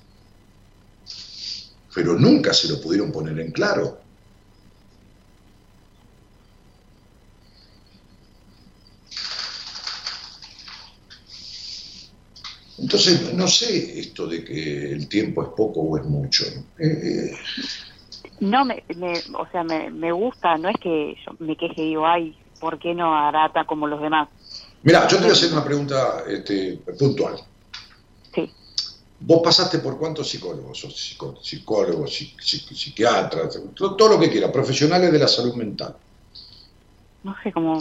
[1.94, 4.02] pero nunca se lo pudieron poner en claro.
[12.80, 16.46] Entonces, no sé esto de que el tiempo es poco o es mucho.
[16.78, 17.32] Eh, eh,
[18.40, 18.84] no, me,
[19.38, 22.78] o sea, me, me gusta, no es que yo me queje y digo, ay, ¿por
[22.78, 24.30] qué no arata como los demás?
[24.84, 27.36] Mira, yo te voy a hacer una pregunta este, puntual.
[28.34, 28.52] Sí.
[29.20, 30.80] ¿Vos pasaste por cuántos psicólogos?
[31.41, 35.95] psicólogos, psiquiatras, todo, lo que quieras, profesionales de la salud mental.
[37.24, 37.80] No sé, como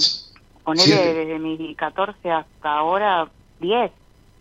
[0.64, 3.92] ponerle desde mis 14 hasta ahora 10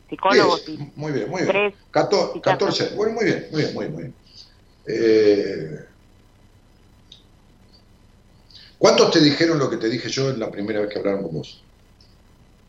[0.09, 0.63] psicólogos.
[0.95, 1.75] muy bien, muy bien.
[1.91, 3.93] 14, 14, bueno, muy bien, muy bien, muy bien.
[3.93, 4.15] Muy bien.
[4.87, 5.85] Eh,
[8.77, 11.33] ¿Cuántos te dijeron lo que te dije yo en la primera vez que hablaron con
[11.33, 11.64] vos?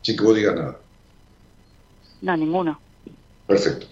[0.07, 0.79] Sin que vos digas nada.
[2.23, 2.79] No, ninguno.
[3.45, 3.89] Perfecto.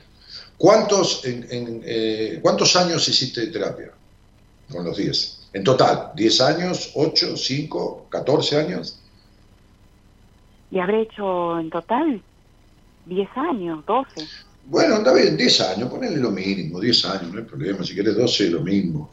[0.57, 3.91] ¿Cuántos, en, eh, ¿Cuántos años hiciste terapia?
[4.71, 5.49] Con los 10.
[5.55, 9.01] En total, ¿10 años, 8, 5, 14 años?
[10.71, 12.23] Y habré hecho en total
[13.07, 14.29] 10 años, 12.
[14.67, 18.17] Bueno, anda bien, 10 años, ponele lo mínimo, 10 años, no hay problema, si quieres
[18.17, 19.11] 12, lo mismo.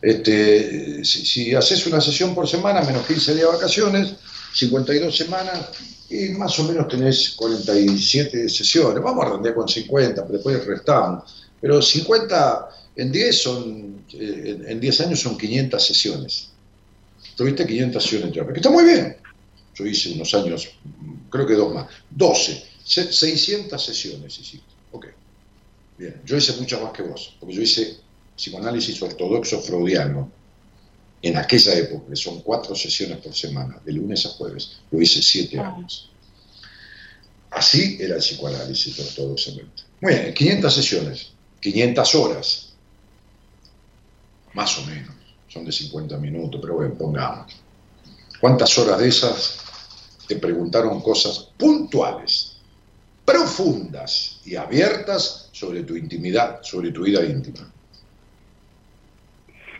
[0.00, 4.14] Este, si, haces una sesión por semana, menos 15 días de vacaciones,
[4.52, 9.02] 52 semanas, y más o menos tenés 47 sesiones.
[9.02, 11.46] Vamos a redondear con 50, pero después restamos.
[11.60, 16.50] Pero 50 en 10 son, eh, en 10 años son 500 sesiones.
[17.36, 19.16] Tuviste 500 sesiones de terapia, que está muy bien.
[19.74, 20.68] Yo hice unos años,
[21.30, 24.66] creo que dos más, 12, 600 sesiones hiciste.
[24.92, 25.06] Ok.
[25.98, 27.96] Bien, yo hice mucho más que vos, porque yo hice
[28.36, 30.30] psicoanálisis ortodoxo freudiano
[31.28, 34.78] en aquella época, que son cuatro sesiones por semana, de lunes a jueves.
[34.90, 35.74] Lo hice siete ah.
[35.74, 36.10] años.
[37.50, 39.82] Así era el psicoanálisis ortodoxamente.
[40.00, 41.28] Muy bien, 500 sesiones,
[41.60, 42.72] 500 horas,
[44.52, 45.14] más o menos,
[45.48, 47.52] son de 50 minutos, pero bueno, pongamos.
[48.40, 49.58] ¿Cuántas horas de esas
[50.26, 52.54] te preguntaron cosas puntuales?
[53.24, 57.72] profundas y abiertas sobre tu intimidad, sobre tu vida íntima?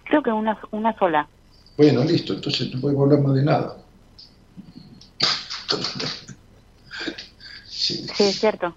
[0.05, 1.29] Creo que una, una sola.
[1.77, 3.77] Bueno, listo, entonces no podemos hablar más de nada.
[7.67, 8.75] Sí, es cierto.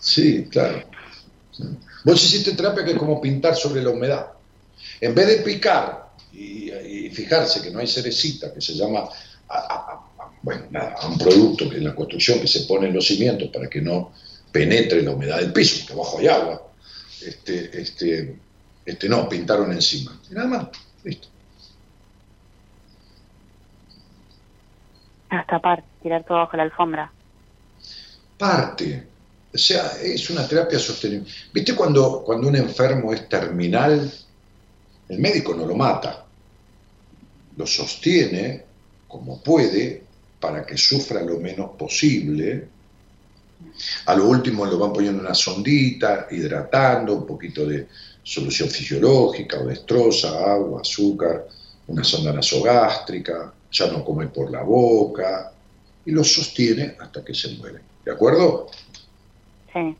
[0.00, 0.82] Sí, claro.
[2.04, 4.26] Vos hiciste terapia que es como pintar sobre la humedad.
[5.00, 9.08] En vez de picar y, fijarse que no hay cerecita, que se llama
[10.42, 13.68] bueno, nada, un producto que en la construcción que se pone en los cimientos para
[13.68, 14.12] que no
[14.52, 16.72] penetre la humedad del piso, porque abajo hay agua.
[17.20, 18.36] Este, este,
[18.86, 20.18] este no, pintaron encima.
[20.30, 20.68] Y nada más,
[21.02, 21.28] listo.
[25.28, 27.12] Hasta parte, tirar todo bajo la alfombra.
[28.38, 29.08] Parte.
[29.52, 31.28] O sea, es una terapia sostenible.
[31.52, 34.12] ¿Viste cuando, cuando un enfermo es terminal?
[35.08, 36.24] El médico no lo mata.
[37.56, 38.64] Lo sostiene
[39.08, 40.04] como puede
[40.38, 42.68] para que sufra lo menos posible.
[44.06, 47.88] A lo último lo van poniendo una sondita, hidratando, un poquito de
[48.26, 51.46] solución fisiológica o destroza, agua, azúcar,
[51.86, 55.52] una sonda nasogástrica, ya no come por la boca,
[56.04, 57.80] y lo sostiene hasta que se muere.
[58.04, 58.68] ¿De acuerdo?
[59.72, 59.96] Sí.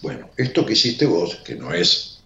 [0.00, 2.20] Bueno, esto que hiciste vos, que no es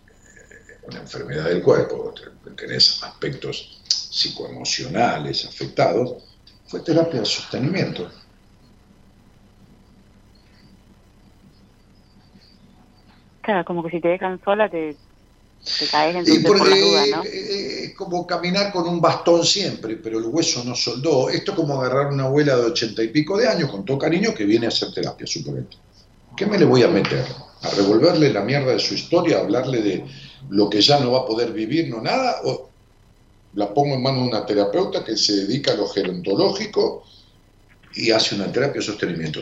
[0.51, 2.12] eh, una enfermedad del cuerpo,
[2.55, 6.23] tenés aspectos psicoemocionales afectados,
[6.66, 8.11] fue terapia de sostenimiento.
[13.64, 14.97] Como que si te dejan sola te,
[15.78, 17.23] te caes en por, por duda, ¿no?
[17.23, 21.31] Es como caminar con un bastón siempre, pero el hueso no soldó.
[21.31, 24.35] Esto es como agarrar una abuela de ochenta y pico de años con todo cariño
[24.35, 25.77] que viene a hacer terapia, suponete.
[26.36, 27.24] ¿Qué me le voy a meter?
[27.62, 29.39] ¿A revolverle la mierda de su historia?
[29.39, 30.05] ¿A hablarle de
[30.51, 32.40] lo que ya no va a poder vivir, no nada?
[32.44, 32.68] ¿O
[33.55, 37.05] la pongo en manos de una terapeuta que se dedica a lo gerontológico
[37.97, 39.40] y hace una terapia de sostenimiento.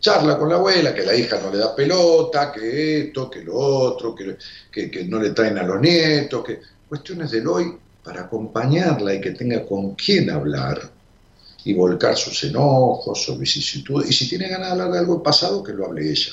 [0.00, 3.56] charla con la abuela, que la hija no le da pelota, que esto, que lo
[3.56, 9.14] otro, que, que, no le traen a los nietos, que cuestiones del hoy para acompañarla
[9.14, 10.90] y que tenga con quién hablar
[11.64, 14.10] y volcar sus enojos, sus vicisitudes.
[14.10, 16.32] Y si tiene ganas de hablar de algo pasado, que lo hable ella.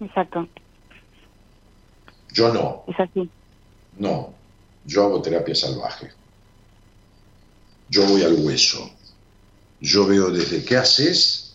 [0.00, 0.48] Exacto.
[2.32, 2.84] Yo no.
[2.88, 3.30] Es así.
[3.98, 4.34] No,
[4.84, 6.10] yo hago terapia salvaje.
[7.90, 8.90] Yo voy al hueso.
[9.80, 11.48] Yo veo desde qué haces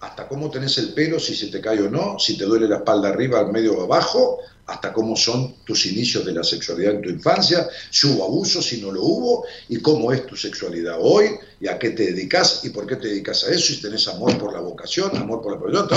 [0.00, 2.76] hasta cómo tenés el pelo, si se te cae o no, si te duele la
[2.76, 7.02] espalda arriba, al medio o abajo, hasta cómo son tus inicios de la sexualidad en
[7.02, 11.30] tu infancia, si hubo abuso, si no lo hubo, y cómo es tu sexualidad hoy,
[11.60, 14.36] y a qué te dedicas, y por qué te dedicas a eso, si tenés amor
[14.38, 15.88] por la vocación, amor por la profesión,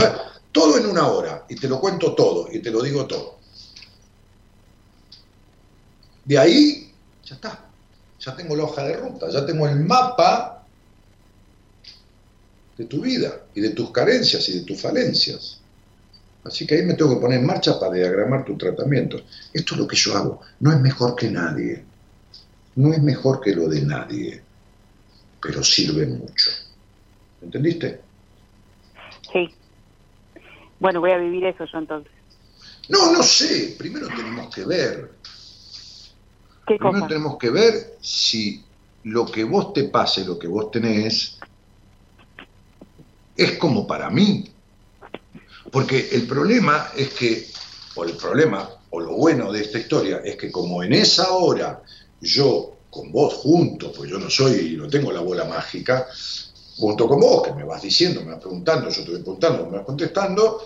[0.52, 3.38] todo en una hora, y te lo cuento todo, y te lo digo todo.
[6.26, 6.94] De ahí,
[7.26, 7.69] ya está,
[8.20, 10.64] ya tengo la hoja de ruta, ya tengo el mapa
[12.78, 15.60] de tu vida y de tus carencias y de tus falencias.
[16.44, 19.22] Así que ahí me tengo que poner en marcha para diagramar tu tratamiento.
[19.54, 20.42] Esto es lo que yo hago.
[20.60, 21.84] No es mejor que nadie.
[22.76, 24.42] No es mejor que lo de nadie.
[25.42, 26.50] Pero sirve mucho.
[27.42, 28.02] ¿Entendiste?
[29.34, 29.54] Sí.
[30.80, 32.12] Bueno, voy a vivir eso yo entonces.
[32.88, 33.76] No, no sé.
[33.78, 35.12] Primero tenemos que ver.
[36.78, 38.64] Primero tenemos que ver si
[39.04, 41.40] lo que vos te pase, lo que vos tenés,
[43.36, 44.46] es como para mí.
[45.72, 47.48] Porque el problema es que,
[47.96, 51.82] o el problema, o lo bueno de esta historia, es que como en esa hora
[52.22, 56.08] yo con vos junto, pues yo no soy y no tengo la bola mágica,
[56.78, 59.78] junto con vos, que me vas diciendo, me vas preguntando, yo te voy preguntando, me
[59.78, 60.62] vas contestando,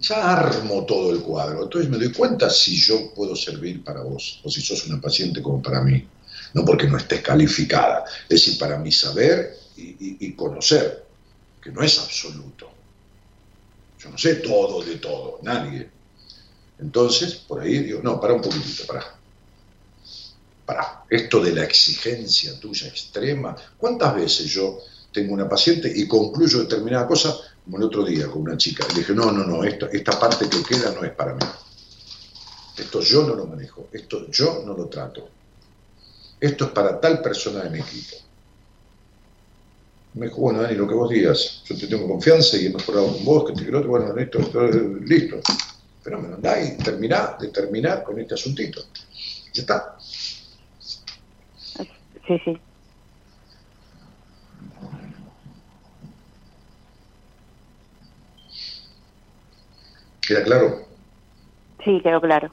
[0.00, 1.64] ya armo todo el cuadro.
[1.64, 5.42] Entonces me doy cuenta si yo puedo servir para vos o si sos una paciente
[5.42, 6.06] como para mí.
[6.54, 11.04] No porque no estés calificada, es decir, para mi saber y, conocer,
[11.62, 12.70] que no es absoluto.
[13.98, 15.88] Yo no sé todo de todo, nadie.
[16.78, 19.18] Entonces, por ahí digo, no, para un poquitito, para.
[20.64, 21.04] Para.
[21.10, 24.78] Esto de la exigencia tuya extrema, ¿cuántas veces yo
[25.12, 27.36] tengo una paciente y concluyo determinada cosa
[27.68, 28.86] como el otro día con una chica.
[28.88, 31.44] Le dije, no, no, no, esta, esta parte que queda no es para mí.
[32.78, 35.28] Esto yo no lo manejo, esto yo no lo trato.
[36.40, 38.16] Esto es para tal persona de mi equipo.
[40.14, 43.12] Me dijo, bueno, Dani, lo que vos digas, yo te tengo confianza y he mejorado
[43.12, 44.38] con vos, que te quiero, bueno, listo,
[45.02, 45.40] listo.
[46.02, 48.80] Pero me andá y terminá de terminar con este asuntito.
[49.52, 49.98] Ya está.
[52.26, 52.58] Sí, sí.
[60.28, 60.86] ¿Queda claro?
[61.82, 62.50] Sí, quedó claro.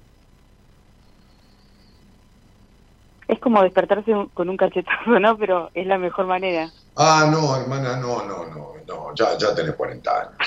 [3.28, 5.38] Es como despertarse con un cachetazo, ¿no?
[5.38, 6.72] Pero es la mejor manera.
[6.96, 10.38] Ah, no, hermana, no, no, no, no, ya, ya tenés 40 años.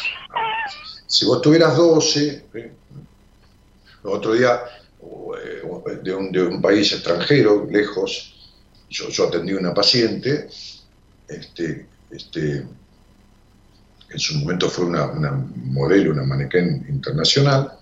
[1.06, 2.72] Si vos tuvieras 12, ¿eh?
[4.04, 4.60] otro día
[5.02, 8.56] eh, de, un, de un país extranjero, lejos,
[8.88, 10.48] yo, yo atendí a una paciente,
[11.28, 12.66] este, este,
[14.10, 15.06] en su momento fue una,
[15.56, 17.72] modelo, una manequén internacional,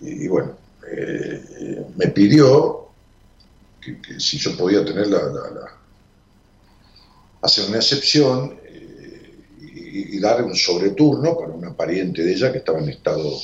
[0.00, 0.56] y, bueno,
[0.90, 2.88] eh, me pidió
[3.80, 5.20] que, si yo podía tener la,
[7.42, 12.80] hacer una excepción eh, y, dar un sobreturno para una pariente de ella que estaba
[12.80, 13.38] en estado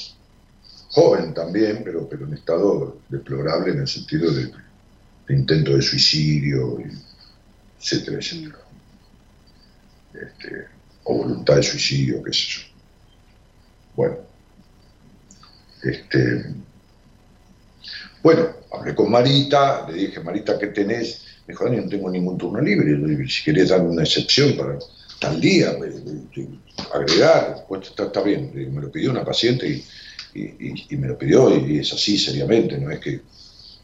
[0.91, 4.51] joven también, pero, pero en estado deplorable en el sentido de,
[5.29, 6.79] intento de suicidio,
[7.79, 8.59] etcétera, etcétera.
[10.15, 10.76] Este,
[11.07, 12.61] o voluntad de suicidio, qué sé yo.
[13.95, 14.17] Bueno,
[15.83, 16.45] este,
[18.23, 21.23] bueno, hablé con Marita, le dije, Marita, ¿qué tenés?
[21.47, 24.79] Me dijo, no tengo ningún turno libre, si querés darme una excepción para
[25.21, 25.73] tal día,
[26.93, 29.83] agregar, pues está, bien, me lo pidió una paciente
[30.35, 33.21] y, me lo pidió y es así seriamente, no es que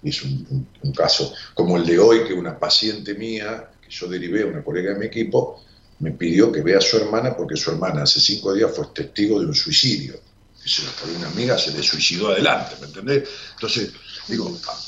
[0.02, 4.42] es un, un, caso como el de hoy que una paciente mía, que yo derivé
[4.42, 5.62] a una colega de mi equipo,
[6.02, 9.38] me pidió que vea a su hermana porque su hermana hace cinco días fue testigo
[9.38, 10.18] de un suicidio.
[10.64, 10.70] Y
[11.00, 13.28] por una amiga se le suicidó adelante, ¿me entendés?
[13.54, 13.92] Entonces,
[14.26, 14.78] digo, ah,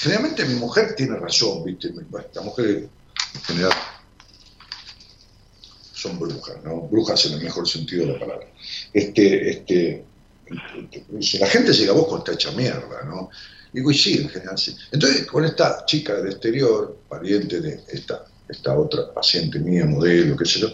[0.00, 1.92] generalmente mi mujer tiene razón, ¿viste?
[2.32, 2.84] Las mujeres
[3.34, 3.72] en general
[5.94, 6.82] son brujas, ¿no?
[6.82, 8.46] Brujas en el mejor sentido de la palabra.
[8.92, 10.04] este, este,
[11.40, 13.30] la gente llega a vos con esta hecha mierda, ¿no?
[13.72, 14.76] Digo, y sí, en general sí.
[14.92, 20.44] Entonces, con esta chica del exterior, pariente de esta, esta otra paciente mía, modelo, qué
[20.44, 20.68] sé yo,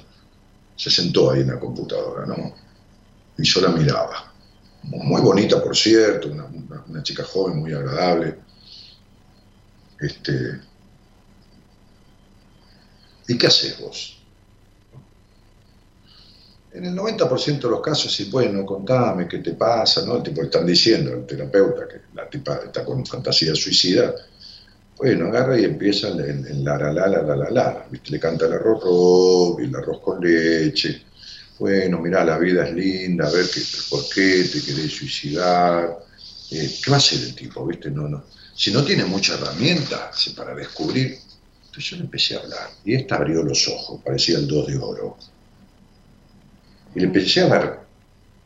[0.76, 2.54] se sentó ahí en la computadora, ¿no?
[3.36, 4.32] Y yo la miraba.
[4.82, 6.44] Muy bonita, por cierto, una,
[6.86, 8.36] una chica joven, muy agradable.
[10.00, 10.60] Este,
[13.28, 14.18] ¿Y qué haces vos?
[16.72, 20.22] En el 90% de los casos, si bueno, contame qué te pasa, ¿no?
[20.22, 24.14] Tipo, están diciendo al terapeuta que la tipa está con fantasía suicida.
[24.98, 28.10] Bueno, agarra y empieza en, la la la la la la ¿viste?
[28.10, 31.02] Le canta el arroz y el arroz con leche.
[31.58, 33.60] Bueno, mira, la vida es linda, a ver qué,
[33.90, 35.98] por qué te querés suicidar.
[36.50, 37.90] Eh, ¿Qué va a hacer el tipo, viste?
[37.90, 38.24] No, no.
[38.54, 41.18] Si no tiene mucha herramienta para descubrir.
[41.66, 44.78] Entonces yo le empecé a hablar y esta abrió los ojos, parecía el dos de
[44.78, 45.16] oro
[46.94, 47.87] y le empecé a ver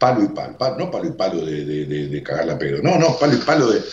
[0.02, 3.16] palo y palo, no palo y palo de, de, de, cagar la pedo, no, no,
[3.16, 3.84] palo y palo de,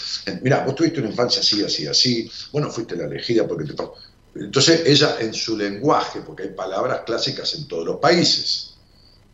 [0.42, 3.76] mira, vos tuviste una infancia así, así, así, bueno, fuiste la elegida porque te
[4.34, 8.74] Entonces ella en su lenguaje, porque hay palabras clásicas en todos los países,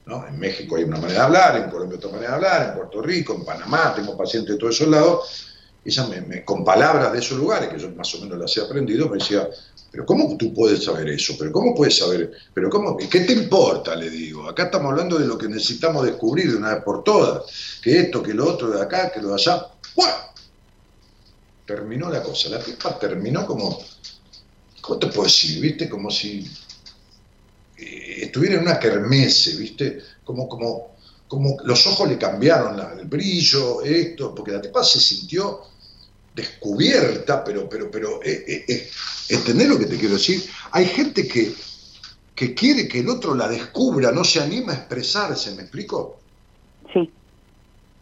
[0.06, 0.28] ¿no?
[0.28, 3.02] En México hay una manera de hablar, en Colombia otra manera de hablar, en Puerto
[3.02, 5.48] Rico, en Panamá, tengo pacientes de todos esos lados,
[5.86, 9.08] ella me, con palabras de esos lugares, que yo más o menos las he aprendido,
[9.08, 9.48] me decía,
[9.96, 11.36] pero ¿cómo tú puedes saber eso?
[11.40, 12.30] ¿Pero cómo puedes saber?
[12.54, 12.98] ¿Pero cómo?
[12.98, 13.96] ¿Qué te importa?
[13.96, 14.46] Le digo.
[14.46, 17.80] Acá estamos hablando de lo que necesitamos descubrir de una vez por todas.
[17.82, 19.68] Que esto, que lo otro de acá, que lo de allá.
[19.96, 20.16] ¡Bueno!
[21.66, 22.50] Terminó la cosa.
[22.50, 23.82] La pipa terminó como...
[24.82, 25.62] ¿Cómo te puedo decir?
[25.62, 25.88] ¿Viste?
[25.88, 26.46] Como si
[27.78, 30.02] eh, estuviera en una kermese, ¿viste?
[30.26, 35.62] Como, como, como los ojos le cambiaron el brillo, esto, porque la tipa se sintió
[36.36, 38.90] descubierta, pero, pero, pero, eh, eh, eh,
[39.30, 40.44] ¿entendés lo que te quiero decir?
[40.72, 41.54] Hay gente que,
[42.36, 46.20] que quiere que el otro la descubra, no se anima a expresarse, ¿me explico?
[46.94, 47.10] Sí.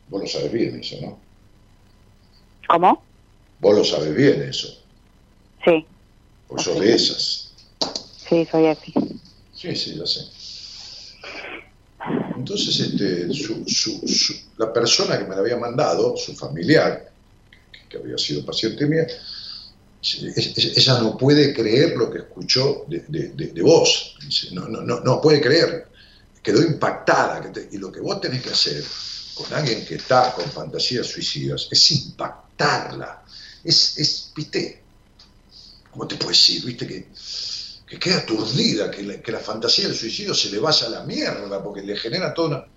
[0.10, 1.20] Vos lo sabes bien eso, ¿no?
[2.68, 3.04] ¿Cómo?
[3.60, 4.82] Vos lo sabes bien eso.
[5.64, 5.86] Sí.
[6.50, 7.54] Vos sos de esas.
[8.28, 8.94] Sí, soy así.
[9.54, 10.22] Sí, sí, ya sé.
[12.36, 17.13] Entonces, este, su, su, la persona que me la había mandado, su familiar,
[17.94, 19.06] que había sido paciente mía,
[20.36, 24.18] ella no puede creer lo que escuchó de, de, vos,
[24.52, 25.88] no, no, no, no, puede creer,
[26.42, 28.84] quedó impactada, y lo que vos tenés que hacer
[29.36, 33.24] con alguien que está con fantasías suicidas es impactarla,
[33.64, 34.82] es, es viste,
[35.92, 36.66] ¿cómo te puedo decir?
[36.66, 37.08] Viste que,
[37.88, 41.04] que queda aturdida, que la, que la fantasía del suicidio se le vaya a la
[41.04, 42.73] mierda, porque le genera toda una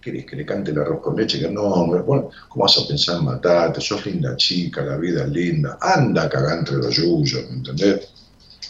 [0.00, 1.38] ¿Querés que le cante el arroz con leche?
[1.38, 3.80] Que no, hombre, bueno, ¿cómo vas a pensar en matarte?
[3.80, 5.78] Sos linda chica, la vida es linda.
[5.80, 8.08] Anda a cagar entre los yuyos, ¿me entendés?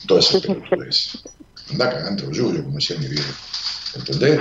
[0.07, 1.23] Todas esas películas.
[1.70, 3.32] Anda a cagar entre los yuyos, como decía mi viejo.
[3.94, 4.40] ¿Entendés?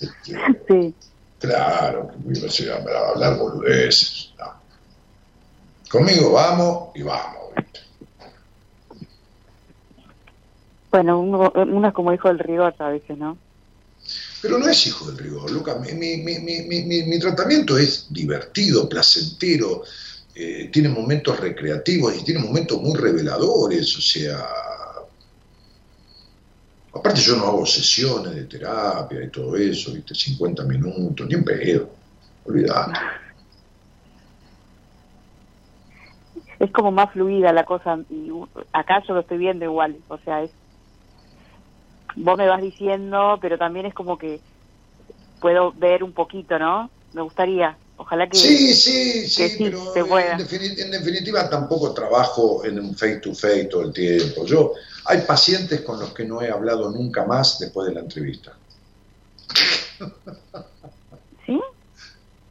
[0.00, 0.94] Este, sí.
[1.38, 4.32] Claro, que me a hablar boludeces.
[5.88, 7.54] Conmigo vamos y vamos.
[7.56, 7.80] ¿viste?
[10.90, 13.38] Bueno, uno, uno es como hijo del rigor a veces, ¿no?
[14.40, 15.76] Pero no es hijo del rigor, Luca.
[15.76, 19.82] Mi, tratamiento es divertido, placentero,
[20.34, 24.46] eh, tiene momentos recreativos y tiene momentos muy reveladores, o sea...
[26.94, 30.14] Aparte yo no hago sesiones de terapia y todo eso, ¿viste?
[30.14, 31.90] 50 minutos, ni un pedo,
[32.44, 32.98] olvidate.
[36.58, 38.30] Es como más fluida la cosa, y
[38.72, 40.50] acá yo lo estoy viendo igual, o sea, es
[42.18, 44.40] vos me vas diciendo, pero también es como que
[45.40, 46.90] puedo ver un poquito, ¿no?
[47.12, 48.36] Me gustaría, ojalá que...
[48.36, 50.38] Sí, sí, sí, pero En,
[50.90, 54.44] definitiva, tampoco trabajo en un face to face todo el tiempo.
[54.44, 54.74] Yo,
[55.06, 58.52] hay pacientes con los que no he hablado nunca más después de la entrevista.
[61.46, 61.60] ¿Sí?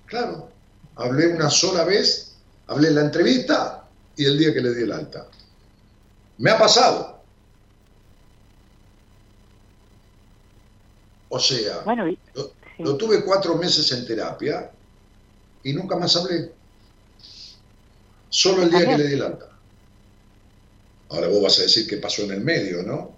[0.06, 0.49] Claro,
[0.95, 2.35] hablé una sola vez,
[2.68, 3.84] hablé en la entrevista
[4.15, 5.27] y el día que le di el alta.
[6.38, 7.16] Me ha pasado.
[11.30, 12.06] O sea, bueno,
[12.80, 14.72] lo, tuve cuatro meses en terapia
[15.64, 16.52] y nunca más hablé.
[18.30, 19.49] Solo el día que le di el alta.
[21.10, 23.16] Ahora vos vas a decir qué pasó en el medio, ¿no?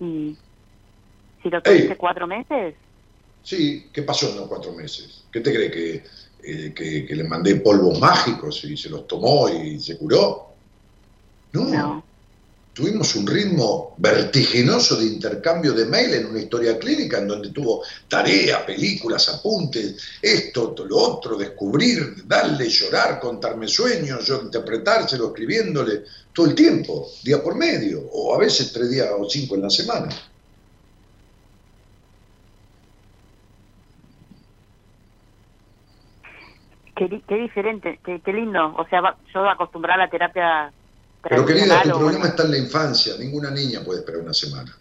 [0.00, 0.36] ¿Y
[1.42, 2.74] si lo tuviste cuatro meses?
[3.42, 5.24] Sí, ¿qué pasó en los cuatro meses?
[5.30, 6.04] ¿Qué te cree que,
[6.42, 10.48] eh, que, que, le mandé polvos mágicos y se los tomó y se curó?
[11.52, 11.64] No.
[11.64, 12.09] no
[12.72, 17.82] tuvimos un ritmo vertiginoso de intercambio de mail en una historia clínica en donde tuvo
[18.08, 26.46] tarea, películas, apuntes, esto, lo otro, descubrir, darle, llorar, contarme sueños, yo interpretárselo, escribiéndole, todo
[26.46, 30.08] el tiempo, día por medio, o a veces tres días o cinco en la semana.
[36.94, 38.74] Qué, qué diferente, qué, qué, lindo.
[38.76, 40.72] O sea, yo acostumbrada a la terapia
[41.22, 43.14] pero querida, tu problema está en la infancia.
[43.18, 44.76] Ninguna niña puede esperar una semana.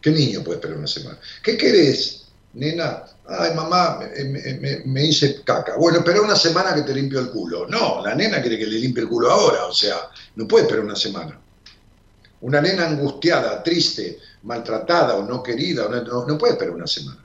[0.00, 1.18] ¿Qué niño puede esperar una semana?
[1.42, 3.04] ¿Qué querés, nena?
[3.26, 5.76] Ay, mamá, me, me, hice caca.
[5.76, 7.66] Bueno, espera una semana que te limpio el culo.
[7.66, 9.64] No, la nena quiere que le limpie el culo ahora.
[9.64, 9.96] O sea,
[10.36, 11.40] no puede esperar una semana.
[12.42, 17.24] Una nena angustiada, triste, maltratada o no querida, no, no puede esperar una semana.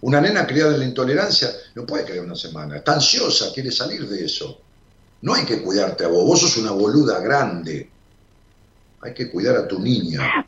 [0.00, 2.76] Una nena criada en la intolerancia no puede creer una semana.
[2.76, 4.60] Está ansiosa, quiere salir de eso.
[5.22, 6.24] No hay que cuidarte a vos.
[6.24, 7.90] Vos sos una boluda grande.
[9.00, 10.46] Hay que cuidar a tu niña.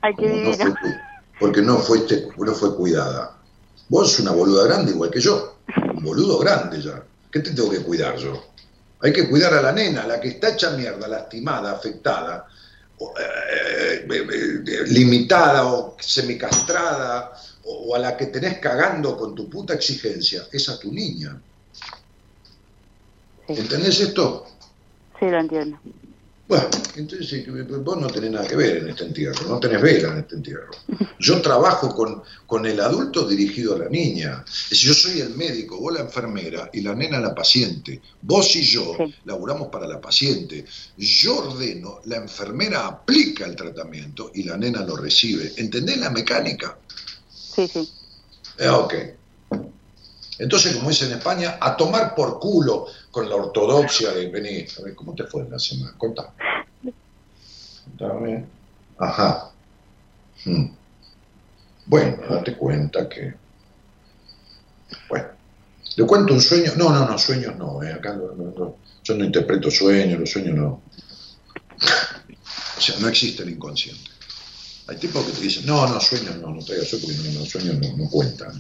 [1.39, 3.37] porque no, fuiste, no fue cuidada.
[3.89, 5.59] Vos sos una boluda grande igual que yo.
[5.95, 7.03] Un boludo grande ya.
[7.31, 8.51] ¿Qué te tengo que cuidar yo?
[9.03, 12.47] Hay que cuidar a la nena, la que está hecha mierda, lastimada, afectada,
[13.01, 17.33] eh, eh, eh, limitada o semicastrada
[17.65, 21.41] o, a la que tenés cagando con tu puta exigencia, es a tu niña.
[23.49, 24.47] ¿Entendés esto?
[25.21, 25.79] Sí, lo entiendo.
[26.49, 27.47] Bueno, entonces
[27.85, 30.73] vos no tenés nada que ver en este entierro, no tenés vela en este entierro.
[31.21, 34.45] Yo trabajo con, con el adulto dirigido a la niña.
[34.49, 38.03] Es decir, yo soy el médico, vos la enfermera y la nena la paciente.
[38.23, 40.65] Vos y yo laburamos para la paciente.
[40.97, 45.53] Yo ordeno, la enfermera aplica el tratamiento y la nena lo recibe.
[45.57, 46.77] ¿Entendés la mecánica?
[47.29, 47.89] Sí, sí.
[48.59, 48.95] Eh, ok.
[50.41, 54.69] Entonces, como dice en España, a tomar por culo con la ortodoxia de venir.
[54.79, 55.95] A ver, ¿cómo te fue en la semana?
[55.97, 56.31] Contame.
[57.85, 58.47] Contame.
[58.99, 59.51] Ajá.
[60.45, 60.67] Hmm.
[61.87, 63.35] Bueno, date cuenta que.
[65.09, 65.27] Bueno,
[65.97, 66.73] le cuento un sueño.
[66.77, 67.83] No, no, no, sueños no.
[67.83, 67.93] Eh.
[67.93, 70.83] Acá no, yo no interpreto sueños, los sueños no.
[72.77, 74.11] O sea, no existe el inconsciente.
[74.87, 77.77] Hay tipos que te dicen, no, no, sueños no, no traigas sueños porque no, sueños
[77.79, 78.59] no, no cuentan.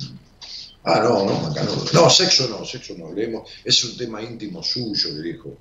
[0.84, 1.84] Ah, no, no, acá no.
[1.92, 3.48] No, sexo no, sexo no hablemos.
[3.64, 5.58] Es un tema íntimo suyo, le dijo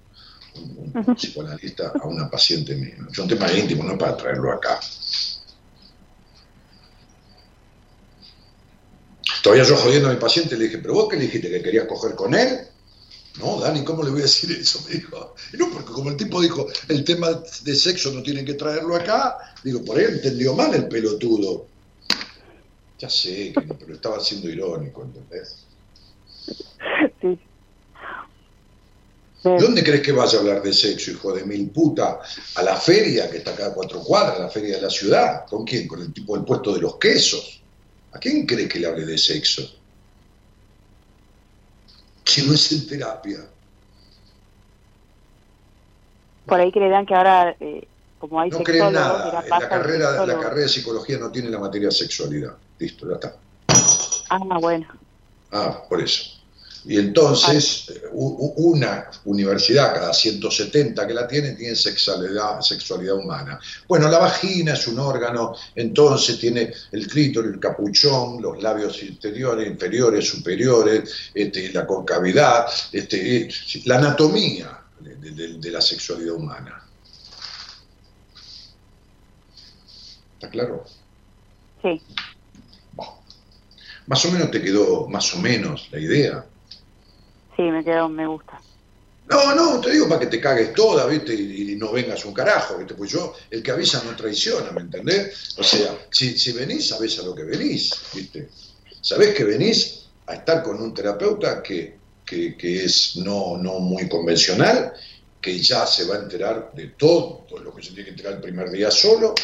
[0.56, 2.96] un, psicoanalista a una paciente mía.
[3.12, 4.80] Es un tema íntimo, no para traerlo acá.
[9.44, 11.88] Todavía yo jodiendo a mi paciente le dije, pero vos qué le dijiste que querías
[11.88, 12.60] coger con él?
[13.40, 14.84] No, Dani, ¿cómo le voy a decir eso?
[14.88, 15.36] Me dijo.
[15.54, 19.38] No, porque como el tipo dijo, el tema de sexo no tienen que traerlo acá,
[19.64, 21.68] digo, por ahí entendió mal el pelotudo.
[23.00, 25.66] Ya sé que no, pero estaba siendo irónico, ¿entendés?
[29.42, 29.58] Sí.
[29.58, 32.20] ¿Dónde crees que vaya a hablar de sexo, hijo de mil puta?
[32.56, 35.46] ¿A la feria que está cada cuatro cuadras, a la feria de la ciudad?
[35.48, 35.88] ¿Con quién?
[35.88, 37.62] ¿Con el tipo del puesto de los quesos?
[38.12, 39.80] ¿A quién crees que le hable de sexo?
[42.34, 43.40] que no es en terapia.
[46.46, 47.88] Por ahí creerán que ahora, eh,
[48.20, 49.44] como hay No creen nada.
[49.48, 52.56] La carrera, la carrera de psicología no tiene la materia sexualidad.
[52.80, 53.35] Listo, ya está.
[54.30, 54.88] Ah, bueno.
[55.51, 56.39] Ah, por eso.
[56.85, 63.60] Y entonces, una universidad cada 170 que la tiene, tiene sexualidad, sexualidad humana.
[63.88, 69.68] Bueno, la vagina es un órgano, entonces tiene el clítoris, el capuchón, los labios interiores,
[69.68, 73.49] inferiores, superiores, este, la concavidad, este,
[73.85, 76.81] la anatomía de, la sexualidad humana.
[80.35, 80.85] ¿Está claro?
[81.81, 82.01] Sí.
[84.10, 86.44] Más o menos te quedó, más o menos, la idea.
[87.56, 88.60] Sí, me quedó, me gusta.
[89.30, 91.36] No, no, te digo para que te cagues toda, ¿viste?
[91.36, 92.95] Y, no vengas un carajo, ¿viste?
[92.95, 95.53] Pues yo, el que avisa no traiciona, ¿me entendés?
[95.60, 98.49] O sea, si, si venís, sabés a lo que venís, ¿viste?
[98.99, 104.10] Sabés que venís a estar con un terapeuta que, que, que es no, no muy
[104.10, 104.91] convencional,
[105.40, 108.41] que ya se va a enterar de todo, lo que se tiene que enterar el
[108.41, 109.36] primer día solo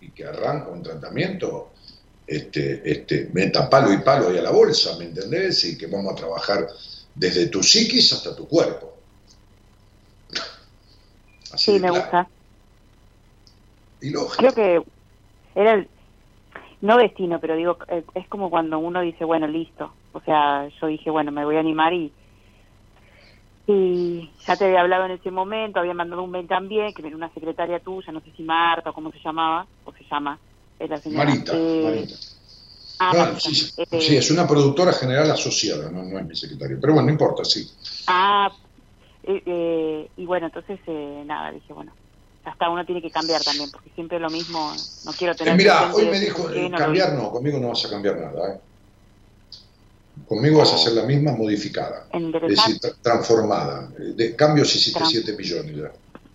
[0.00, 1.73] y que arranca un tratamiento
[2.26, 5.64] este, este, meta palo y palo ahí a la bolsa, ¿me entendés?
[5.64, 6.66] Y que vamos a trabajar
[7.14, 8.96] desde tu psiquis hasta tu cuerpo.
[11.56, 12.28] sí, me gusta.
[14.00, 14.36] Y lógico.
[14.36, 14.82] Creo que
[15.54, 15.88] era el,
[16.80, 19.92] no destino, pero digo, eh, es como cuando uno dice, bueno, listo.
[20.12, 22.12] O sea, yo dije, bueno, me voy a animar y
[23.66, 27.16] y ya te había hablado en ese momento, había mandado un mail también, que era
[27.16, 30.38] una secretaria tuya, no sé si Marta o cómo se llamaba, o se llama,
[30.78, 31.24] es la señora.
[31.24, 32.14] Marita, eh, Marita.
[32.98, 36.78] Ah, sí, es una productora general asociada, no, no es mi secretario.
[36.80, 37.68] Pero bueno, no importa, sí.
[38.06, 38.50] Ah,
[39.24, 40.78] eh, eh, y bueno, entonces
[41.26, 41.92] nada, dije, bueno,
[42.44, 44.72] hasta uno tiene que cambiar también, porque siempre lo mismo,
[45.04, 45.56] no quiero tener...
[45.56, 48.60] mira, hoy me dijo, cambiar no, conmigo no vas a cambiar nada,
[50.26, 53.90] Conmigo vas a ser la misma modificada, es decir, transformada.
[53.98, 55.92] De cambios hiciste 7 millones ya.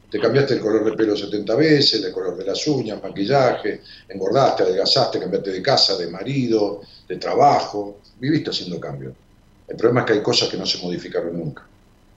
[0.10, 4.64] Te cambiaste el color de pelo 70 veces, el color de las uñas, maquillaje, engordaste,
[4.64, 7.99] adelgazaste, cambiaste de casa, de marido, de trabajo.
[8.19, 9.14] Viviste haciendo cambios.
[9.68, 11.68] El problema es que hay cosas que no se modificaron nunca,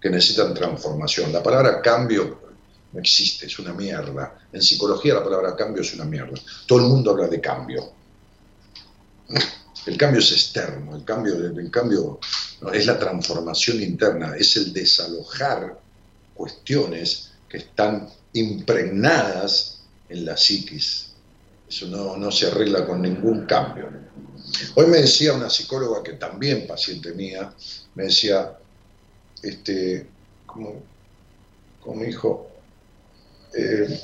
[0.00, 1.32] que necesitan transformación.
[1.32, 2.40] La palabra cambio
[2.92, 4.38] no existe, es una mierda.
[4.50, 6.40] En psicología la palabra cambio es una mierda.
[6.66, 7.92] Todo el mundo habla de cambio.
[9.84, 12.20] El cambio es externo, el cambio, el cambio
[12.72, 15.76] es la transformación interna, es el desalojar
[16.34, 21.12] cuestiones que están impregnadas en la psiquis.
[21.68, 23.90] Eso no, no se arregla con ningún cambio.
[24.74, 27.52] Hoy me decía una psicóloga que también paciente mía,
[27.94, 28.56] me decía,
[29.42, 30.06] este,
[30.46, 30.82] como,
[31.82, 32.48] como hijo,
[33.54, 34.00] eh,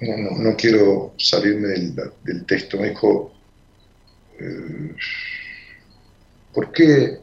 [0.00, 1.68] no, quiero salirme
[2.22, 3.32] del, texto, me dijo,
[4.38, 4.94] eh,
[6.54, 7.20] ¿por qué?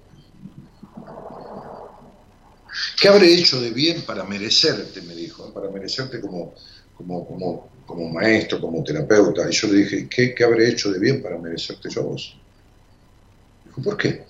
[2.99, 5.01] ¿Qué habré hecho de bien para merecerte?
[5.01, 6.53] Me dijo, para merecerte como,
[6.97, 10.99] como, como como maestro, como terapeuta, y yo le dije, ¿qué, ¿qué, habré hecho de
[10.99, 12.37] bien para merecerte yo a vos?
[13.65, 14.25] Dijo, ¿por qué?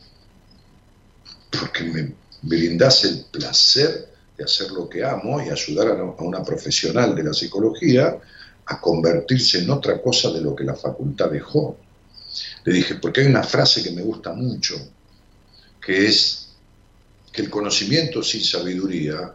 [1.51, 7.13] Porque me brindas el placer de hacer lo que amo y ayudar a una profesional
[7.13, 8.17] de la psicología
[8.65, 11.75] a convertirse en otra cosa de lo que la facultad dejó.
[12.63, 14.75] Le dije, porque hay una frase que me gusta mucho,
[15.85, 16.47] que es
[17.39, 19.33] que el conocimiento sin sabiduría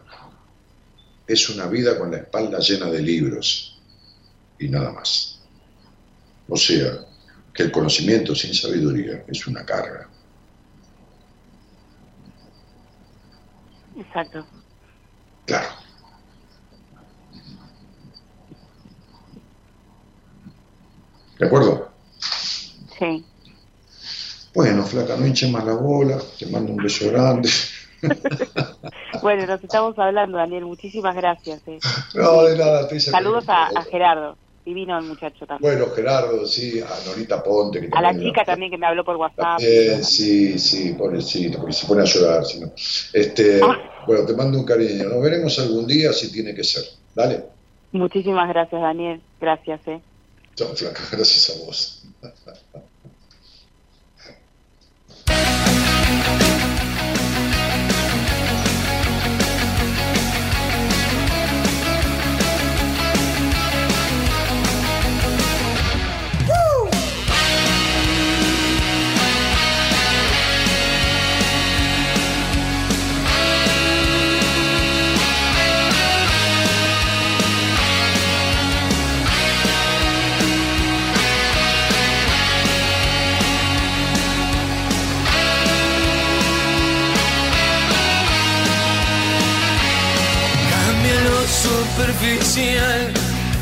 [1.25, 3.81] es una vida con la espalda llena de libros
[4.59, 5.39] y nada más.
[6.47, 6.99] O sea,
[7.51, 10.07] que el conocimiento sin sabiduría es una carga.
[13.97, 14.45] Exacto.
[15.47, 15.69] Claro.
[21.39, 21.91] ¿De acuerdo?
[22.99, 23.25] Sí.
[24.53, 27.49] Bueno, flaca, no hinche más la bola, te mando un beso grande.
[29.21, 30.65] bueno, nos estamos hablando, Daniel.
[30.65, 31.61] Muchísimas gracias.
[31.67, 31.79] Eh.
[32.13, 32.89] No, de nada.
[32.99, 34.37] Saludos a Gerardo.
[34.65, 35.77] Divino el muchacho también.
[35.77, 37.81] Bueno, Gerardo, sí, a Norita Ponte.
[37.81, 39.59] Que a la chica también que me habló por WhatsApp.
[39.59, 42.43] sí, sí, pobrecito, porque se pone a llorar.
[42.43, 42.71] Si no.
[43.13, 44.03] este, ah.
[44.07, 45.07] Bueno, te mando un cariño.
[45.07, 46.83] Nos veremos algún día si tiene que ser.
[47.13, 47.43] Dale.
[47.91, 49.21] Muchísimas gracias, Daniel.
[49.39, 50.01] Gracias, eh.
[50.55, 51.01] Chao, flaca.
[51.11, 52.03] Gracias a vos.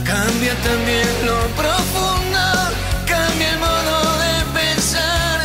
[0.05, 2.43] Cambia también lo profundo,
[3.07, 5.39] cambia el modo de pensar,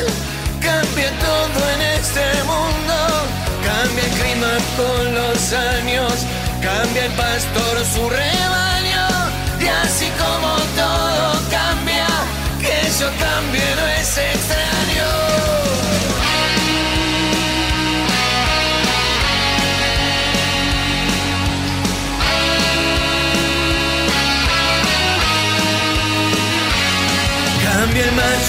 [0.61, 2.97] cambia todo en este mundo,
[3.65, 6.13] cambia el clima con los años,
[6.63, 9.07] cambia el pastor su rebaño,
[9.61, 12.07] y así como todo cambia,
[12.61, 14.68] que eso cambie no es extraño.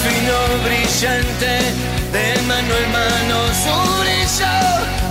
[0.03, 1.51] Fino brillante,
[2.13, 4.55] de mano en mano su brillo.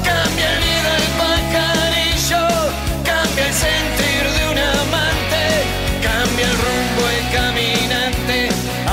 [0.09, 2.45] Cambia el nido el pajarillo,
[3.05, 5.45] cambia el sentir de un amante,
[6.09, 8.39] cambia el rumbo el caminante,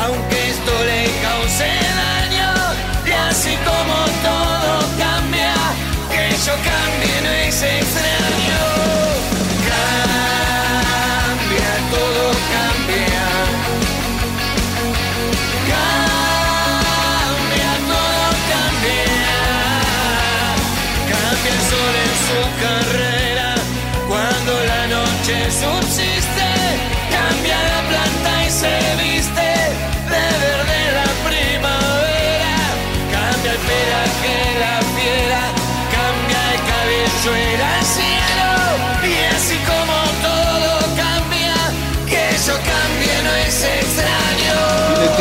[0.03, 1.71] aunque esto le cause
[2.03, 2.51] daño.
[3.05, 3.97] Y así como
[4.27, 4.73] todo
[5.03, 5.55] cambia,
[6.11, 7.04] que yo cambie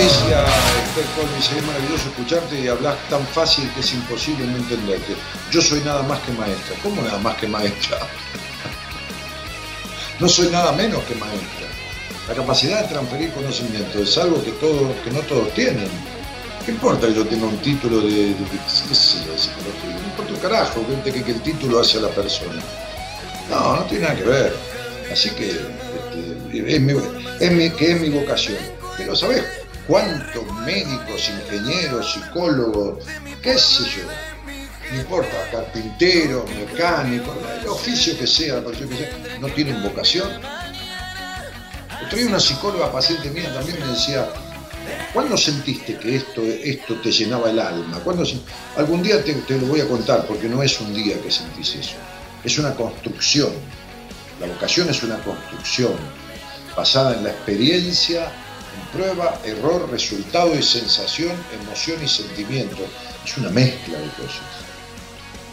[0.05, 0.45] Leticia,
[1.57, 5.15] es maravilloso escucharte y hablas tan fácil que es imposible no entenderte.
[5.51, 6.77] Yo soy nada más que maestra.
[6.83, 7.99] ¿Cómo nada más que maestra?
[10.21, 11.67] No soy nada menos que maestra.
[12.29, 15.89] La capacidad de transferir conocimiento es algo que, todo, que no todos tienen.
[16.65, 19.99] ¿Qué importa que yo tenga un título de, de, qué sé yo, de psicología?
[20.01, 22.63] No importa un carajo que, que, que, el título hace a la persona.
[23.51, 24.57] No, no tiene nada que ver.
[25.11, 26.93] Así que este, es, mi,
[27.41, 28.59] es mi, que es mi vocación.
[28.97, 33.05] Pero, ¿sabes cuántos médicos, ingenieros, psicólogos,
[33.43, 34.09] qué sé yo,
[34.93, 40.29] no importa, carpintero, mecánico, el oficio que sea, que sea, no tienen vocación.
[42.05, 44.29] Otro día una psicóloga paciente mía también me decía,
[45.13, 47.99] ¿cuándo sentiste que esto, esto te llenaba el alma?
[48.01, 48.25] ¿Cuándo,
[48.77, 51.97] algún día te, lo voy a contar, porque no es un día que sentís eso,
[52.43, 53.51] es una construcción.
[54.41, 55.95] La vocación es una construcción
[56.77, 58.44] basada en la experiencia, en
[58.93, 61.33] prueba, error, resultado y sensación,
[61.63, 62.85] emoción y sentimiento.
[63.25, 64.43] Es una mezcla de cosas.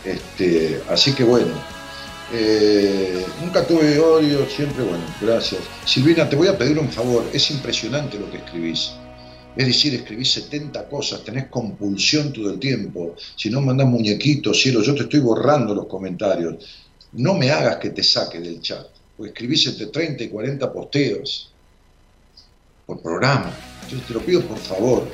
[0.03, 1.53] Este, así que bueno,
[2.33, 5.61] eh, nunca tuve odio, siempre bueno, gracias.
[5.85, 8.91] Silvina, te voy a pedir un favor, es impresionante lo que escribís.
[9.55, 13.15] Es decir, escribís 70 cosas, tenés compulsión todo el tiempo.
[13.35, 16.55] Si no mandás muñequitos, cielo, yo te estoy borrando los comentarios.
[17.13, 18.87] No me hagas que te saque del chat,
[19.17, 21.50] porque escribís entre 30 y 40 posteos
[22.91, 23.51] por programa.
[23.83, 25.07] Entonces te lo pido por favor.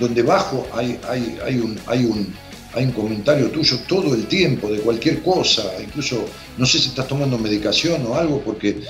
[0.00, 2.34] Donde bajo hay, hay, hay, un, hay un,
[2.72, 6.24] hay un comentario tuyo todo el tiempo de cualquier cosa, incluso
[6.56, 8.80] no sé si estás tomando medicación o algo, porque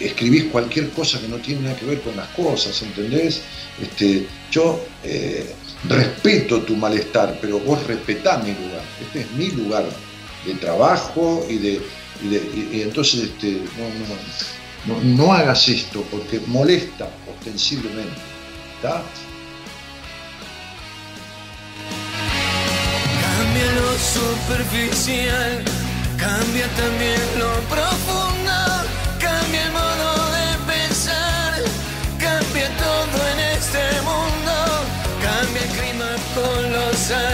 [0.00, 3.42] escribís cualquier cosa que no tiene nada que ver con las cosas, ¿entendés?
[3.82, 5.44] Este, yo eh,
[5.88, 9.84] respeto tu malestar, pero vos respetá mi lugar, este es mi lugar
[10.46, 11.80] de trabajo y de...
[12.72, 13.60] Y, entonces este,
[14.86, 18.20] no, hagas esto porque molesta ostensiblemente.
[18.76, 19.02] ¿está?
[23.22, 25.64] Cambia lo superficial,
[26.16, 28.35] cambia también lo profundo,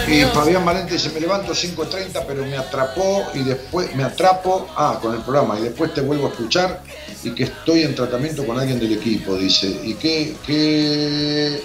[0.07, 4.99] Y Fabián Valente se me levanto 5.30, pero me atrapó y después me atrapo, ah,
[5.01, 6.83] con el programa, y después te vuelvo a escuchar
[7.23, 9.67] y que estoy en tratamiento con alguien del equipo, dice.
[9.83, 11.61] ¿Y qué, qué,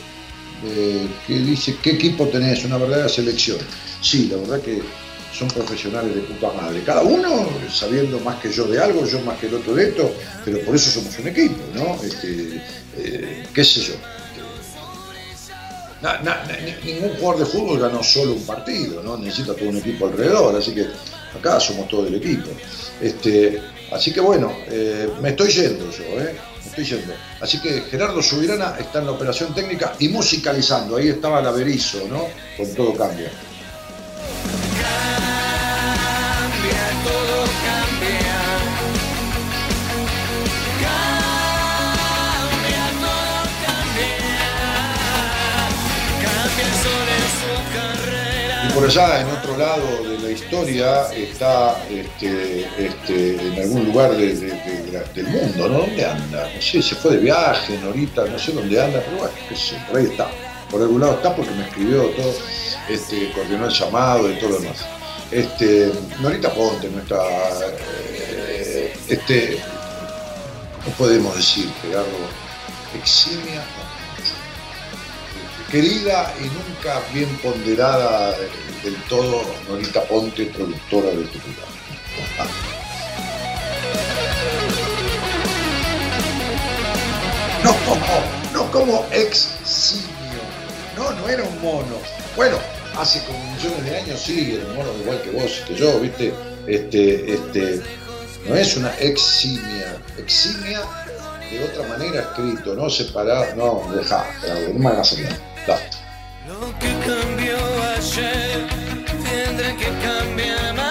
[0.64, 1.76] eh, qué dice?
[1.82, 2.64] ¿Qué equipo tenés?
[2.64, 3.58] Una verdadera selección
[4.00, 4.82] sí, la verdad que
[5.36, 6.82] son profesionales de puta madre.
[6.84, 10.12] Cada uno sabiendo más que yo de algo, yo más que el otro de esto,
[10.44, 12.02] pero por eso somos un equipo, ¿no?
[12.02, 12.62] Este,
[12.96, 13.94] eh, ¿Qué sé yo?
[16.84, 19.16] Ningún jugador de fútbol ganó solo un partido, ¿no?
[19.16, 20.86] Necesita todo un equipo alrededor, así que
[21.36, 22.48] acá somos todo el equipo.
[23.00, 23.60] Este,
[23.92, 26.36] así que bueno, eh, me estoy yendo yo, ¿eh?
[26.62, 27.14] Me estoy yendo.
[27.40, 30.96] Así que Gerardo Subirana está en la operación técnica y musicalizando.
[30.96, 32.26] Ahí estaba la Berizo, ¿no?
[32.56, 33.28] Con todo cambio.
[48.78, 55.26] Por allá, en otro lado de la historia, está este, este, en algún lugar del
[55.26, 55.78] mundo, ¿no?
[55.80, 56.48] ¿Dónde anda?
[56.54, 59.74] No sé, se fue de viaje, Norita, no sé dónde anda, pero bueno, qué sé,
[59.88, 60.28] por ahí está.
[60.70, 62.32] Por algún lado está porque me escribió todo,
[62.88, 64.86] este, coordinó el llamado y todo lo demás.
[65.32, 67.18] Este, Norita Ponte, nuestra,
[68.48, 69.58] eh, este,
[70.84, 72.06] ¿cómo podemos decir, Gerardo?
[72.96, 73.64] Eximia,
[75.68, 82.52] querida y nunca bien ponderada eh, del todo, Norita Ponte, productora de este programa.
[87.64, 87.74] No,
[88.54, 90.08] no como eximio.
[90.96, 91.96] No, no era un mono.
[92.34, 92.56] Bueno,
[92.96, 96.00] hace como millones de años sí, era un mono igual que vos y que yo,
[96.00, 96.32] ¿viste?
[96.66, 97.82] Este, este,
[98.48, 100.00] no es una eximia.
[100.16, 100.80] Eximia
[101.50, 103.82] de otra manera escrito, no separado, no,
[104.88, 105.38] hagas nada.
[105.66, 105.97] Da.
[106.48, 107.58] Lo que cambió
[107.94, 108.66] ayer
[109.22, 110.87] tendrá que cambiar mañana,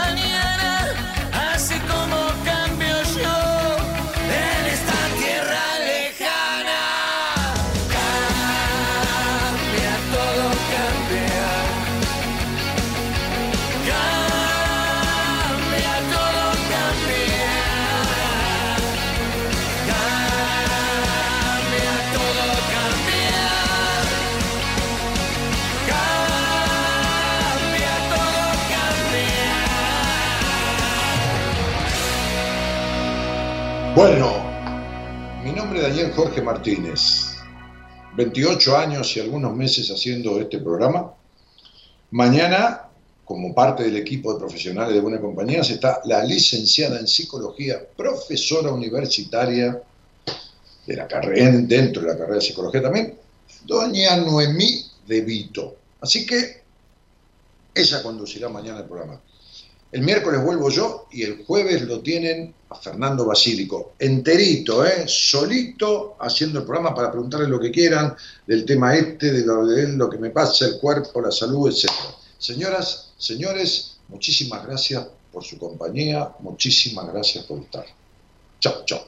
[33.97, 34.31] Bueno,
[35.43, 37.35] mi nombre es Daniel Jorge Martínez,
[38.15, 41.15] 28 años y algunos meses haciendo este programa.
[42.11, 42.89] Mañana,
[43.25, 48.71] como parte del equipo de profesionales de Buena Compañía, está la licenciada en psicología, profesora
[48.71, 49.81] universitaria
[50.85, 53.17] de la carrera, dentro de la carrera de psicología también,
[53.65, 55.75] doña Noemí De Vito.
[56.01, 56.61] Así que
[57.73, 59.19] ella conducirá mañana el programa.
[59.91, 65.05] El miércoles vuelvo yo y el jueves lo tienen a Fernando Basílico, enterito, ¿eh?
[65.07, 68.15] solito, haciendo el programa para preguntarle lo que quieran
[68.45, 71.89] del tema este, de lo, de lo que me pasa, el cuerpo, la salud, etc.
[72.37, 77.85] Señoras, señores, muchísimas gracias por su compañía, muchísimas gracias por estar.
[78.59, 79.03] Chao, chao.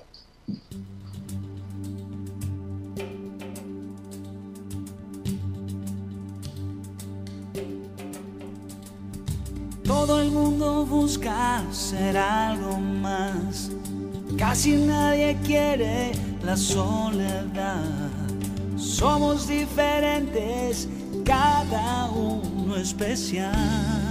[9.90, 13.72] Todo el mundo busca ser algo más.
[14.38, 16.12] Casi nadie quiere
[16.46, 18.12] la soledad.
[18.78, 20.88] Somos diferentes,
[21.26, 24.09] cada uno especial.